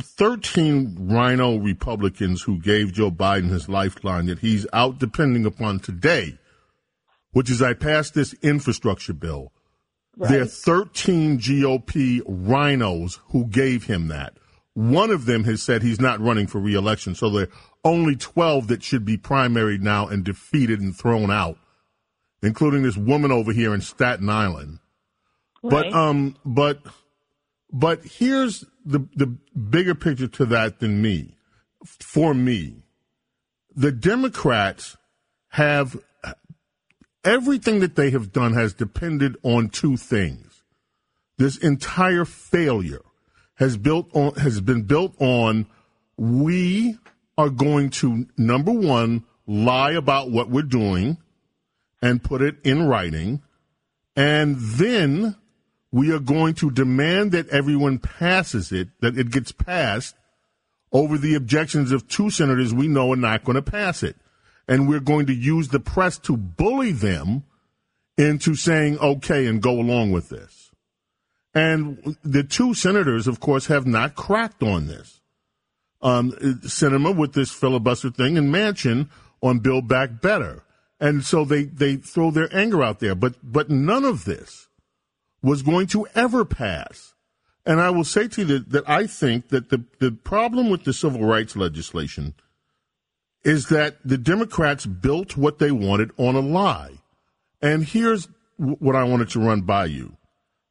13 0.00 0.96
RINO 0.98 1.58
Republicans 1.58 2.42
who 2.42 2.58
gave 2.58 2.92
Joe 2.92 3.10
Biden 3.10 3.50
his 3.50 3.68
lifeline 3.68 4.26
that 4.26 4.40
he's 4.40 4.66
out 4.72 4.98
depending 4.98 5.44
upon 5.44 5.80
today, 5.80 6.38
which 7.32 7.50
is 7.50 7.62
I 7.62 7.74
passed 7.74 8.14
this 8.14 8.34
infrastructure 8.42 9.12
bill. 9.12 9.52
Right. 10.16 10.30
There 10.30 10.42
are 10.42 10.46
13 10.46 11.38
GOP 11.38 12.20
RINOs 12.22 13.18
who 13.28 13.46
gave 13.46 13.84
him 13.84 14.08
that. 14.08 14.34
One 14.74 15.10
of 15.10 15.26
them 15.26 15.44
has 15.44 15.62
said 15.62 15.82
he's 15.82 16.00
not 16.00 16.20
running 16.20 16.46
for 16.46 16.58
reelection, 16.58 17.14
so 17.14 17.30
there 17.30 17.44
are 17.44 17.48
only 17.84 18.16
12 18.16 18.68
that 18.68 18.82
should 18.82 19.04
be 19.04 19.18
primaried 19.18 19.80
now 19.80 20.06
and 20.06 20.24
defeated 20.24 20.80
and 20.80 20.96
thrown 20.96 21.30
out 21.30 21.58
including 22.42 22.82
this 22.82 22.96
woman 22.96 23.30
over 23.30 23.52
here 23.52 23.74
in 23.74 23.80
Staten 23.80 24.28
Island. 24.28 24.80
Right. 25.62 25.90
But 25.90 25.92
um, 25.94 26.36
but 26.44 26.80
but 27.72 28.02
here's 28.04 28.64
the 28.84 29.06
the 29.14 29.26
bigger 29.26 29.94
picture 29.94 30.28
to 30.28 30.46
that 30.46 30.80
than 30.80 31.00
me. 31.00 31.36
For 31.84 32.34
me, 32.34 32.82
the 33.74 33.92
Democrats 33.92 34.96
have 35.48 35.96
everything 37.24 37.80
that 37.80 37.96
they 37.96 38.10
have 38.10 38.32
done 38.32 38.54
has 38.54 38.74
depended 38.74 39.36
on 39.42 39.68
two 39.68 39.96
things. 39.96 40.62
This 41.38 41.56
entire 41.56 42.24
failure 42.24 43.02
has 43.54 43.76
built 43.76 44.08
on 44.14 44.34
has 44.34 44.60
been 44.60 44.82
built 44.82 45.14
on 45.20 45.66
we 46.16 46.98
are 47.38 47.50
going 47.50 47.90
to 47.90 48.26
number 48.36 48.72
one 48.72 49.24
lie 49.46 49.92
about 49.92 50.30
what 50.30 50.50
we're 50.50 50.62
doing 50.62 51.18
and 52.00 52.22
put 52.22 52.42
it 52.42 52.56
in 52.64 52.86
writing. 52.86 53.42
And 54.14 54.56
then 54.58 55.36
we 55.90 56.12
are 56.12 56.18
going 56.18 56.54
to 56.54 56.70
demand 56.70 57.32
that 57.32 57.48
everyone 57.48 57.98
passes 57.98 58.72
it, 58.72 58.88
that 59.00 59.18
it 59.18 59.30
gets 59.30 59.52
passed 59.52 60.14
over 60.92 61.16
the 61.16 61.34
objections 61.34 61.92
of 61.92 62.08
two 62.08 62.30
senators 62.30 62.74
we 62.74 62.88
know 62.88 63.12
are 63.12 63.16
not 63.16 63.44
going 63.44 63.56
to 63.56 63.62
pass 63.62 64.02
it. 64.02 64.16
And 64.72 64.88
we're 64.88 65.00
going 65.00 65.26
to 65.26 65.34
use 65.34 65.68
the 65.68 65.80
press 65.80 66.16
to 66.20 66.34
bully 66.34 66.92
them 66.92 67.44
into 68.16 68.54
saying 68.54 68.98
okay 69.00 69.46
and 69.46 69.60
go 69.60 69.78
along 69.78 70.12
with 70.12 70.30
this. 70.30 70.70
And 71.52 72.16
the 72.24 72.42
two 72.42 72.72
senators, 72.72 73.28
of 73.28 73.38
course, 73.38 73.66
have 73.66 73.86
not 73.86 74.14
cracked 74.14 74.62
on 74.62 74.86
this. 74.86 75.20
Um, 76.00 76.32
Sinema 76.32 77.14
with 77.14 77.34
this 77.34 77.50
filibuster 77.50 78.08
thing 78.08 78.38
and 78.38 78.48
Manchin 78.48 79.10
on 79.42 79.58
Build 79.58 79.88
Back 79.88 80.22
Better. 80.22 80.64
And 80.98 81.22
so 81.22 81.44
they, 81.44 81.64
they 81.64 81.96
throw 81.96 82.30
their 82.30 82.48
anger 82.56 82.82
out 82.82 82.98
there. 82.98 83.14
But, 83.14 83.34
but 83.42 83.68
none 83.68 84.06
of 84.06 84.24
this 84.24 84.68
was 85.42 85.60
going 85.60 85.88
to 85.88 86.06
ever 86.14 86.46
pass. 86.46 87.12
And 87.66 87.78
I 87.78 87.90
will 87.90 88.04
say 88.04 88.26
to 88.26 88.40
you 88.40 88.46
that, 88.46 88.70
that 88.70 88.88
I 88.88 89.06
think 89.06 89.50
that 89.50 89.68
the, 89.68 89.84
the 89.98 90.12
problem 90.12 90.70
with 90.70 90.84
the 90.84 90.94
civil 90.94 91.26
rights 91.26 91.56
legislation 91.56 92.32
is 93.44 93.68
that 93.68 93.96
the 94.04 94.18
Democrats 94.18 94.86
built 94.86 95.36
what 95.36 95.58
they 95.58 95.70
wanted 95.70 96.10
on 96.16 96.36
a 96.36 96.40
lie. 96.40 96.98
And 97.60 97.84
here's 97.84 98.28
what 98.56 98.96
I 98.96 99.04
wanted 99.04 99.30
to 99.30 99.40
run 99.40 99.62
by 99.62 99.86
you. 99.86 100.16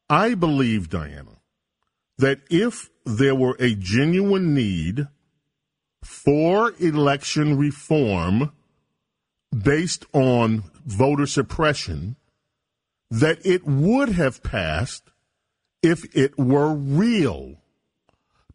I 0.10 0.36
believe, 0.36 0.89
Diana, 0.89 1.38
that 2.17 2.41
if 2.49 2.89
there 3.05 3.36
were 3.36 3.55
a 3.60 3.75
genuine 3.75 4.53
need 4.53 5.07
for 6.03 6.73
election 6.79 7.57
reform, 7.57 8.51
based 9.51 10.05
on 10.13 10.63
voter 10.86 11.25
suppression 11.25 12.15
that 13.10 13.45
it 13.45 13.65
would 13.65 14.10
have 14.10 14.41
passed 14.41 15.03
if 15.84 16.05
it 16.15 16.38
were 16.38 16.73
real. 16.73 17.55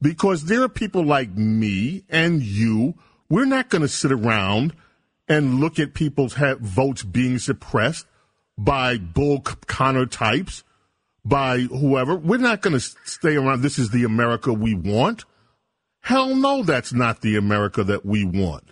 Because 0.01 0.45
there 0.45 0.63
are 0.63 0.69
people 0.69 1.05
like 1.05 1.31
me 1.31 2.05
and 2.09 2.43
you, 2.43 2.95
we're 3.29 3.45
not 3.45 3.69
going 3.69 3.83
to 3.83 3.89
sit 3.89 4.13
around 4.13 4.75
and 5.29 5.61
look 5.61 5.79
at 5.79 5.95
people's 5.95 6.35
votes 6.35 7.03
being 7.03 7.39
suppressed 7.39 8.07
by 8.57 8.97
Bull 8.97 9.41
Connor 9.41 10.07
types, 10.07 10.65
by 11.25 11.61
whoever. 11.61 12.17
We're 12.17 12.39
not 12.39 12.63
going 12.63 12.79
to 12.79 12.81
stay 12.81 13.37
around. 13.37 13.63
This 13.63 13.79
is 13.79 13.91
the 13.91 14.05
America 14.05 14.53
we 14.53 14.75
want. 14.75 15.25
Hell 16.01 16.37
no, 16.37 16.63
that's 16.63 16.93
not 16.93 17.21
the 17.21 17.37
America 17.37 17.83
that 17.83 18.07
we 18.07 18.25
want. 18.25 18.71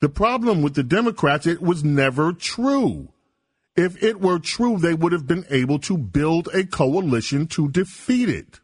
The 0.00 0.08
problem 0.08 0.62
with 0.62 0.74
the 0.74 0.82
Democrats, 0.82 1.46
it 1.46 1.60
was 1.60 1.84
never 1.84 2.32
true. 2.32 3.08
If 3.76 4.02
it 4.02 4.20
were 4.20 4.38
true, 4.38 4.78
they 4.78 4.94
would 4.94 5.12
have 5.12 5.26
been 5.26 5.44
able 5.50 5.78
to 5.80 5.98
build 5.98 6.48
a 6.54 6.64
coalition 6.64 7.46
to 7.48 7.68
defeat 7.68 8.28
it. 8.28 8.60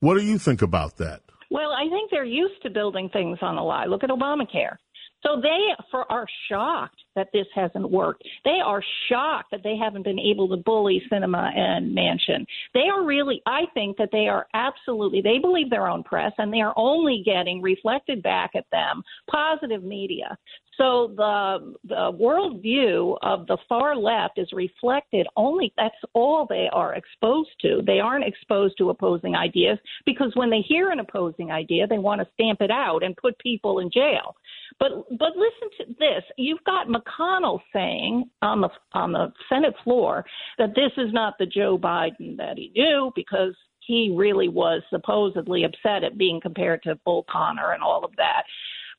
What 0.00 0.14
do 0.14 0.22
you 0.22 0.38
think 0.38 0.62
about 0.62 0.96
that? 0.98 1.22
Well, 1.50 1.72
I 1.72 1.88
think 1.88 2.03
they're 2.14 2.24
used 2.24 2.62
to 2.62 2.70
building 2.70 3.08
things 3.08 3.38
on 3.42 3.58
a 3.58 3.64
lie. 3.64 3.86
Look 3.86 4.04
at 4.04 4.10
Obamacare. 4.10 4.76
So 5.24 5.40
they 5.42 5.58
for, 5.90 6.10
are 6.10 6.26
shocked 6.48 7.00
that 7.16 7.28
this 7.32 7.46
hasn't 7.54 7.90
worked. 7.90 8.22
They 8.44 8.58
are 8.64 8.82
shocked 9.08 9.50
that 9.50 9.62
they 9.62 9.76
haven't 9.76 10.04
been 10.04 10.18
able 10.18 10.48
to 10.48 10.56
bully 10.56 11.02
Sinema 11.10 11.56
and 11.56 11.96
Manchin. 11.96 12.46
They 12.72 12.88
are 12.92 13.04
really, 13.04 13.42
I 13.46 13.62
think 13.74 13.96
that 13.98 14.10
they 14.12 14.28
are 14.28 14.46
absolutely, 14.54 15.20
they 15.20 15.38
believe 15.38 15.70
their 15.70 15.88
own 15.88 16.02
press 16.02 16.32
and 16.38 16.52
they 16.52 16.60
are 16.60 16.74
only 16.76 17.22
getting 17.24 17.62
reflected 17.62 18.22
back 18.22 18.52
at 18.54 18.66
them 18.70 19.02
positive 19.30 19.82
media. 19.82 20.36
So 20.76 21.12
the 21.16 21.74
the 21.84 22.12
worldview 22.20 23.16
of 23.22 23.46
the 23.46 23.58
far 23.68 23.96
left 23.96 24.38
is 24.38 24.48
reflected 24.52 25.26
only. 25.36 25.72
That's 25.76 25.94
all 26.14 26.46
they 26.48 26.68
are 26.72 26.94
exposed 26.94 27.50
to. 27.62 27.82
They 27.86 28.00
aren't 28.00 28.24
exposed 28.24 28.76
to 28.78 28.90
opposing 28.90 29.36
ideas 29.36 29.78
because 30.04 30.32
when 30.34 30.50
they 30.50 30.60
hear 30.60 30.90
an 30.90 31.00
opposing 31.00 31.52
idea, 31.52 31.86
they 31.86 31.98
want 31.98 32.20
to 32.20 32.28
stamp 32.34 32.60
it 32.60 32.70
out 32.70 33.02
and 33.02 33.16
put 33.16 33.38
people 33.38 33.78
in 33.78 33.90
jail. 33.90 34.34
But 34.80 34.90
but 35.18 35.36
listen 35.36 35.68
to 35.78 35.94
this. 35.98 36.24
You've 36.36 36.64
got 36.64 36.88
McConnell 37.04 37.60
saying 37.72 38.24
on 38.42 38.60
the 38.60 38.68
on 38.92 39.12
the 39.12 39.32
Senate 39.48 39.74
floor 39.84 40.24
that 40.58 40.74
this 40.74 40.92
is 40.96 41.12
not 41.12 41.34
the 41.38 41.46
Joe 41.46 41.78
Biden 41.78 42.36
that 42.36 42.56
he 42.56 42.72
knew 42.74 43.12
because 43.14 43.54
he 43.80 44.14
really 44.16 44.48
was 44.48 44.82
supposedly 44.90 45.64
upset 45.64 46.04
at 46.04 46.18
being 46.18 46.40
compared 46.40 46.82
to 46.84 46.98
Bull 47.04 47.24
Connor 47.30 47.72
and 47.72 47.82
all 47.82 48.04
of 48.04 48.16
that. 48.16 48.44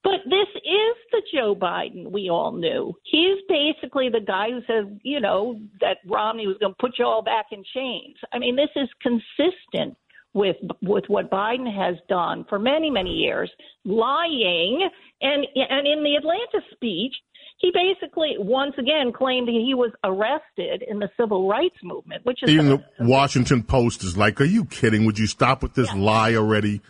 But 0.03 0.19
this 0.25 0.47
is 0.55 0.95
the 1.11 1.21
Joe 1.33 1.55
Biden 1.55 2.11
we 2.11 2.29
all 2.29 2.51
knew. 2.51 2.93
He's 3.03 3.39
basically 3.49 4.09
the 4.09 4.19
guy 4.19 4.51
who 4.51 4.61
said, 4.67 4.99
you 5.03 5.19
know, 5.19 5.59
that 5.81 5.97
Romney 6.05 6.45
was 6.45 6.57
going 6.59 6.73
to 6.73 6.77
put 6.79 6.99
you 6.99 7.05
all 7.05 7.23
back 7.23 7.47
in 7.51 7.63
chains. 7.73 8.15
I 8.31 8.37
mean, 8.37 8.55
this 8.55 8.69
is 8.75 8.87
consistent 9.01 9.97
with 10.35 10.57
with 10.83 11.05
what 11.07 11.31
Biden 11.31 11.73
has 11.73 11.95
done 12.07 12.45
for 12.47 12.59
many 12.59 12.91
many 12.91 13.09
years, 13.09 13.49
lying 13.83 14.87
and 15.21 15.47
and 15.55 15.87
in 15.87 16.03
the 16.03 16.15
Atlanta 16.15 16.61
speech, 16.71 17.15
he 17.57 17.71
basically 17.73 18.35
once 18.37 18.75
again 18.77 19.11
claimed 19.13 19.47
he 19.47 19.73
was 19.73 19.91
arrested 20.03 20.83
in 20.87 20.99
the 20.99 21.09
civil 21.19 21.47
rights 21.47 21.77
movement, 21.83 22.25
which 22.25 22.43
is 22.43 22.49
even 22.49 22.67
the 22.67 22.85
Washington 22.99 23.63
Post 23.63 24.03
is 24.03 24.17
like, 24.17 24.39
"Are 24.41 24.45
you 24.45 24.65
kidding? 24.65 25.05
Would 25.05 25.19
you 25.19 25.27
stop 25.27 25.63
with 25.63 25.73
this 25.73 25.89
yeah. 25.93 26.01
lie 26.01 26.35
already?" 26.35 26.81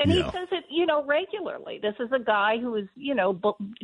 And 0.00 0.12
yeah. 0.12 0.24
he 0.24 0.30
says 0.30 0.48
it, 0.50 0.64
you 0.70 0.86
know, 0.86 1.04
regularly. 1.04 1.78
This 1.80 1.94
is 2.00 2.10
a 2.12 2.18
guy 2.18 2.56
who 2.58 2.74
is, 2.76 2.88
you 2.96 3.14
know, 3.14 3.38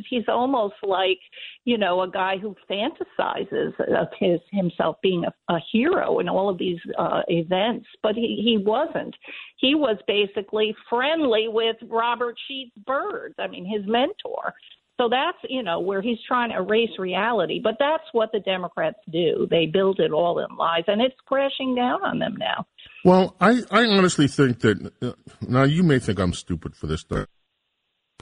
he's 0.09 0.25
almost 0.27 0.75
like, 0.83 1.19
you 1.65 1.77
know, 1.77 2.01
a 2.01 2.09
guy 2.09 2.37
who 2.37 2.55
fantasizes 2.69 3.79
of 3.79 4.07
his 4.19 4.39
himself 4.51 4.97
being 5.01 5.23
a, 5.25 5.53
a 5.53 5.59
hero 5.71 6.19
in 6.19 6.27
all 6.27 6.49
of 6.49 6.57
these 6.57 6.79
uh, 6.97 7.21
events, 7.27 7.87
but 8.01 8.15
he 8.15 8.41
he 8.43 8.57
wasn't. 8.57 9.15
He 9.57 9.75
was 9.75 9.97
basically 10.07 10.75
friendly 10.89 11.47
with 11.47 11.77
Robert 11.87 12.35
Sheets 12.47 12.71
Byrd. 12.85 13.35
I 13.37 13.47
mean, 13.47 13.65
his 13.65 13.85
mentor. 13.87 14.53
So 14.99 15.07
that's, 15.07 15.37
you 15.47 15.63
know, 15.63 15.79
where 15.79 16.01
he's 16.01 16.17
trying 16.27 16.49
to 16.49 16.57
erase 16.57 16.89
reality. 16.99 17.61
But 17.63 17.77
that's 17.79 18.03
what 18.11 18.33
the 18.33 18.41
Democrats 18.41 18.97
do. 19.09 19.47
They 19.49 19.65
build 19.65 20.01
it 20.01 20.11
all 20.11 20.39
in 20.39 20.57
lies, 20.57 20.83
and 20.87 21.01
it's 21.01 21.15
crashing 21.25 21.73
down 21.73 22.03
on 22.03 22.19
them 22.19 22.35
now. 22.37 22.65
Well, 23.05 23.33
I, 23.39 23.61
I 23.71 23.85
honestly 23.85 24.27
think 24.27 24.59
that, 24.59 24.91
uh, 25.01 25.13
now 25.47 25.63
you 25.63 25.83
may 25.83 25.99
think 25.99 26.19
I'm 26.19 26.33
stupid 26.33 26.75
for 26.75 26.87
this 26.87 26.99
stuff, 26.99 27.27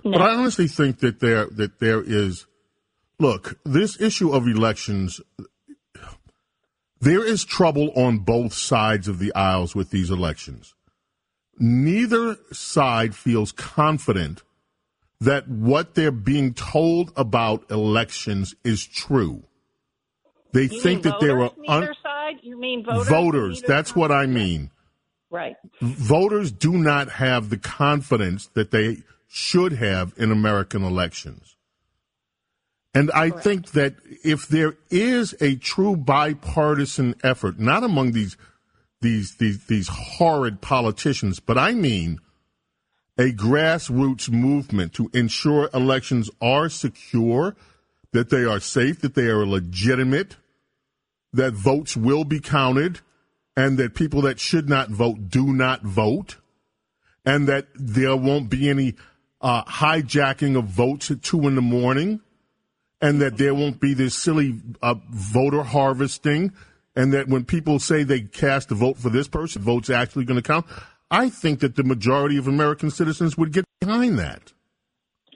no. 0.03 0.11
but 0.11 0.21
I 0.21 0.35
honestly 0.35 0.67
think 0.67 0.99
that 0.99 1.19
there, 1.19 1.47
that 1.47 1.79
there 1.79 2.03
is, 2.05 2.45
look, 3.17 3.59
this 3.65 3.99
issue 3.99 4.31
of 4.31 4.47
elections, 4.47 5.19
there 6.99 7.25
is 7.25 7.43
trouble 7.43 7.91
on 7.95 8.19
both 8.19 8.53
sides 8.53 9.07
of 9.07 9.17
the 9.17 9.33
aisles 9.33 9.73
with 9.73 9.89
these 9.89 10.11
elections. 10.11 10.75
Neither 11.57 12.37
side 12.51 13.15
feels 13.15 13.51
confident 13.51 14.43
that 15.19 15.47
what 15.47 15.95
they're 15.95 16.11
being 16.11 16.53
told 16.53 17.11
about 17.15 17.69
elections 17.71 18.55
is 18.63 18.85
true. 18.85 19.43
They 20.53 20.63
you 20.63 20.81
think 20.81 21.03
that 21.03 21.19
there 21.19 21.41
are 21.41 21.51
un- 21.67 21.93
side. 22.03 22.37
You 22.41 22.59
mean 22.59 22.85
voters? 22.85 23.07
Voters. 23.07 23.61
That's 23.61 23.89
side? 23.89 23.97
what 23.97 24.11
I 24.11 24.25
mean. 24.25 24.71
Right. 25.29 25.55
Voters 25.81 26.51
do 26.51 26.73
not 26.73 27.09
have 27.09 27.49
the 27.49 27.57
confidence 27.57 28.47
that 28.53 28.71
they 28.71 28.97
should 29.27 29.73
have 29.73 30.13
in 30.17 30.31
American 30.31 30.83
elections. 30.83 31.57
And 32.93 33.11
I 33.13 33.29
Correct. 33.29 33.43
think 33.43 33.71
that 33.71 33.95
if 34.23 34.47
there 34.47 34.77
is 34.89 35.35
a 35.41 35.55
true 35.57 35.95
bipartisan 35.95 37.15
effort, 37.23 37.59
not 37.59 37.83
among 37.83 38.13
these 38.13 38.37
these 39.01 39.35
these 39.35 39.65
these 39.65 39.87
horrid 39.89 40.61
politicians, 40.61 41.39
but 41.39 41.57
I 41.57 41.73
mean 41.73 42.19
a 43.17 43.31
grassroots 43.31 44.29
movement 44.29 44.93
to 44.93 45.09
ensure 45.13 45.69
elections 45.73 46.29
are 46.41 46.69
secure, 46.69 47.55
that 48.11 48.29
they 48.29 48.43
are 48.43 48.59
safe, 48.59 49.01
that 49.01 49.15
they 49.15 49.27
are 49.27 49.45
legitimate, 49.45 50.37
that 51.33 51.53
votes 51.53 51.97
will 51.97 52.23
be 52.23 52.39
counted, 52.39 53.01
and 53.55 53.77
that 53.77 53.95
people 53.95 54.21
that 54.21 54.39
should 54.39 54.69
not 54.69 54.89
vote 54.89 55.29
do 55.29 55.51
not 55.51 55.81
vote, 55.81 56.37
and 57.25 57.47
that 57.47 57.67
there 57.73 58.15
won't 58.15 58.49
be 58.49 58.69
any 58.69 58.95
uh, 59.41 59.63
hijacking 59.65 60.57
of 60.57 60.65
votes 60.65 61.11
at 61.11 61.23
two 61.23 61.47
in 61.47 61.55
the 61.55 61.61
morning, 61.61 62.21
and 63.01 63.21
that 63.21 63.37
there 63.37 63.53
won't 63.53 63.79
be 63.79 63.93
this 63.93 64.15
silly 64.15 64.59
uh, 64.81 64.95
voter 65.09 65.63
harvesting, 65.63 66.53
and 66.95 67.13
that 67.13 67.27
when 67.27 67.45
people 67.45 67.79
say 67.79 68.03
they 68.03 68.21
cast 68.21 68.71
a 68.71 68.75
vote 68.75 68.97
for 68.97 69.09
this 69.09 69.27
person, 69.27 69.61
vote's 69.61 69.89
actually 69.89 70.25
going 70.25 70.41
to 70.41 70.47
count. 70.47 70.65
I 71.09 71.29
think 71.29 71.59
that 71.59 71.75
the 71.75 71.83
majority 71.83 72.37
of 72.37 72.47
American 72.47 72.91
citizens 72.91 73.37
would 73.37 73.53
get 73.53 73.65
behind 73.79 74.19
that. 74.19 74.53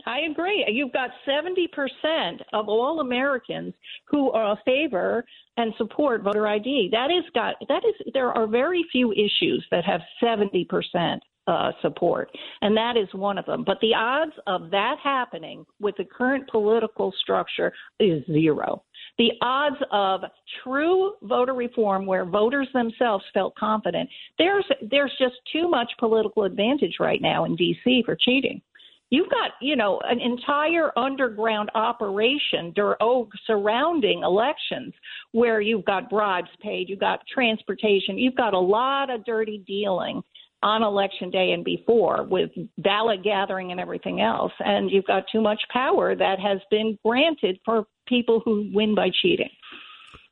I 0.06 0.22
agree. 0.32 0.66
You've 0.68 0.94
got 0.94 1.12
70% 1.28 2.40
of 2.54 2.68
all 2.68 3.00
Americans 3.00 3.74
who 4.08 4.32
are 4.32 4.58
favor 4.66 5.24
and 5.58 5.74
support 5.78 6.24
voter 6.24 6.48
ID. 6.48 6.90
That 6.92 7.12
is 7.12 7.24
got 7.34 7.56
that 7.68 7.84
is 7.86 8.14
there 8.14 8.32
are 8.32 8.48
very 8.48 8.84
few 8.92 9.12
issues 9.12 9.66
that 9.72 9.86
have 9.86 10.02
70% 10.24 11.20
uh, 11.48 11.72
support, 11.82 12.30
and 12.62 12.76
that 12.76 12.98
is 12.98 13.08
one 13.14 13.38
of 13.38 13.46
them. 13.46 13.64
But 13.64 13.80
the 13.82 13.94
odds 13.96 14.34
of 14.48 14.72
that 14.72 14.96
happening 15.04 15.66
with 15.80 15.96
the 15.98 16.06
current 16.06 16.50
political 16.50 17.14
structure 17.22 17.72
is 18.00 18.26
zero 18.26 18.84
the 19.18 19.32
odds 19.42 19.78
of 19.92 20.22
true 20.64 21.14
voter 21.24 21.54
reform 21.54 22.06
where 22.06 22.26
voters 22.26 22.68
themselves 22.74 23.24
felt 23.34 23.56
confident 23.56 24.10
there's 24.38 24.66
there's 24.90 25.14
just 25.20 25.36
too 25.52 25.70
much 25.70 25.92
political 26.00 26.44
advantage 26.44 26.96
right 27.00 27.22
now 27.22 27.46
in 27.46 27.56
DC 27.56 28.06
for 28.06 28.16
cheating. 28.16 28.62
You've 29.10 29.30
got 29.30 29.52
you 29.62 29.76
know 29.76 30.00
an 30.06 30.20
entire 30.22 30.98
underground 30.98 31.70
operation 31.76 32.74
oh, 33.02 33.28
surrounding 33.46 34.24
elections 34.24 34.94
where 35.34 35.60
you've 35.60 35.86
got 35.86 36.10
bribes 36.10 36.50
paid 36.62 36.88
you've 36.90 37.00
got 37.00 37.20
transportation 37.28 38.18
you've 38.18 38.36
got 38.36 38.54
a 38.54 38.60
lot 38.60 39.10
of 39.10 39.26
dirty 39.26 39.64
dealing 39.68 40.24
on 40.64 40.84
election 40.84 41.30
day 41.32 41.52
and 41.52 41.66
before 41.66 42.24
with 42.24 42.52
ballot 42.78 43.24
gathering 43.24 43.72
and 43.72 43.80
everything 43.80 44.22
else. 44.22 44.52
And 44.60 44.92
you've 44.92 45.06
got 45.06 45.24
too 45.32 45.42
much 45.42 45.62
power 45.72 46.16
that 46.16 46.40
has 46.40 46.60
been 46.70 46.98
granted 47.04 47.60
for 47.66 47.86
people 48.08 48.42
who 48.44 48.70
win 48.74 48.96
by 48.96 49.10
cheating. 49.22 49.50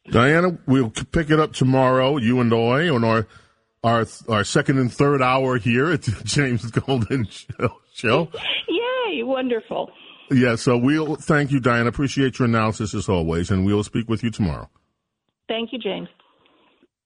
Diana, 0.09 0.57
we'll 0.65 0.89
pick 0.89 1.29
it 1.29 1.39
up 1.39 1.53
tomorrow, 1.53 2.17
you 2.17 2.39
and 2.39 2.53
I, 2.53 2.89
on 2.89 3.03
our 3.03 3.27
our 3.83 4.05
our 4.27 4.43
second 4.43 4.77
and 4.77 4.91
third 4.91 5.21
hour 5.21 5.57
here 5.57 5.91
at 5.91 6.03
the 6.03 6.11
James 6.23 6.69
Golden 6.71 7.27
Show. 7.93 8.29
Yay, 8.67 9.23
wonderful. 9.23 9.91
Yeah, 10.31 10.55
so 10.55 10.77
we'll 10.77 11.15
thank 11.15 11.51
you, 11.51 11.59
Diana. 11.59 11.89
Appreciate 11.89 12.39
your 12.39 12.47
analysis 12.47 12.93
as 12.93 13.09
always, 13.09 13.49
and 13.49 13.65
we'll 13.65 13.83
speak 13.83 14.09
with 14.09 14.23
you 14.23 14.29
tomorrow. 14.29 14.69
Thank 15.47 15.73
you, 15.73 15.79
James. 15.79 16.07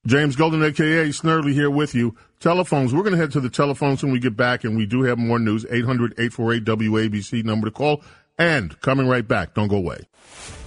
James 0.06 0.36
Golden, 0.36 0.62
aka 0.62 1.08
Snerdley, 1.08 1.54
here 1.54 1.70
with 1.70 1.94
you. 1.94 2.14
Telephones. 2.44 2.92
We're 2.92 3.00
going 3.04 3.14
to 3.14 3.18
head 3.18 3.32
to 3.32 3.40
the 3.40 3.48
telephones 3.48 4.02
when 4.02 4.12
we 4.12 4.18
get 4.18 4.36
back, 4.36 4.64
and 4.64 4.76
we 4.76 4.84
do 4.84 5.00
have 5.04 5.16
more 5.16 5.38
news. 5.38 5.64
800 5.64 6.12
848 6.18 6.64
WABC 6.64 7.42
number 7.42 7.68
to 7.68 7.70
call. 7.70 8.02
And 8.36 8.78
coming 8.82 9.08
right 9.08 9.26
back. 9.26 9.54
Don't 9.54 9.68
go 9.68 9.76
away. 9.76 10.02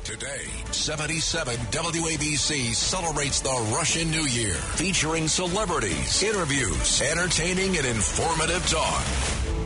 Today, 0.03 0.47
77 0.71 1.53
WABC 1.53 2.73
celebrates 2.73 3.41
the 3.41 3.69
Russian 3.75 4.09
New 4.09 4.23
Year, 4.23 4.55
featuring 4.55 5.27
celebrities, 5.27 6.23
interviews, 6.23 6.99
entertaining, 7.03 7.77
and 7.77 7.85
informative 7.85 8.67
talk. 8.67 9.05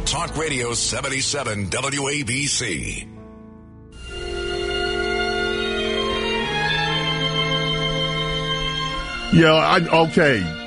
Talk 0.05 0.35
Radio 0.35 0.73
77 0.73 1.67
WABC. 1.67 3.07
Yeah, 9.33 9.53
I, 9.53 9.79
okay. 10.07 10.60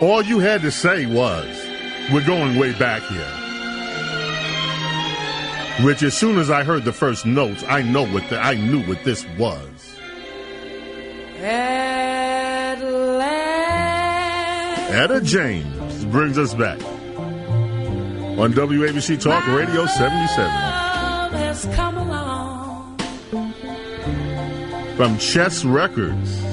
All 0.00 0.22
you 0.22 0.38
had 0.38 0.62
to 0.62 0.70
say 0.70 1.04
was, 1.04 1.46
we're 2.10 2.24
going 2.24 2.58
way 2.58 2.72
back 2.72 3.02
here. 3.02 3.36
Which, 5.84 6.02
as 6.02 6.16
soon 6.16 6.38
as 6.38 6.50
I 6.50 6.64
heard 6.64 6.84
the 6.84 6.92
first 6.92 7.26
notes, 7.26 7.62
I 7.68 7.82
know 7.82 8.06
what 8.06 8.28
the, 8.30 8.38
I 8.38 8.54
knew 8.54 8.82
what 8.84 9.04
this 9.04 9.26
was. 9.38 9.68
Etta 14.92 15.20
James. 15.20 16.04
Brings 16.06 16.38
us 16.38 16.54
back 16.54 16.82
on 16.82 18.52
WABC 18.52 19.20
Talk 19.20 19.46
Radio 19.46 19.86
77. 19.86 20.50
From 24.96 25.18
Chess 25.18 25.64
Records. 25.64 26.49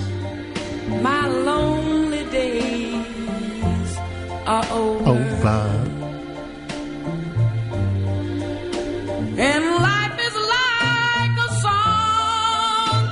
Are 4.48 4.66
over. 4.72 5.10
Over. 5.10 5.94
And 9.40 9.66
life 9.66 10.20
is 10.20 10.36
like 10.56 11.38
a 11.38 11.50
song. 11.62 13.04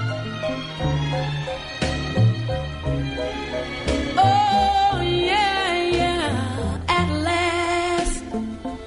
Oh, 4.18 5.02
yeah, 5.04 5.84
yeah. 5.84 6.82
At 6.88 7.10
last, 7.22 8.24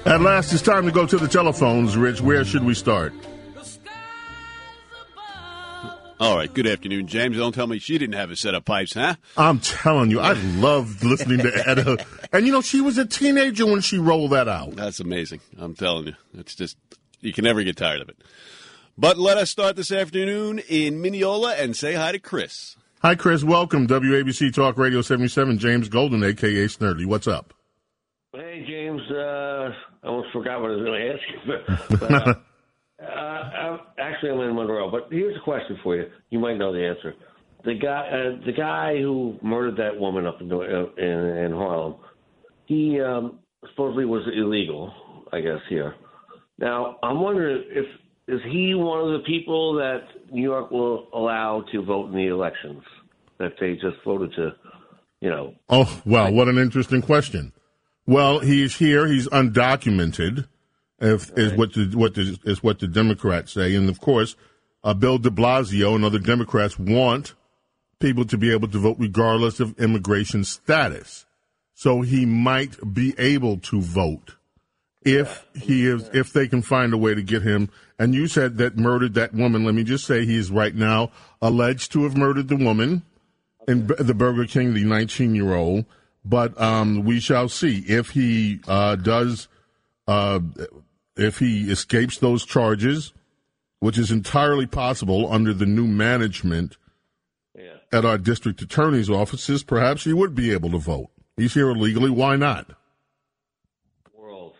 At 0.05 0.21
last, 0.21 0.51
it's 0.51 0.63
time 0.63 0.85
to 0.85 0.91
go 0.91 1.05
to 1.05 1.17
the 1.17 1.27
telephones, 1.27 1.95
Rich. 1.95 2.21
Where 2.21 2.43
should 2.43 2.63
we 2.63 2.73
start? 2.73 3.13
The 6.19 6.25
skies 6.25 6.31
above. 6.31 6.31
All 6.31 6.37
right. 6.37 6.53
Good 6.53 6.67
afternoon, 6.67 7.07
James. 7.07 7.37
Don't 7.37 7.53
tell 7.53 7.67
me 7.67 7.79
she 7.79 7.97
didn't 7.97 8.15
have 8.15 8.31
a 8.31 8.35
set 8.35 8.53
of 8.53 8.65
pipes, 8.65 8.93
huh? 8.93 9.15
I'm 9.37 9.59
telling 9.59 10.11
you, 10.11 10.19
I 10.19 10.33
loved 10.33 11.03
listening 11.03 11.39
to 11.39 11.69
Etta. 11.69 12.05
And 12.31 12.45
you 12.45 12.51
know, 12.51 12.61
she 12.61 12.81
was 12.81 12.97
a 12.97 13.05
teenager 13.05 13.65
when 13.65 13.81
she 13.81 13.97
rolled 13.97 14.31
that 14.31 14.47
out. 14.47 14.75
That's 14.75 14.99
amazing. 14.99 15.41
I'm 15.57 15.75
telling 15.75 16.07
you. 16.07 16.15
It's 16.37 16.55
just, 16.55 16.77
you 17.21 17.33
can 17.33 17.45
never 17.45 17.63
get 17.63 17.77
tired 17.77 18.01
of 18.01 18.09
it. 18.09 18.17
But 18.97 19.17
let 19.17 19.37
us 19.37 19.49
start 19.49 19.75
this 19.77 19.91
afternoon 19.91 20.59
in 20.69 21.01
Mineola 21.01 21.55
and 21.55 21.75
say 21.75 21.93
hi 21.93 22.11
to 22.11 22.19
Chris. 22.19 22.75
Hi, 23.01 23.15
Chris. 23.15 23.43
Welcome. 23.45 23.87
WABC 23.87 24.53
Talk 24.53 24.77
Radio 24.77 25.01
77. 25.01 25.57
James 25.57 25.87
Golden, 25.87 26.21
a.k.a. 26.21 26.67
Snerdley. 26.67 27.05
What's 27.05 27.27
up? 27.27 27.53
Hey, 28.33 28.65
James. 28.67 29.01
Uh, 29.09 29.71
I 30.03 30.07
almost 30.07 30.31
forgot 30.33 30.61
what 30.61 30.71
I 30.71 30.75
was 30.75 30.85
going 30.85 31.01
to 31.01 31.13
ask 31.13 31.21
you. 31.89 31.97
But, 31.97 32.11
uh, 32.27 32.33
uh, 33.01 33.77
actually, 33.99 34.31
I'm 34.31 34.39
in 34.41 34.55
Monroe. 34.55 34.91
But 34.91 35.07
here's 35.11 35.35
a 35.35 35.43
question 35.43 35.77
for 35.83 35.95
you. 35.95 36.05
You 36.29 36.39
might 36.39 36.57
know 36.57 36.73
the 36.73 36.85
answer. 36.85 37.13
The 37.65 37.75
guy, 37.75 38.07
uh, 38.07 38.45
the 38.45 38.53
guy 38.53 38.97
who 38.97 39.37
murdered 39.41 39.77
that 39.77 39.99
woman 39.99 40.25
up 40.25 40.41
in 40.41 40.51
in, 40.51 41.37
in 41.45 41.51
Harlem, 41.51 41.95
he 42.65 42.99
um, 43.01 43.39
supposedly 43.69 44.05
was 44.05 44.23
illegal. 44.33 44.93
I 45.31 45.41
guess 45.41 45.59
here. 45.69 45.95
Now, 46.57 46.97
I'm 47.03 47.21
wondering 47.21 47.63
if 47.67 47.85
is 48.27 48.41
he 48.51 48.75
one 48.75 48.99
of 48.99 49.19
the 49.19 49.25
people 49.25 49.73
that 49.75 50.01
New 50.31 50.41
York 50.43 50.71
will 50.71 51.07
allow 51.13 51.63
to 51.71 51.83
vote 51.83 52.07
in 52.07 52.15
the 52.15 52.27
elections 52.27 52.83
that 53.39 53.53
they 53.59 53.73
just 53.73 53.97
voted 54.05 54.31
to, 54.35 54.51
you 55.21 55.29
know, 55.29 55.55
Oh, 55.69 56.01
well, 56.05 56.31
what 56.31 56.47
an 56.47 56.57
interesting 56.57 57.01
question. 57.01 57.53
Well, 58.05 58.39
he's 58.39 58.75
here. 58.75 59.07
He's 59.07 59.27
undocumented, 59.29 60.47
if, 61.01 61.31
is 61.37 61.53
what 61.53 61.73
the, 61.73 61.91
what 61.95 62.15
the, 62.15 62.37
is 62.43 62.63
what 62.63 62.79
the 62.79 62.87
Democrats 62.87 63.53
say. 63.53 63.75
And 63.75 63.89
of 63.89 63.99
course, 63.99 64.35
uh, 64.83 64.93
Bill 64.93 65.17
de 65.17 65.29
Blasio 65.29 65.95
and 65.95 66.05
other 66.05 66.19
Democrats 66.19 66.77
want 66.79 67.33
people 67.99 68.25
to 68.25 68.37
be 68.37 68.51
able 68.51 68.67
to 68.69 68.79
vote 68.79 68.97
regardless 68.99 69.59
of 69.59 69.77
immigration 69.79 70.43
status. 70.43 71.25
So 71.73 72.01
he 72.01 72.25
might 72.25 72.93
be 72.93 73.13
able 73.17 73.57
to 73.59 73.81
vote 73.81 74.35
if 75.03 75.45
he 75.55 75.85
is, 75.87 76.09
if 76.13 76.33
they 76.33 76.47
can 76.47 76.61
find 76.61 76.93
a 76.93 76.97
way 76.97 77.15
to 77.15 77.21
get 77.21 77.41
him. 77.41 77.69
And 77.97 78.13
you 78.13 78.27
said 78.27 78.57
that 78.57 78.77
murdered 78.77 79.13
that 79.13 79.33
woman. 79.33 79.65
Let 79.65 79.75
me 79.75 79.83
just 79.83 80.05
say 80.05 80.25
he 80.25 80.35
is 80.35 80.51
right 80.51 80.75
now 80.75 81.11
alleged 81.41 81.91
to 81.93 82.03
have 82.03 82.17
murdered 82.17 82.47
the 82.47 82.57
woman 82.57 83.03
in 83.67 83.87
B- 83.87 83.95
the 83.97 84.13
Burger 84.13 84.45
King, 84.45 84.73
the 84.73 84.83
19 84.83 85.35
year 85.35 85.53
old. 85.53 85.85
But 86.25 86.59
um, 86.59 87.05
we 87.05 87.19
shall 87.19 87.47
see 87.47 87.79
if 87.87 88.09
he 88.09 88.59
uh, 88.67 88.95
does, 88.97 89.47
uh, 90.07 90.39
if 91.19 91.39
he 91.39 91.69
escapes 91.69 92.17
those 92.17 92.45
charges, 92.45 93.13
which 93.79 93.97
is 93.97 94.11
entirely 94.11 94.65
possible 94.65 95.31
under 95.31 95.53
the 95.53 95.65
new 95.65 95.87
management 95.87 96.77
yeah. 97.55 97.77
at 97.91 98.05
our 98.05 98.17
district 98.17 98.61
attorney's 98.61 99.09
offices. 99.09 99.63
Perhaps 99.63 100.03
he 100.03 100.13
would 100.13 100.35
be 100.35 100.51
able 100.51 100.71
to 100.71 100.77
vote. 100.77 101.09
He's 101.37 101.53
here 101.53 101.69
illegally. 101.69 102.09
Why 102.09 102.35
not? 102.35 102.71
world. 104.13 104.55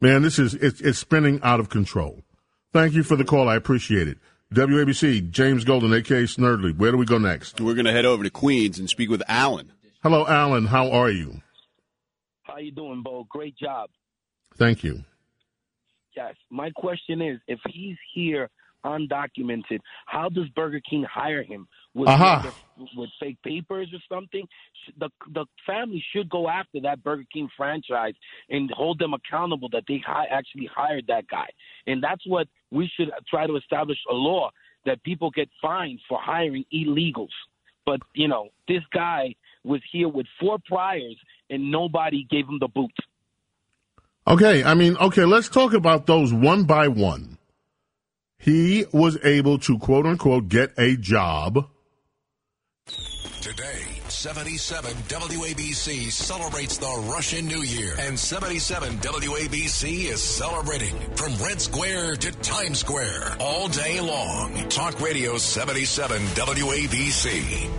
Man, 0.00 0.22
this 0.22 0.38
is 0.38 0.54
it's, 0.54 0.80
it's 0.80 0.98
spinning 0.98 1.40
out 1.42 1.60
of 1.60 1.68
control. 1.68 2.22
Thank 2.72 2.94
you 2.94 3.02
for 3.02 3.16
the 3.16 3.24
call. 3.24 3.48
I 3.48 3.56
appreciate 3.56 4.08
it. 4.08 4.18
WABC, 4.52 5.30
James 5.30 5.64
Golden, 5.64 5.92
aka 5.94 6.24
Snerdley. 6.24 6.76
Where 6.76 6.90
do 6.90 6.98
we 6.98 7.06
go 7.06 7.18
next? 7.18 7.60
We're 7.60 7.74
going 7.74 7.86
to 7.86 7.92
head 7.92 8.04
over 8.04 8.22
to 8.22 8.30
Queens 8.30 8.78
and 8.78 8.88
speak 8.88 9.08
with 9.08 9.22
Alan. 9.26 9.72
Hello, 10.02 10.26
Alan. 10.26 10.66
How 10.66 10.90
are 10.90 11.10
you? 11.10 11.40
How 12.42 12.58
you 12.58 12.72
doing, 12.72 13.02
Bo? 13.02 13.24
Great 13.30 13.56
job. 13.56 13.88
Thank 14.56 14.84
you. 14.84 15.04
Yes. 16.16 16.34
My 16.50 16.70
question 16.70 17.22
is, 17.22 17.38
if 17.48 17.58
he's 17.68 17.96
here 18.14 18.50
undocumented, 18.84 19.78
how 20.06 20.28
does 20.28 20.48
Burger 20.50 20.80
King 20.88 21.04
hire 21.04 21.42
him? 21.42 21.68
With, 21.94 22.08
uh-huh. 22.08 22.50
with, 22.78 22.88
with 22.96 23.10
fake 23.20 23.38
papers 23.44 23.88
or 23.92 23.98
something? 24.14 24.46
The 24.98 25.10
the 25.32 25.46
family 25.66 26.04
should 26.12 26.28
go 26.28 26.48
after 26.48 26.80
that 26.80 27.02
Burger 27.02 27.24
King 27.32 27.48
franchise 27.56 28.14
and 28.50 28.70
hold 28.72 28.98
them 28.98 29.14
accountable 29.14 29.68
that 29.72 29.84
they 29.86 30.02
hi- 30.04 30.26
actually 30.30 30.68
hired 30.74 31.06
that 31.08 31.28
guy. 31.28 31.46
And 31.86 32.02
that's 32.02 32.26
what 32.26 32.48
we 32.70 32.90
should 32.96 33.10
try 33.28 33.46
to 33.46 33.56
establish 33.56 33.98
a 34.10 34.14
law 34.14 34.50
that 34.84 35.02
people 35.04 35.30
get 35.30 35.48
fined 35.60 36.00
for 36.08 36.18
hiring 36.20 36.64
illegals. 36.74 37.28
But 37.86 38.00
you 38.14 38.28
know, 38.28 38.48
this 38.68 38.82
guy 38.92 39.34
was 39.64 39.80
here 39.92 40.08
with 40.08 40.26
four 40.40 40.58
priors 40.66 41.16
and 41.50 41.70
nobody 41.70 42.26
gave 42.30 42.48
him 42.48 42.58
the 42.58 42.68
boot. 42.68 42.90
Okay, 44.26 44.62
I 44.62 44.74
mean, 44.74 44.96
okay, 44.98 45.24
let's 45.24 45.48
talk 45.48 45.72
about 45.72 46.06
those 46.06 46.32
one 46.32 46.62
by 46.64 46.86
one. 46.88 47.38
He 48.38 48.86
was 48.92 49.18
able 49.24 49.58
to 49.60 49.78
quote 49.78 50.06
unquote 50.06 50.48
get 50.48 50.72
a 50.78 50.96
job. 50.96 51.68
Today, 53.40 53.82
77 54.08 54.92
WABC 54.92 56.10
celebrates 56.12 56.78
the 56.78 57.04
Russian 57.12 57.46
New 57.46 57.62
Year, 57.62 57.94
and 57.98 58.16
77 58.18 58.98
WABC 58.98 60.04
is 60.04 60.22
celebrating 60.22 60.94
from 61.16 61.34
Red 61.36 61.60
Square 61.60 62.16
to 62.16 62.30
Times 62.32 62.78
Square 62.78 63.36
all 63.40 63.66
day 63.68 64.00
long. 64.00 64.54
Talk 64.68 65.00
Radio 65.00 65.36
77 65.36 66.22
WABC. 66.22 67.70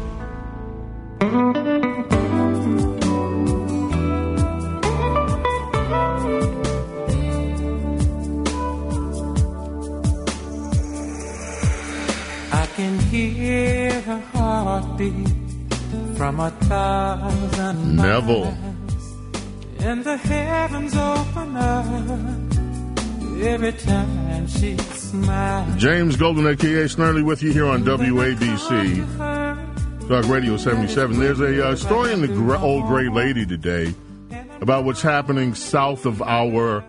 From 16.18 16.39
a 16.39 16.52
thousand 16.52 17.96
Neville. 17.96 18.46
miles. 18.46 18.58
And 19.80 20.04
the 20.04 20.16
heavens 20.16 20.96
open 20.96 21.56
up 21.58 21.86
every 23.44 23.74
time 23.74 24.48
she 24.48 24.78
smiles. 24.78 25.76
James 25.82 26.16
Golden, 26.16 26.48
aka 26.48 26.86
Snerdley, 26.86 27.24
with 27.24 27.44
you 27.44 27.52
here 27.52 27.66
on 27.66 27.84
WABC. 27.84 29.04
Talk 30.08 30.28
Radio 30.28 30.58
77. 30.58 31.20
There's 31.20 31.39
a 31.39 31.68
uh, 31.68 31.76
story 31.76 32.13
in 32.13 32.22
the 32.22 32.28
gr- 32.28 32.56
Old 32.56 32.88
Gray 32.88 33.10
Lady 33.10 33.46
today 33.46 33.94
about 34.62 34.86
what's 34.86 35.02
happening 35.02 35.54
south 35.54 36.06
of 36.06 36.22
our 36.22 36.84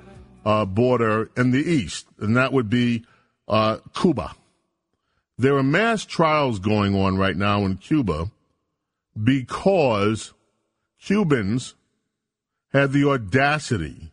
uh, 0.44 0.64
border 0.64 1.30
in 1.36 1.50
the 1.50 1.58
east, 1.58 2.06
and 2.20 2.36
that 2.36 2.52
would 2.52 2.70
be 2.70 3.04
uh, 3.48 3.78
Cuba. 3.94 4.34
There 5.36 5.56
are 5.56 5.62
mass 5.62 6.04
trials 6.04 6.58
going 6.58 6.94
on 6.94 7.16
right 7.16 7.36
now 7.36 7.64
in 7.64 7.76
Cuba 7.76 8.30
because 9.20 10.32
Cubans 11.00 11.74
had 12.72 12.92
the 12.92 13.08
audacity 13.08 14.12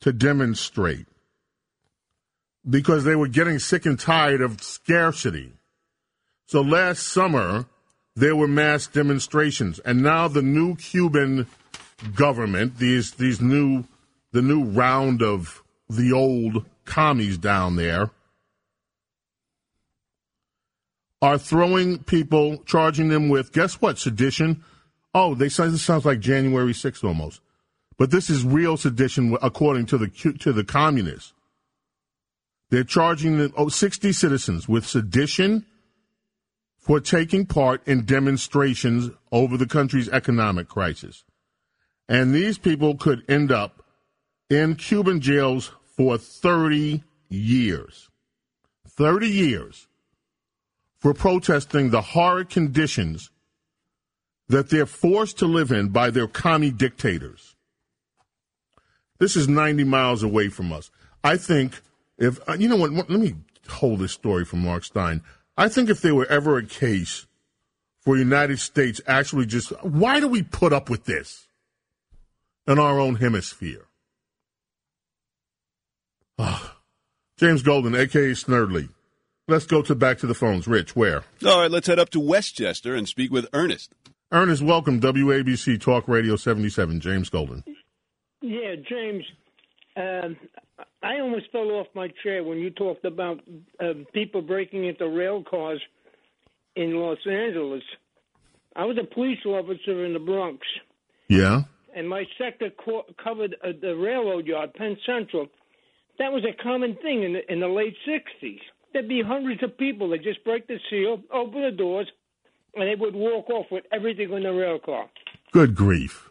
to 0.00 0.12
demonstrate 0.12 1.06
because 2.68 3.04
they 3.04 3.16
were 3.16 3.28
getting 3.28 3.58
sick 3.58 3.86
and 3.86 3.98
tired 3.98 4.40
of 4.40 4.62
scarcity. 4.62 5.52
So 6.46 6.60
last 6.60 7.08
summer, 7.08 7.66
there 8.16 8.36
were 8.36 8.48
mass 8.48 8.86
demonstrations, 8.86 9.78
and 9.80 10.02
now 10.02 10.28
the 10.28 10.42
new 10.42 10.76
Cuban 10.76 11.46
government, 12.14 12.78
these 12.78 13.12
these 13.12 13.40
new 13.40 13.84
the 14.32 14.42
new 14.42 14.64
round 14.64 15.22
of 15.22 15.62
the 15.88 16.12
old 16.12 16.64
commies 16.84 17.38
down 17.38 17.76
there, 17.76 18.10
are 21.24 21.38
throwing 21.38 22.04
people, 22.04 22.58
charging 22.66 23.08
them 23.08 23.30
with 23.30 23.50
guess 23.50 23.80
what? 23.80 23.98
Sedition. 23.98 24.62
Oh, 25.14 25.34
they 25.34 25.48
say 25.48 25.68
this 25.68 25.80
sounds 25.80 26.04
like 26.04 26.20
January 26.20 26.74
6th 26.74 27.02
almost, 27.02 27.40
but 27.96 28.10
this 28.10 28.28
is 28.28 28.44
real 28.44 28.76
sedition 28.76 29.34
according 29.40 29.86
to 29.86 29.96
the 29.96 30.08
to 30.08 30.52
the 30.52 30.64
communists. 30.64 31.32
They're 32.68 32.84
charging 32.84 33.38
the, 33.38 33.50
oh, 33.56 33.68
60 33.68 34.12
citizens 34.12 34.68
with 34.68 34.86
sedition 34.86 35.64
for 36.78 37.00
taking 37.00 37.46
part 37.46 37.86
in 37.88 38.04
demonstrations 38.04 39.10
over 39.32 39.56
the 39.56 39.66
country's 39.66 40.10
economic 40.10 40.68
crisis. 40.68 41.24
And 42.06 42.34
these 42.34 42.58
people 42.58 42.96
could 42.96 43.22
end 43.30 43.50
up 43.50 43.82
in 44.50 44.74
Cuban 44.74 45.22
jails 45.22 45.72
for 45.86 46.18
30 46.18 47.02
years. 47.30 48.10
30 48.86 49.26
years 49.26 49.88
for 51.04 51.12
protesting 51.12 51.90
the 51.90 52.00
horrid 52.00 52.48
conditions 52.48 53.30
that 54.48 54.70
they're 54.70 54.86
forced 54.86 55.38
to 55.38 55.44
live 55.44 55.70
in 55.70 55.90
by 55.90 56.08
their 56.08 56.26
commie 56.26 56.70
dictators. 56.70 57.56
This 59.18 59.36
is 59.36 59.46
90 59.46 59.84
miles 59.84 60.22
away 60.22 60.48
from 60.48 60.72
us. 60.72 60.90
I 61.22 61.36
think 61.36 61.82
if, 62.16 62.40
uh, 62.48 62.54
you 62.54 62.70
know 62.70 62.76
what, 62.76 62.90
let 62.90 63.10
me 63.10 63.34
hold 63.68 63.98
this 63.98 64.12
story 64.12 64.46
from 64.46 64.60
Mark 64.60 64.82
Steyn. 64.82 65.20
I 65.58 65.68
think 65.68 65.90
if 65.90 66.00
there 66.00 66.14
were 66.14 66.24
ever 66.24 66.56
a 66.56 66.64
case 66.64 67.26
for 68.00 68.16
United 68.16 68.58
States 68.58 69.02
actually 69.06 69.44
just, 69.44 69.72
why 69.84 70.20
do 70.20 70.28
we 70.28 70.42
put 70.42 70.72
up 70.72 70.88
with 70.88 71.04
this 71.04 71.48
in 72.66 72.78
our 72.78 72.98
own 72.98 73.16
hemisphere? 73.16 73.88
Ah, 76.38 76.78
James 77.36 77.62
Golden, 77.62 77.94
aka 77.94 78.30
Snerdley. 78.30 78.88
Let's 79.46 79.66
go 79.66 79.82
to 79.82 79.94
back 79.94 80.18
to 80.18 80.26
the 80.26 80.34
phones. 80.34 80.66
Rich, 80.66 80.96
where? 80.96 81.22
All 81.44 81.60
right, 81.60 81.70
let's 81.70 81.86
head 81.86 81.98
up 81.98 82.08
to 82.10 82.20
Westchester 82.20 82.94
and 82.94 83.06
speak 83.06 83.30
with 83.30 83.46
Ernest. 83.52 83.92
Ernest, 84.32 84.62
welcome. 84.62 85.00
WABC 85.00 85.78
Talk 85.80 86.08
Radio 86.08 86.36
77. 86.36 86.98
James 87.00 87.28
Golden. 87.28 87.62
Yeah, 88.40 88.74
James. 88.88 89.24
Um, 89.96 90.36
I 91.02 91.20
almost 91.20 91.50
fell 91.52 91.70
off 91.72 91.88
my 91.94 92.08
chair 92.22 92.42
when 92.42 92.58
you 92.58 92.70
talked 92.70 93.04
about 93.04 93.40
uh, 93.80 93.92
people 94.14 94.40
breaking 94.40 94.86
into 94.86 95.06
rail 95.08 95.44
cars 95.48 95.80
in 96.74 96.94
Los 96.94 97.18
Angeles. 97.30 97.82
I 98.74 98.86
was 98.86 98.96
a 99.00 99.04
police 99.14 99.38
officer 99.44 100.04
in 100.06 100.14
the 100.14 100.18
Bronx, 100.18 100.66
Yeah? 101.28 101.62
and 101.94 102.08
my 102.08 102.24
sector 102.38 102.70
co- 102.84 103.04
covered 103.22 103.54
uh, 103.62 103.68
the 103.80 103.94
railroad 103.94 104.46
yard, 104.46 104.72
Penn 104.74 104.96
Central. 105.06 105.46
That 106.18 106.32
was 106.32 106.44
a 106.44 106.60
common 106.62 106.96
thing 106.96 107.22
in 107.22 107.34
the, 107.34 107.52
in 107.52 107.60
the 107.60 107.68
late 107.68 107.94
'60s. 108.08 108.58
There'd 108.94 109.08
be 109.08 109.22
hundreds 109.22 109.62
of 109.62 109.76
people 109.76 110.08
that 110.10 110.22
just 110.22 110.42
break 110.44 110.66
the 110.66 110.78
seal, 110.88 111.20
open 111.30 111.62
the 111.62 111.72
doors, 111.72 112.10
and 112.74 112.88
they 112.88 112.94
would 112.94 113.14
walk 113.14 113.50
off 113.50 113.66
with 113.70 113.84
everything 113.92 114.32
in 114.32 114.44
the 114.44 114.52
rail 114.52 114.78
car. 114.78 115.10
Good 115.52 115.74
grief. 115.74 116.30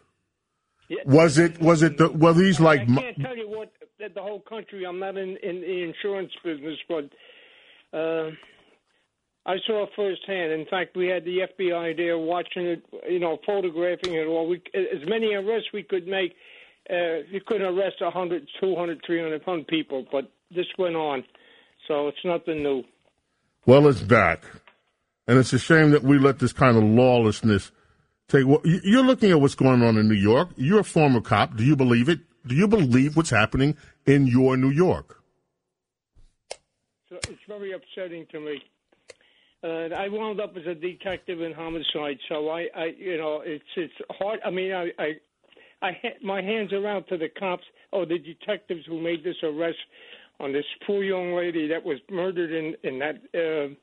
Yeah. 0.88 0.98
Was 1.06 1.38
it, 1.38 1.60
was 1.60 1.82
it, 1.82 1.98
the, 1.98 2.10
were 2.10 2.32
these 2.32 2.60
like, 2.60 2.82
I 2.82 2.86
can't 2.86 3.20
tell 3.20 3.36
you 3.36 3.48
what 3.48 3.72
the 3.98 4.22
whole 4.22 4.40
country. 4.40 4.84
I'm 4.84 4.98
not 4.98 5.16
in, 5.16 5.36
in 5.42 5.60
the 5.60 5.82
insurance 5.82 6.32
business, 6.42 6.78
but 6.88 7.04
uh, 7.96 8.30
I 9.46 9.56
saw 9.66 9.84
it 9.84 9.90
firsthand. 9.94 10.52
In 10.52 10.66
fact, 10.66 10.96
we 10.96 11.06
had 11.06 11.24
the 11.24 11.46
FBI 11.58 11.96
there 11.96 12.18
watching 12.18 12.66
it, 12.66 12.82
you 13.08 13.18
know, 13.18 13.38
photographing 13.46 14.14
it 14.14 14.26
all. 14.26 14.48
We, 14.48 14.62
as 14.74 15.06
many 15.06 15.34
arrests 15.34 15.68
we 15.72 15.82
could 15.82 16.06
make. 16.06 16.34
Uh, 16.90 17.24
you 17.30 17.40
couldn't 17.46 17.66
arrest 17.66 17.96
100, 18.00 18.46
200, 18.60 19.00
300 19.06 19.66
people, 19.68 20.04
but 20.12 20.30
this 20.54 20.66
went 20.76 20.96
on, 20.96 21.24
so 21.88 22.08
it's 22.08 22.24
nothing 22.24 22.62
new. 22.62 22.82
well, 23.66 23.86
it's 23.88 24.00
back. 24.00 24.44
And 25.26 25.38
it's 25.38 25.52
a 25.54 25.58
shame 25.58 25.90
that 25.92 26.02
we 26.02 26.18
let 26.18 26.38
this 26.38 26.52
kind 26.52 26.76
of 26.76 26.82
lawlessness 26.84 27.72
take. 28.28 28.46
Well, 28.46 28.60
you- 28.64 28.80
you're 28.84 29.02
looking 29.04 29.30
at 29.30 29.40
what's 29.40 29.54
going 29.54 29.82
on 29.82 29.96
in 29.96 30.06
New 30.06 30.14
York. 30.14 30.50
You're 30.56 30.80
a 30.80 30.84
former 30.84 31.22
cop. 31.22 31.56
Do 31.56 31.64
you 31.64 31.76
believe 31.76 32.08
it? 32.10 32.18
Do 32.46 32.54
you 32.54 32.68
believe 32.68 33.16
what's 33.16 33.30
happening 33.30 33.74
in 34.04 34.26
your 34.26 34.56
New 34.58 34.68
York? 34.70 35.22
So 37.08 37.16
it's 37.28 37.40
very 37.48 37.72
upsetting 37.72 38.26
to 38.32 38.40
me. 38.40 38.62
Uh, 39.62 39.94
I 39.96 40.08
wound 40.08 40.40
up 40.40 40.54
as 40.58 40.66
a 40.66 40.74
detective 40.74 41.40
in 41.40 41.52
homicide, 41.54 42.18
so 42.28 42.50
I, 42.50 42.68
I, 42.76 42.84
you 42.98 43.16
know, 43.16 43.40
it's 43.44 43.64
it's 43.76 43.94
hard. 44.18 44.40
I 44.44 44.50
mean, 44.50 44.72
I, 44.72 44.90
I, 44.98 45.12
I 45.80 45.96
my 46.22 46.42
hands 46.42 46.70
are 46.74 46.86
out 46.86 47.08
to 47.08 47.16
the 47.16 47.30
cops 47.30 47.64
or 47.92 48.04
the 48.04 48.18
detectives 48.18 48.84
who 48.86 49.00
made 49.00 49.24
this 49.24 49.36
arrest 49.42 49.78
on 50.40 50.52
this 50.52 50.64
poor 50.86 51.02
young 51.04 51.34
lady 51.34 51.68
that 51.68 51.84
was 51.84 51.98
murdered 52.10 52.52
in 52.52 52.74
in 52.82 52.98
that 52.98 53.76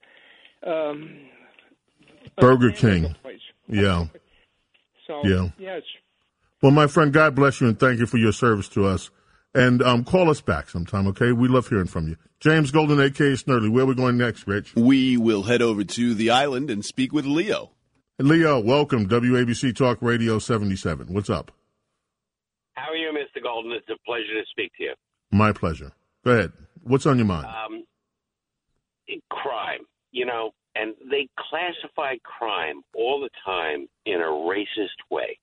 uh, 0.66 0.70
um, 0.70 1.18
Burger 2.38 2.72
King. 2.72 3.16
place. 3.22 3.40
Yeah. 3.68 4.08
So 5.08 5.22
Yeah. 5.26 5.50
yes, 5.58 5.82
Well, 6.62 6.72
my 6.72 6.88
friend, 6.88 7.12
God 7.12 7.36
bless 7.36 7.60
you 7.60 7.68
and 7.68 7.80
thank 7.80 8.00
you 8.00 8.06
for 8.06 8.18
your 8.18 8.32
service 8.32 8.70
to 8.70 8.86
us. 8.86 9.10
And 9.54 9.82
um, 9.82 10.06
call 10.06 10.30
us 10.30 10.40
back 10.40 10.70
sometime, 10.70 11.08
okay? 11.08 11.34
We 11.34 11.50
love 11.50 11.68
hearing 11.68 11.88
from 11.88 12.08
you. 12.08 12.16
James 12.40 12.72
Golden, 12.72 13.00
aka 13.02 13.34
Snerdley. 13.34 13.70
Where 13.70 13.84
are 13.84 13.88
we 13.88 13.96
going 13.96 14.18
next, 14.18 14.48
Rich? 14.48 14.74
We 14.76 15.18
will 15.18 15.44
head 15.44 15.62
over 15.62 15.84
to 15.84 16.14
the 16.14 16.30
island 16.30 16.70
and 16.70 16.86
speak 16.86 17.12
with 17.12 17.26
Leo. 17.26 17.72
Leo, 18.18 18.60
welcome. 18.62 19.08
WABC 19.10 19.76
Talk 19.76 19.98
Radio 20.02 20.40
77. 20.40 21.14
What's 21.14 21.30
up? 21.30 21.52
How 22.76 22.92
are 22.92 22.96
you, 22.96 23.12
Mr. 23.12 23.44
Golden? 23.44 23.74
It's 23.74 23.90
a 23.90 23.98
pleasure 24.06 24.34
to 24.40 24.44
speak 24.52 24.72
to 24.78 24.84
you. 24.84 24.94
My 25.32 25.52
pleasure. 25.52 25.92
Go 26.24 26.32
ahead. 26.32 26.52
What's 26.84 27.06
on 27.06 27.18
your 27.18 27.28
mind? 27.28 27.46
Um, 27.46 27.84
crime, 29.30 29.82
you 30.12 30.26
know, 30.26 30.52
and 30.76 30.94
they 31.10 31.28
classify 31.38 32.16
crime 32.24 32.82
all 32.96 33.20
the 33.20 33.30
time 33.44 33.88
in 34.06 34.22
a 34.22 34.26
racist 34.26 35.00
way. 35.10 35.38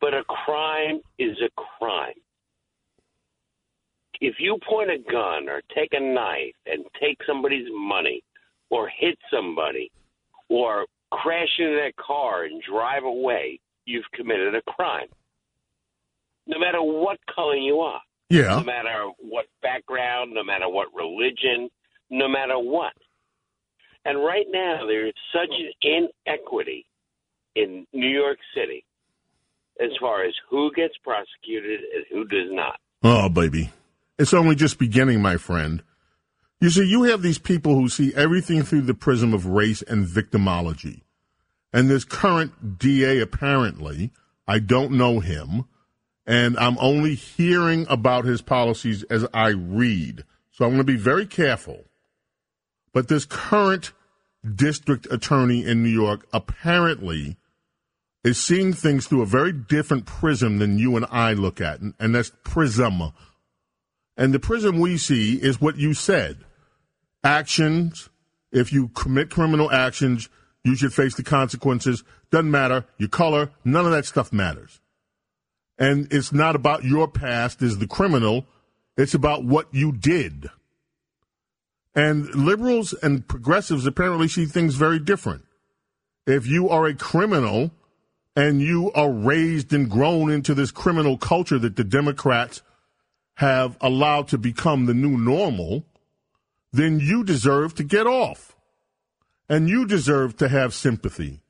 But 0.00 0.14
a 0.14 0.24
crime 0.24 1.00
is 1.18 1.36
a 1.40 1.50
crime. 1.78 2.14
If 4.20 4.36
you 4.38 4.58
point 4.68 4.90
a 4.90 4.98
gun 4.98 5.48
or 5.48 5.62
take 5.74 5.90
a 5.92 6.00
knife 6.00 6.54
and 6.66 6.84
take 7.00 7.18
somebody's 7.26 7.68
money 7.70 8.22
or 8.70 8.88
hit 8.88 9.18
somebody 9.32 9.90
or 10.48 10.86
crash 11.10 11.48
into 11.58 11.72
their 11.72 11.92
car 11.92 12.44
and 12.44 12.62
drive 12.62 13.04
away, 13.04 13.60
you've 13.84 14.10
committed 14.14 14.54
a 14.54 14.62
crime. 14.62 15.08
No 16.46 16.58
matter 16.58 16.82
what 16.82 17.18
color 17.32 17.56
you 17.56 17.80
are. 17.80 18.00
Yeah. 18.28 18.56
No 18.56 18.64
matter 18.64 19.10
what 19.18 19.46
background, 19.62 20.32
no 20.34 20.42
matter 20.42 20.68
what 20.68 20.88
religion, 20.94 21.70
no 22.10 22.28
matter 22.28 22.58
what. 22.58 22.92
And 24.04 24.24
right 24.24 24.46
now, 24.50 24.86
there 24.86 25.06
is 25.06 25.14
such 25.32 25.50
an 25.50 26.06
inequity 26.26 26.86
in 27.54 27.86
New 27.92 28.08
York 28.08 28.38
City 28.54 28.84
as 29.80 29.90
far 30.00 30.24
as 30.24 30.32
who 30.48 30.70
gets 30.72 30.94
prosecuted 31.02 31.80
and 31.94 32.04
who 32.10 32.24
does 32.24 32.50
not. 32.50 32.78
Oh, 33.02 33.28
baby. 33.28 33.70
It's 34.18 34.32
only 34.32 34.54
just 34.54 34.78
beginning, 34.78 35.20
my 35.20 35.36
friend. 35.36 35.82
You 36.60 36.70
see, 36.70 36.86
you 36.86 37.02
have 37.04 37.22
these 37.22 37.38
people 37.38 37.74
who 37.74 37.88
see 37.88 38.14
everything 38.14 38.62
through 38.62 38.82
the 38.82 38.94
prism 38.94 39.34
of 39.34 39.46
race 39.46 39.82
and 39.82 40.06
victimology. 40.06 41.02
And 41.72 41.90
this 41.90 42.04
current 42.04 42.78
DA, 42.78 43.20
apparently, 43.20 44.10
I 44.48 44.60
don't 44.60 44.92
know 44.92 45.20
him, 45.20 45.64
and 46.26 46.58
I'm 46.58 46.76
only 46.78 47.14
hearing 47.14 47.86
about 47.88 48.24
his 48.24 48.42
policies 48.42 49.04
as 49.04 49.26
I 49.32 49.48
read. 49.50 50.24
So 50.50 50.64
I'm 50.64 50.72
going 50.72 50.78
to 50.78 50.84
be 50.84 50.96
very 50.96 51.26
careful. 51.26 51.84
But 52.92 53.08
this 53.08 53.24
current 53.24 53.92
district 54.54 55.06
attorney 55.10 55.64
in 55.64 55.82
New 55.82 55.90
York 55.90 56.26
apparently 56.32 57.36
is 58.24 58.42
seeing 58.42 58.72
things 58.72 59.06
through 59.06 59.22
a 59.22 59.26
very 59.26 59.52
different 59.52 60.06
prism 60.06 60.58
than 60.58 60.78
you 60.78 60.96
and 60.96 61.06
I 61.10 61.34
look 61.34 61.60
at, 61.60 61.80
and, 61.80 61.94
and 62.00 62.14
that's 62.14 62.32
prism. 62.42 63.12
And 64.16 64.34
the 64.34 64.40
prism 64.40 64.80
we 64.80 64.96
see 64.96 65.34
is 65.36 65.60
what 65.60 65.76
you 65.76 65.94
said. 65.94 66.38
Actions, 67.22 68.08
if 68.50 68.72
you 68.72 68.88
commit 68.88 69.30
criminal 69.30 69.70
actions, 69.70 70.28
you 70.64 70.74
should 70.74 70.92
face 70.92 71.14
the 71.14 71.22
consequences. 71.22 72.02
Doesn't 72.32 72.50
matter. 72.50 72.86
Your 72.98 73.08
color, 73.08 73.50
none 73.64 73.84
of 73.84 73.92
that 73.92 74.06
stuff 74.06 74.32
matters. 74.32 74.80
And 75.78 76.08
it's 76.10 76.32
not 76.32 76.56
about 76.56 76.84
your 76.84 77.06
past 77.08 77.62
as 77.62 77.78
the 77.78 77.86
criminal, 77.86 78.46
it's 78.96 79.14
about 79.14 79.44
what 79.44 79.68
you 79.72 79.92
did. 79.92 80.48
And 81.94 82.34
liberals 82.34 82.92
and 82.92 83.26
progressives 83.26 83.86
apparently 83.86 84.28
see 84.28 84.46
things 84.46 84.74
very 84.74 84.98
different. 84.98 85.44
If 86.26 86.46
you 86.46 86.68
are 86.68 86.86
a 86.86 86.94
criminal 86.94 87.70
and 88.34 88.60
you 88.60 88.92
are 88.92 89.10
raised 89.10 89.72
and 89.72 89.90
grown 89.90 90.30
into 90.30 90.54
this 90.54 90.70
criminal 90.70 91.16
culture 91.16 91.58
that 91.58 91.76
the 91.76 91.84
Democrats 91.84 92.62
have 93.34 93.76
allowed 93.80 94.28
to 94.28 94.38
become 94.38 94.86
the 94.86 94.94
new 94.94 95.16
normal, 95.16 95.84
then 96.72 97.00
you 97.00 97.24
deserve 97.24 97.74
to 97.74 97.84
get 97.84 98.06
off. 98.06 98.54
And 99.48 99.68
you 99.68 99.86
deserve 99.86 100.36
to 100.38 100.48
have 100.48 100.74
sympathy 100.74 101.40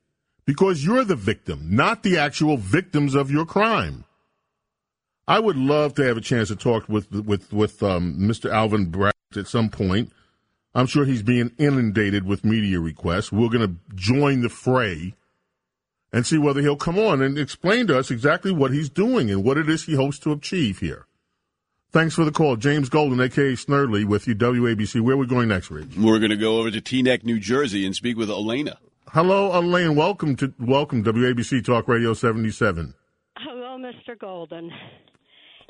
because 0.45 0.85
you're 0.85 1.03
the 1.03 1.15
victim, 1.15 1.75
not 1.75 2.03
the 2.03 2.17
actual 2.17 2.55
victims 2.55 3.15
of 3.15 3.31
your 3.31 3.45
crime. 3.45 4.05
I 5.27 5.39
would 5.39 5.57
love 5.57 5.93
to 5.95 6.03
have 6.03 6.15
a 6.15 6.21
chance 6.21 6.47
to 6.47 6.55
talk 6.55 6.87
with 6.87 7.11
with 7.11 7.51
with 7.51 7.83
um, 7.83 8.15
Mr. 8.17 8.49
Alvin 8.51 8.85
Bragg 8.89 9.13
at 9.35 9.47
some 9.47 9.69
point. 9.69 10.11
I'm 10.73 10.85
sure 10.87 11.05
he's 11.05 11.23
being 11.23 11.51
inundated 11.57 12.25
with 12.25 12.45
media 12.45 12.79
requests. 12.79 13.31
We're 13.31 13.49
going 13.49 13.67
to 13.67 13.95
join 13.95 14.41
the 14.41 14.49
fray 14.49 15.15
and 16.13 16.25
see 16.25 16.37
whether 16.37 16.61
he'll 16.61 16.75
come 16.77 16.99
on 16.99 17.21
and 17.21 17.37
explain 17.37 17.87
to 17.87 17.97
us 17.97 18.11
exactly 18.11 18.51
what 18.51 18.71
he's 18.71 18.89
doing 18.89 19.29
and 19.31 19.43
what 19.43 19.57
it 19.57 19.69
is 19.69 19.85
he 19.85 19.95
hopes 19.95 20.19
to 20.19 20.31
achieve 20.31 20.79
here. 20.79 21.07
Thanks 21.91 22.15
for 22.15 22.23
the 22.25 22.31
call. 22.31 22.57
James 22.57 22.89
Golden, 22.89 23.19
aka 23.19 23.53
Snerdley, 23.53 24.05
with 24.05 24.27
you, 24.27 24.35
WABC. 24.35 25.01
Where 25.01 25.15
are 25.15 25.17
we 25.17 25.25
going 25.25 25.47
next, 25.47 25.71
Rich? 25.71 25.97
We're 25.97 26.19
going 26.19 26.31
to 26.31 26.37
go 26.37 26.59
over 26.59 26.69
to 26.69 26.79
Teaneck, 26.79 27.23
New 27.23 27.39
Jersey, 27.39 27.85
and 27.85 27.95
speak 27.95 28.17
with 28.17 28.29
Elena. 28.29 28.77
Hello, 29.09 29.57
Elaine. 29.57 29.95
Welcome 29.95 30.35
to 30.37 30.53
welcome 30.59 31.03
WABC 31.03 31.65
Talk 31.65 31.87
Radio 31.87 32.13
77. 32.13 32.93
Hello, 33.37 33.77
Mr. 33.77 34.17
Golden. 34.19 34.71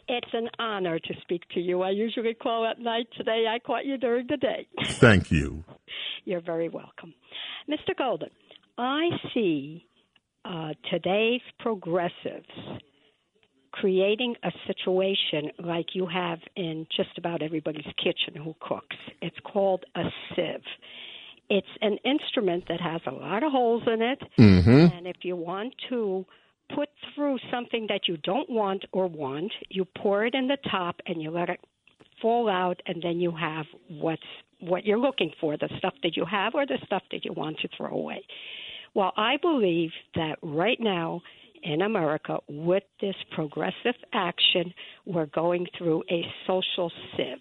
It's 0.08 0.34
an 0.34 0.50
honor 0.60 1.00
to 1.00 1.14
speak 1.22 1.44
to 1.54 1.60
you. 1.60 1.82
I 1.82 1.90
usually 1.90 2.34
call 2.34 2.66
at 2.66 2.80
night. 2.80 3.08
Today 3.18 3.46
I 3.50 3.60
caught 3.60 3.86
you 3.86 3.98
during 3.98 4.28
the 4.28 4.38
day. 4.38 4.68
Thank 4.86 5.32
you. 5.32 5.64
You're 6.26 6.42
very 6.42 6.70
welcome. 6.70 7.14
Mr. 7.70 7.96
Golden, 7.98 8.30
I 8.78 9.10
see 9.34 9.86
uh, 10.46 10.74
today's 10.90 11.42
progressives 11.60 12.48
creating 13.72 14.36
a 14.44 14.52
situation 14.66 15.52
like 15.60 15.88
you 15.94 16.08
have 16.08 16.40
in 16.56 16.88
just 16.96 17.18
about 17.18 17.42
everybody's 17.42 17.86
kitchen 17.98 18.42
who 18.42 18.56
cooks. 18.60 18.96
It's 19.22 19.36
called 19.44 19.84
a 19.96 20.04
sieve. 20.36 20.62
It's 21.50 21.68
an 21.82 21.98
instrument 22.04 22.66
that 22.70 22.82
has 22.82 23.02
a 23.06 23.12
lot 23.12 23.44
of 23.44 23.52
holes 23.52 23.84
in 23.88 24.02
it, 24.02 24.20
Mhm. 24.38 24.98
and 24.98 25.08
if 25.08 25.24
you 25.24 25.36
want 25.36 25.74
to 25.90 26.26
put 26.74 26.90
through 27.14 27.38
something 27.52 27.88
that 27.90 28.08
you 28.08 28.18
don't 28.18 28.50
want 28.50 28.86
or 28.92 29.08
want, 29.08 29.52
you 29.70 29.86
pour 29.98 30.26
it 30.26 30.36
in 30.36 30.48
the 30.48 30.58
top 30.70 30.98
and 31.06 31.22
you 31.22 31.32
let 31.32 31.50
it 31.50 31.60
fall 32.22 32.50
out, 32.50 32.82
and 32.88 33.02
then 33.02 33.20
you 33.20 33.32
have 33.32 33.66
what's 33.90 34.22
what 34.60 34.86
you're 34.86 34.98
looking 34.98 35.32
for, 35.40 35.56
the 35.56 35.70
stuff 35.78 35.94
that 36.02 36.18
you 36.18 36.26
have 36.26 36.56
or 36.56 36.66
the 36.66 36.80
stuff 36.86 37.04
that 37.12 37.24
you 37.24 37.32
want 37.34 37.60
to 37.60 37.68
throw 37.78 37.92
away. 37.92 38.24
Well, 38.96 39.14
I 39.16 39.38
believe 39.38 39.92
that 40.16 40.38
right 40.42 40.80
now 40.80 41.22
in 41.64 41.82
America, 41.82 42.38
with 42.48 42.84
this 43.02 43.16
progressive 43.32 43.96
action, 44.14 44.74
we're 45.06 45.28
going 45.28 45.68
through 45.78 46.04
a 46.10 46.24
social 46.48 46.92
sieve. 47.16 47.38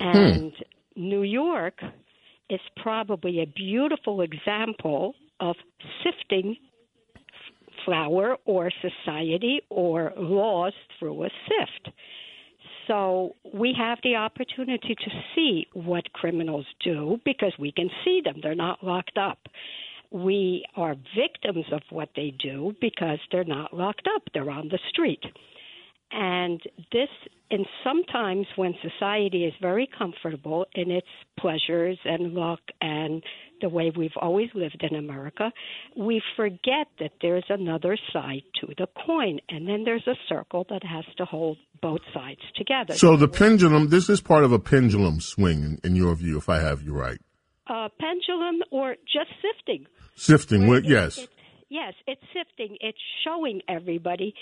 Hmm. 0.00 0.16
And 0.16 0.52
New 0.94 1.22
York 1.22 1.80
is 2.50 2.60
probably 2.76 3.40
a 3.40 3.46
beautiful 3.46 4.20
example 4.20 5.14
of 5.40 5.56
sifting 6.04 6.56
flour 7.84 8.36
or 8.44 8.70
society 8.82 9.60
or 9.70 10.12
laws 10.16 10.72
through 10.98 11.24
a 11.24 11.28
sift. 11.48 11.96
So 12.86 13.36
we 13.52 13.74
have 13.78 13.98
the 14.02 14.16
opportunity 14.16 14.94
to 14.94 15.10
see 15.34 15.66
what 15.74 16.10
criminals 16.14 16.66
do 16.82 17.20
because 17.24 17.52
we 17.58 17.70
can 17.70 17.90
see 18.04 18.22
them. 18.24 18.36
They're 18.42 18.54
not 18.54 18.82
locked 18.82 19.18
up. 19.18 19.38
We 20.10 20.64
are 20.74 20.96
victims 21.14 21.66
of 21.70 21.82
what 21.90 22.08
they 22.16 22.32
do 22.42 22.74
because 22.80 23.18
they're 23.30 23.44
not 23.44 23.74
locked 23.74 24.08
up. 24.14 24.22
They're 24.32 24.50
on 24.50 24.68
the 24.68 24.78
street. 24.88 25.22
And 26.10 26.62
this, 26.90 27.10
and 27.50 27.66
sometimes 27.84 28.46
when 28.56 28.74
society 28.82 29.44
is 29.44 29.52
very 29.60 29.86
comfortable 29.98 30.64
in 30.74 30.90
its 30.90 31.06
pleasures 31.38 31.98
and 32.06 32.32
luck 32.32 32.60
and 32.80 33.22
the 33.60 33.68
way 33.68 33.92
we've 33.96 34.10
always 34.20 34.48
lived 34.54 34.84
in 34.88 34.96
America, 34.96 35.52
we 35.96 36.22
forget 36.36 36.86
that 37.00 37.12
there's 37.22 37.44
another 37.48 37.96
side 38.12 38.42
to 38.60 38.68
the 38.76 38.86
coin. 39.06 39.38
And 39.48 39.68
then 39.68 39.84
there's 39.84 40.06
a 40.06 40.16
circle 40.28 40.66
that 40.70 40.82
has 40.84 41.04
to 41.16 41.24
hold 41.24 41.58
both 41.80 42.00
sides 42.12 42.40
together. 42.56 42.94
So 42.94 43.16
the 43.16 43.28
pendulum, 43.28 43.88
this 43.88 44.08
is 44.08 44.20
part 44.20 44.44
of 44.44 44.52
a 44.52 44.58
pendulum 44.58 45.20
swing, 45.20 45.62
in, 45.62 45.80
in 45.84 45.96
your 45.96 46.14
view, 46.14 46.38
if 46.38 46.48
I 46.48 46.60
have 46.60 46.82
you 46.82 46.92
right. 46.92 47.18
uh, 47.68 47.88
pendulum 48.00 48.62
or 48.70 48.96
just 49.04 49.30
sifting. 49.42 49.86
Sifting, 50.16 50.66
well, 50.66 50.82
yes. 50.82 51.26
Yes, 51.70 51.92
it's 52.06 52.22
sifting. 52.32 52.78
It's 52.80 52.98
showing 53.24 53.60
everybody 53.68 54.34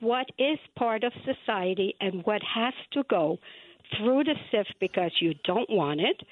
what 0.00 0.26
is 0.38 0.58
part 0.76 1.02
of 1.02 1.12
society 1.24 1.94
and 2.00 2.24
what 2.24 2.40
has 2.54 2.72
to 2.92 3.02
go 3.10 3.38
through 3.96 4.24
the 4.24 4.34
sift 4.52 4.74
because 4.80 5.10
you 5.20 5.34
don't 5.44 5.68
want 5.70 6.00
it, 6.00 6.22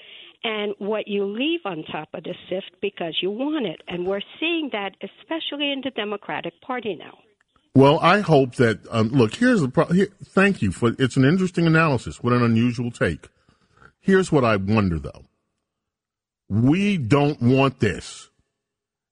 and 0.46 0.74
what 0.78 1.08
you 1.08 1.24
leave 1.24 1.58
on 1.64 1.82
top 1.90 2.08
of 2.14 2.22
the 2.22 2.34
sift 2.48 2.70
because 2.80 3.18
you 3.20 3.32
want 3.32 3.66
it. 3.66 3.82
And 3.88 4.06
we're 4.06 4.20
seeing 4.38 4.70
that 4.72 4.92
especially 5.02 5.72
in 5.72 5.80
the 5.82 5.90
Democratic 5.90 6.60
Party 6.60 6.94
now. 6.94 7.18
Well, 7.74 7.98
I 7.98 8.20
hope 8.20 8.54
that, 8.54 8.78
um, 8.92 9.08
look, 9.08 9.34
here's 9.34 9.60
the 9.60 9.68
problem. 9.68 9.96
Here, 9.96 10.08
thank 10.24 10.62
you 10.62 10.70
for, 10.70 10.94
it's 11.00 11.16
an 11.16 11.24
interesting 11.24 11.66
analysis. 11.66 12.22
What 12.22 12.32
an 12.32 12.44
unusual 12.44 12.92
take. 12.92 13.28
Here's 13.98 14.30
what 14.30 14.44
I 14.44 14.54
wonder 14.54 15.00
though. 15.00 15.24
We 16.48 16.96
don't 16.96 17.42
want 17.42 17.80
this. 17.80 18.30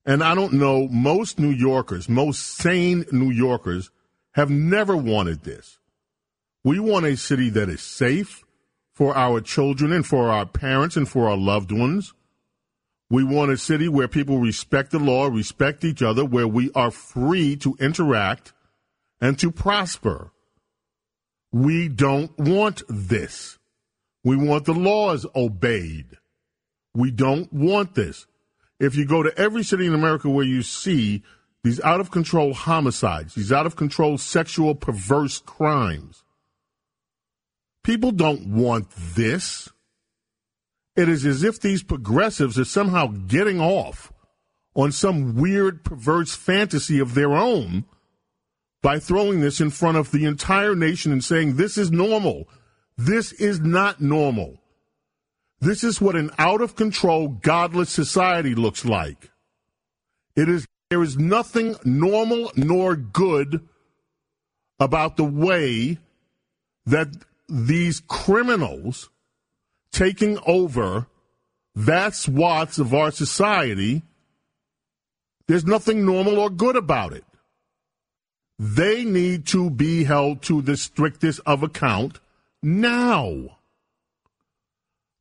And 0.06 0.22
I 0.22 0.36
don't 0.36 0.52
know, 0.52 0.86
most 0.86 1.40
New 1.40 1.50
Yorkers, 1.50 2.08
most 2.08 2.42
sane 2.58 3.06
New 3.10 3.30
Yorkers 3.30 3.90
have 4.32 4.50
never 4.50 4.96
wanted 4.96 5.42
this. 5.42 5.78
We 6.62 6.78
want 6.78 7.06
a 7.06 7.16
city 7.16 7.50
that 7.50 7.68
is 7.68 7.80
safe 7.82 8.43
for 8.94 9.16
our 9.16 9.40
children 9.40 9.92
and 9.92 10.06
for 10.06 10.30
our 10.30 10.46
parents 10.46 10.96
and 10.96 11.08
for 11.08 11.28
our 11.28 11.36
loved 11.36 11.72
ones. 11.72 12.14
We 13.10 13.22
want 13.22 13.52
a 13.52 13.56
city 13.56 13.88
where 13.88 14.08
people 14.08 14.38
respect 14.38 14.90
the 14.90 14.98
law, 14.98 15.26
respect 15.26 15.84
each 15.84 16.02
other, 16.02 16.24
where 16.24 16.48
we 16.48 16.70
are 16.74 16.90
free 16.90 17.56
to 17.56 17.76
interact 17.78 18.52
and 19.20 19.38
to 19.38 19.50
prosper. 19.50 20.32
We 21.52 21.88
don't 21.88 22.36
want 22.38 22.82
this. 22.88 23.58
We 24.24 24.36
want 24.36 24.64
the 24.64 24.74
laws 24.74 25.26
obeyed. 25.36 26.18
We 26.94 27.10
don't 27.10 27.52
want 27.52 27.94
this. 27.94 28.26
If 28.80 28.96
you 28.96 29.06
go 29.06 29.22
to 29.22 29.36
every 29.38 29.62
city 29.62 29.86
in 29.86 29.94
America 29.94 30.28
where 30.28 30.44
you 30.44 30.62
see 30.62 31.22
these 31.62 31.80
out 31.82 32.00
of 32.00 32.10
control 32.10 32.54
homicides, 32.54 33.34
these 33.34 33.52
out 33.52 33.66
of 33.66 33.76
control 33.76 34.18
sexual 34.18 34.74
perverse 34.74 35.38
crimes, 35.38 36.23
people 37.84 38.10
don't 38.10 38.48
want 38.48 38.90
this. 38.90 39.68
It 40.96 41.08
is 41.08 41.24
as 41.24 41.44
if 41.44 41.60
these 41.60 41.84
progressives 41.84 42.58
are 42.58 42.64
somehow 42.64 43.06
getting 43.06 43.60
off 43.60 44.12
on 44.74 44.90
some 44.90 45.36
weird 45.36 45.84
perverse 45.84 46.34
fantasy 46.34 46.98
of 46.98 47.14
their 47.14 47.32
own 47.32 47.84
by 48.82 48.98
throwing 48.98 49.40
this 49.40 49.60
in 49.60 49.70
front 49.70 49.96
of 49.96 50.10
the 50.10 50.24
entire 50.24 50.74
nation 50.74 51.12
and 51.12 51.22
saying 51.22 51.56
this 51.56 51.78
is 51.78 51.90
normal. 51.90 52.48
This 52.96 53.32
is 53.32 53.60
not 53.60 54.00
normal. 54.00 54.58
This 55.60 55.82
is 55.82 56.00
what 56.00 56.16
an 56.16 56.30
out 56.38 56.60
of 56.60 56.76
control, 56.76 57.28
godless 57.28 57.90
society 57.90 58.54
looks 58.54 58.84
like. 58.84 59.30
It 60.36 60.48
is, 60.48 60.66
there 60.90 61.02
is 61.02 61.16
nothing 61.16 61.76
normal 61.84 62.52
nor 62.56 62.96
good 62.96 63.66
about 64.78 65.16
the 65.16 65.24
way 65.24 65.98
that 66.84 67.08
these 67.48 68.00
criminals 68.00 69.10
taking 69.92 70.38
over 70.46 71.06
vast 71.74 72.22
swaths 72.22 72.78
of 72.78 72.94
our 72.94 73.10
society, 73.10 74.02
there's 75.46 75.64
nothing 75.64 76.06
normal 76.06 76.38
or 76.38 76.50
good 76.50 76.76
about 76.76 77.12
it. 77.12 77.24
They 78.58 79.04
need 79.04 79.46
to 79.48 79.70
be 79.70 80.04
held 80.04 80.42
to 80.42 80.62
the 80.62 80.76
strictest 80.76 81.40
of 81.44 81.62
account 81.62 82.20
now. 82.62 83.58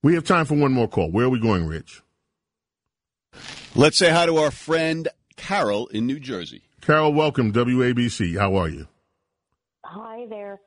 We 0.04 0.16
have 0.16 0.26
time 0.26 0.46
for 0.46 0.56
one 0.56 0.72
more 0.72 0.88
call. 0.88 1.10
Where 1.10 1.26
are 1.26 1.30
we 1.30 1.40
going, 1.40 1.66
Rich? 1.66 2.02
Let's 3.76 3.98
say 3.98 4.12
hi 4.12 4.28
to 4.28 4.38
our 4.38 4.52
friend 4.52 5.08
Carol 5.36 5.88
in 5.88 6.06
New 6.06 6.20
Jersey. 6.20 6.62
Carol, 6.82 7.14
welcome, 7.14 7.52
WABC. 7.52 8.38
How 8.38 8.56
are 8.56 8.70
you? 8.70 8.88
Hi 9.84 10.28
there. 10.30 10.60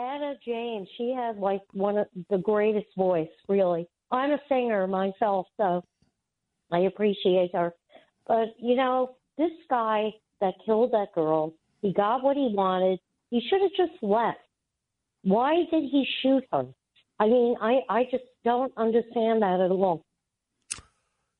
Anna 0.00 0.34
James, 0.44 0.88
she 0.96 1.14
has 1.16 1.36
like 1.36 1.60
one 1.72 1.98
of 1.98 2.06
the 2.30 2.38
greatest 2.38 2.86
voice, 2.96 3.28
really. 3.48 3.86
I'm 4.10 4.30
a 4.30 4.38
singer 4.48 4.86
myself, 4.86 5.46
so 5.56 5.84
I 6.72 6.80
appreciate 6.80 7.54
her. 7.54 7.74
But, 8.26 8.54
you 8.58 8.76
know, 8.76 9.16
this 9.36 9.50
guy 9.68 10.14
that 10.40 10.54
killed 10.64 10.92
that 10.92 11.12
girl, 11.14 11.52
he 11.82 11.92
got 11.92 12.22
what 12.22 12.36
he 12.36 12.52
wanted. 12.54 12.98
He 13.30 13.42
should 13.48 13.60
have 13.60 13.70
just 13.76 14.02
left. 14.02 14.38
Why 15.22 15.64
did 15.70 15.84
he 15.84 16.06
shoot 16.22 16.44
her? 16.52 16.66
I 17.18 17.26
mean, 17.26 17.56
I, 17.60 17.80
I 17.88 18.04
just 18.10 18.24
don't 18.44 18.72
understand 18.76 19.42
that 19.42 19.60
at 19.60 19.70
all. 19.70 20.04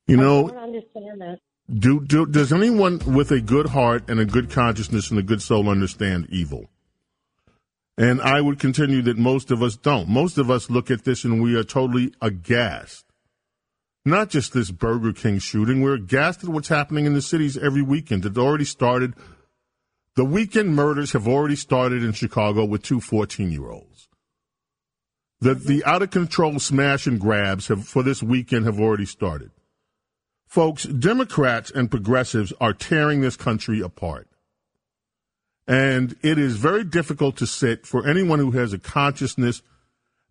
You 0.07 0.17
know, 0.17 0.47
I 0.47 0.51
don't 0.51 0.57
understand 0.57 1.21
that. 1.21 1.39
do, 1.79 2.01
do 2.01 2.25
does 2.25 2.53
anyone 2.53 2.99
with 3.05 3.31
a 3.31 3.41
good 3.41 3.67
heart 3.67 4.09
and 4.09 4.19
a 4.19 4.25
good 4.25 4.51
consciousness 4.51 5.09
and 5.09 5.19
a 5.19 5.23
good 5.23 5.41
soul 5.41 5.69
understand 5.69 6.27
evil? 6.29 6.70
And 8.01 8.19
I 8.19 8.41
would 8.41 8.57
continue 8.57 9.03
that 9.03 9.19
most 9.19 9.51
of 9.51 9.61
us 9.61 9.75
don't. 9.75 10.09
Most 10.09 10.39
of 10.39 10.49
us 10.49 10.71
look 10.71 10.89
at 10.89 11.03
this 11.03 11.23
and 11.23 11.39
we 11.39 11.55
are 11.55 11.63
totally 11.63 12.11
aghast. 12.19 13.05
Not 14.03 14.31
just 14.31 14.53
this 14.53 14.71
Burger 14.71 15.13
King 15.13 15.37
shooting, 15.37 15.81
we're 15.81 15.93
aghast 15.93 16.43
at 16.43 16.49
what's 16.49 16.69
happening 16.69 17.05
in 17.05 17.13
the 17.13 17.21
cities 17.21 17.59
every 17.59 17.83
weekend. 17.83 18.25
It 18.25 18.39
already 18.39 18.65
started. 18.65 19.13
The 20.15 20.25
weekend 20.25 20.75
murders 20.75 21.11
have 21.11 21.27
already 21.27 21.55
started 21.55 22.01
in 22.03 22.13
Chicago 22.13 22.65
with 22.65 22.81
two 22.81 23.01
14 23.01 23.51
year 23.51 23.69
olds. 23.69 24.09
The, 25.39 25.53
the 25.53 25.85
out 25.85 26.01
of 26.01 26.09
control 26.09 26.57
smash 26.57 27.05
and 27.05 27.19
grabs 27.19 27.67
have, 27.67 27.87
for 27.87 28.01
this 28.01 28.23
weekend 28.23 28.65
have 28.65 28.79
already 28.79 29.05
started. 29.05 29.51
Folks, 30.47 30.85
Democrats 30.85 31.69
and 31.69 31.91
progressives 31.91 32.51
are 32.59 32.73
tearing 32.73 33.21
this 33.21 33.37
country 33.37 33.79
apart. 33.79 34.27
And 35.67 36.15
it 36.21 36.37
is 36.37 36.57
very 36.57 36.83
difficult 36.83 37.37
to 37.37 37.47
sit 37.47 37.85
for 37.85 38.07
anyone 38.07 38.39
who 38.39 38.51
has 38.51 38.73
a 38.73 38.79
consciousness 38.79 39.61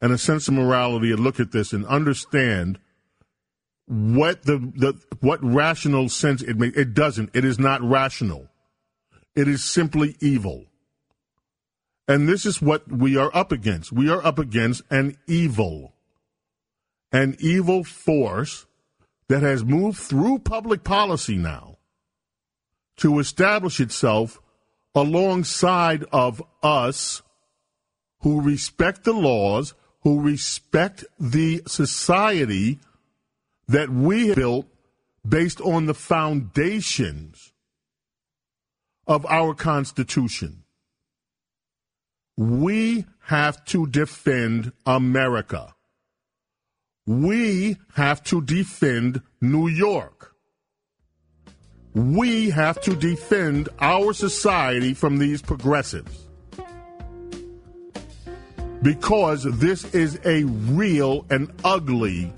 and 0.01 0.13
a 0.13 0.19
sense 0.19 0.49
of 0.49 0.55
morality 0.55 1.13
and 1.13 1.21
look 1.21 1.39
at 1.41 1.53
this 1.53 1.73
and 1.73 1.87
understand 1.87 2.79
what 3.87 4.45
the, 4.45 4.59
the 4.77 4.95
what 5.21 5.43
rational 5.43 6.09
sense 6.09 6.43
it 6.43 6.57
makes. 6.57 6.77
It 6.77 6.95
doesn't. 6.95 7.31
It 7.35 7.45
is 7.45 7.59
not 7.59 7.83
rational. 7.83 8.49
It 9.35 9.49
is 9.49 9.65
simply 9.65 10.17
evil. 10.21 10.67
And 12.07 12.29
this 12.29 12.45
is 12.45 12.61
what 12.61 12.91
we 12.91 13.17
are 13.17 13.31
up 13.35 13.53
against. 13.53 13.93
We 13.93 14.09
are 14.11 14.25
up 14.25 14.39
against 14.39 14.83
an 14.91 15.17
evil, 15.27 15.95
an 17.13 17.37
evil 17.39 17.85
force 17.85 18.67
that 19.29 19.43
has 19.43 19.65
moved 19.65 19.99
through 19.99 20.41
public 20.41 20.83
policy 20.83 21.37
now 21.37 21.79
to 22.97 23.19
establish 23.21 23.79
itself 23.79 24.41
alongside 24.95 26.05
of 26.13 26.43
us 26.63 27.23
who 28.21 28.41
respect 28.41 29.05
the 29.05 29.13
laws, 29.13 29.75
who 30.03 30.21
respect 30.21 31.05
the 31.19 31.63
society 31.67 32.79
that 33.69 33.89
we 33.89 34.29
have 34.29 34.37
built 34.37 34.67
based 35.27 35.61
on 35.61 35.87
the 35.87 35.95
foundations 35.95 37.53
of 39.07 39.25
our 39.27 39.55
Constitution. 39.55 40.65
We 42.37 43.05
have 43.27 43.65
to 43.67 43.87
defend 43.87 44.73
America. 44.87 45.75
We 47.07 47.77
have 47.95 48.23
to 48.25 48.41
defend 48.41 49.23
New 49.41 49.69
York. 49.69 50.30
We 51.95 52.51
have 52.51 52.81
to 52.83 52.95
defend 52.95 53.69
our 53.81 54.13
society 54.13 54.95
from 54.95 55.19
these 55.19 55.43
progressives. 55.43 56.27
Because 58.83 59.45
this 59.59 59.85
is 59.95 60.19
a 60.25 60.45
real 60.45 61.27
and 61.31 61.53
ugly 61.65 62.33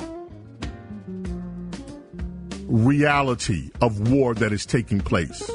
reality 2.66 3.70
of 3.80 4.10
war 4.10 4.34
that 4.34 4.52
is 4.52 4.64
taking 4.64 5.00
place 5.00 5.50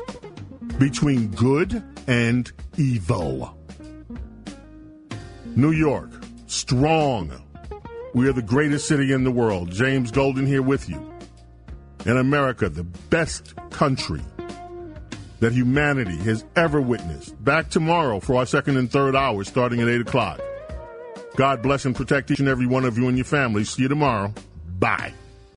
between 0.77 1.27
good 1.29 1.83
and 2.05 2.51
evil. 2.77 3.57
New 5.55 5.71
York, 5.71 6.11
strong. 6.45 7.31
We 8.13 8.29
are 8.29 8.33
the 8.33 8.43
greatest 8.43 8.87
city 8.87 9.11
in 9.11 9.23
the 9.23 9.31
world. 9.31 9.71
James 9.71 10.11
Golden 10.11 10.45
here 10.45 10.61
with 10.61 10.87
you. 10.87 11.16
In 12.07 12.15
America, 12.15 12.69
the 12.69 12.85
best 12.85 13.53
country 13.69 14.21
that 15.41 15.51
humanity 15.51 16.15
has 16.15 16.45
ever 16.55 16.81
witnessed. 16.81 17.43
Back 17.43 17.69
tomorrow 17.69 18.21
for 18.21 18.37
our 18.37 18.45
second 18.45 18.77
and 18.77 18.89
third 18.89 19.13
hours 19.13 19.49
starting 19.49 19.81
at 19.81 19.89
8 19.89 20.01
o'clock. 20.01 20.39
God 21.35 21.61
bless 21.61 21.83
and 21.83 21.93
protect 21.93 22.31
each 22.31 22.39
and 22.39 22.47
every 22.47 22.65
one 22.65 22.85
of 22.85 22.97
you 22.97 23.09
and 23.09 23.17
your 23.17 23.25
families. 23.25 23.71
See 23.71 23.81
you 23.81 23.89
tomorrow. 23.89 24.33
Bye. 24.79 25.11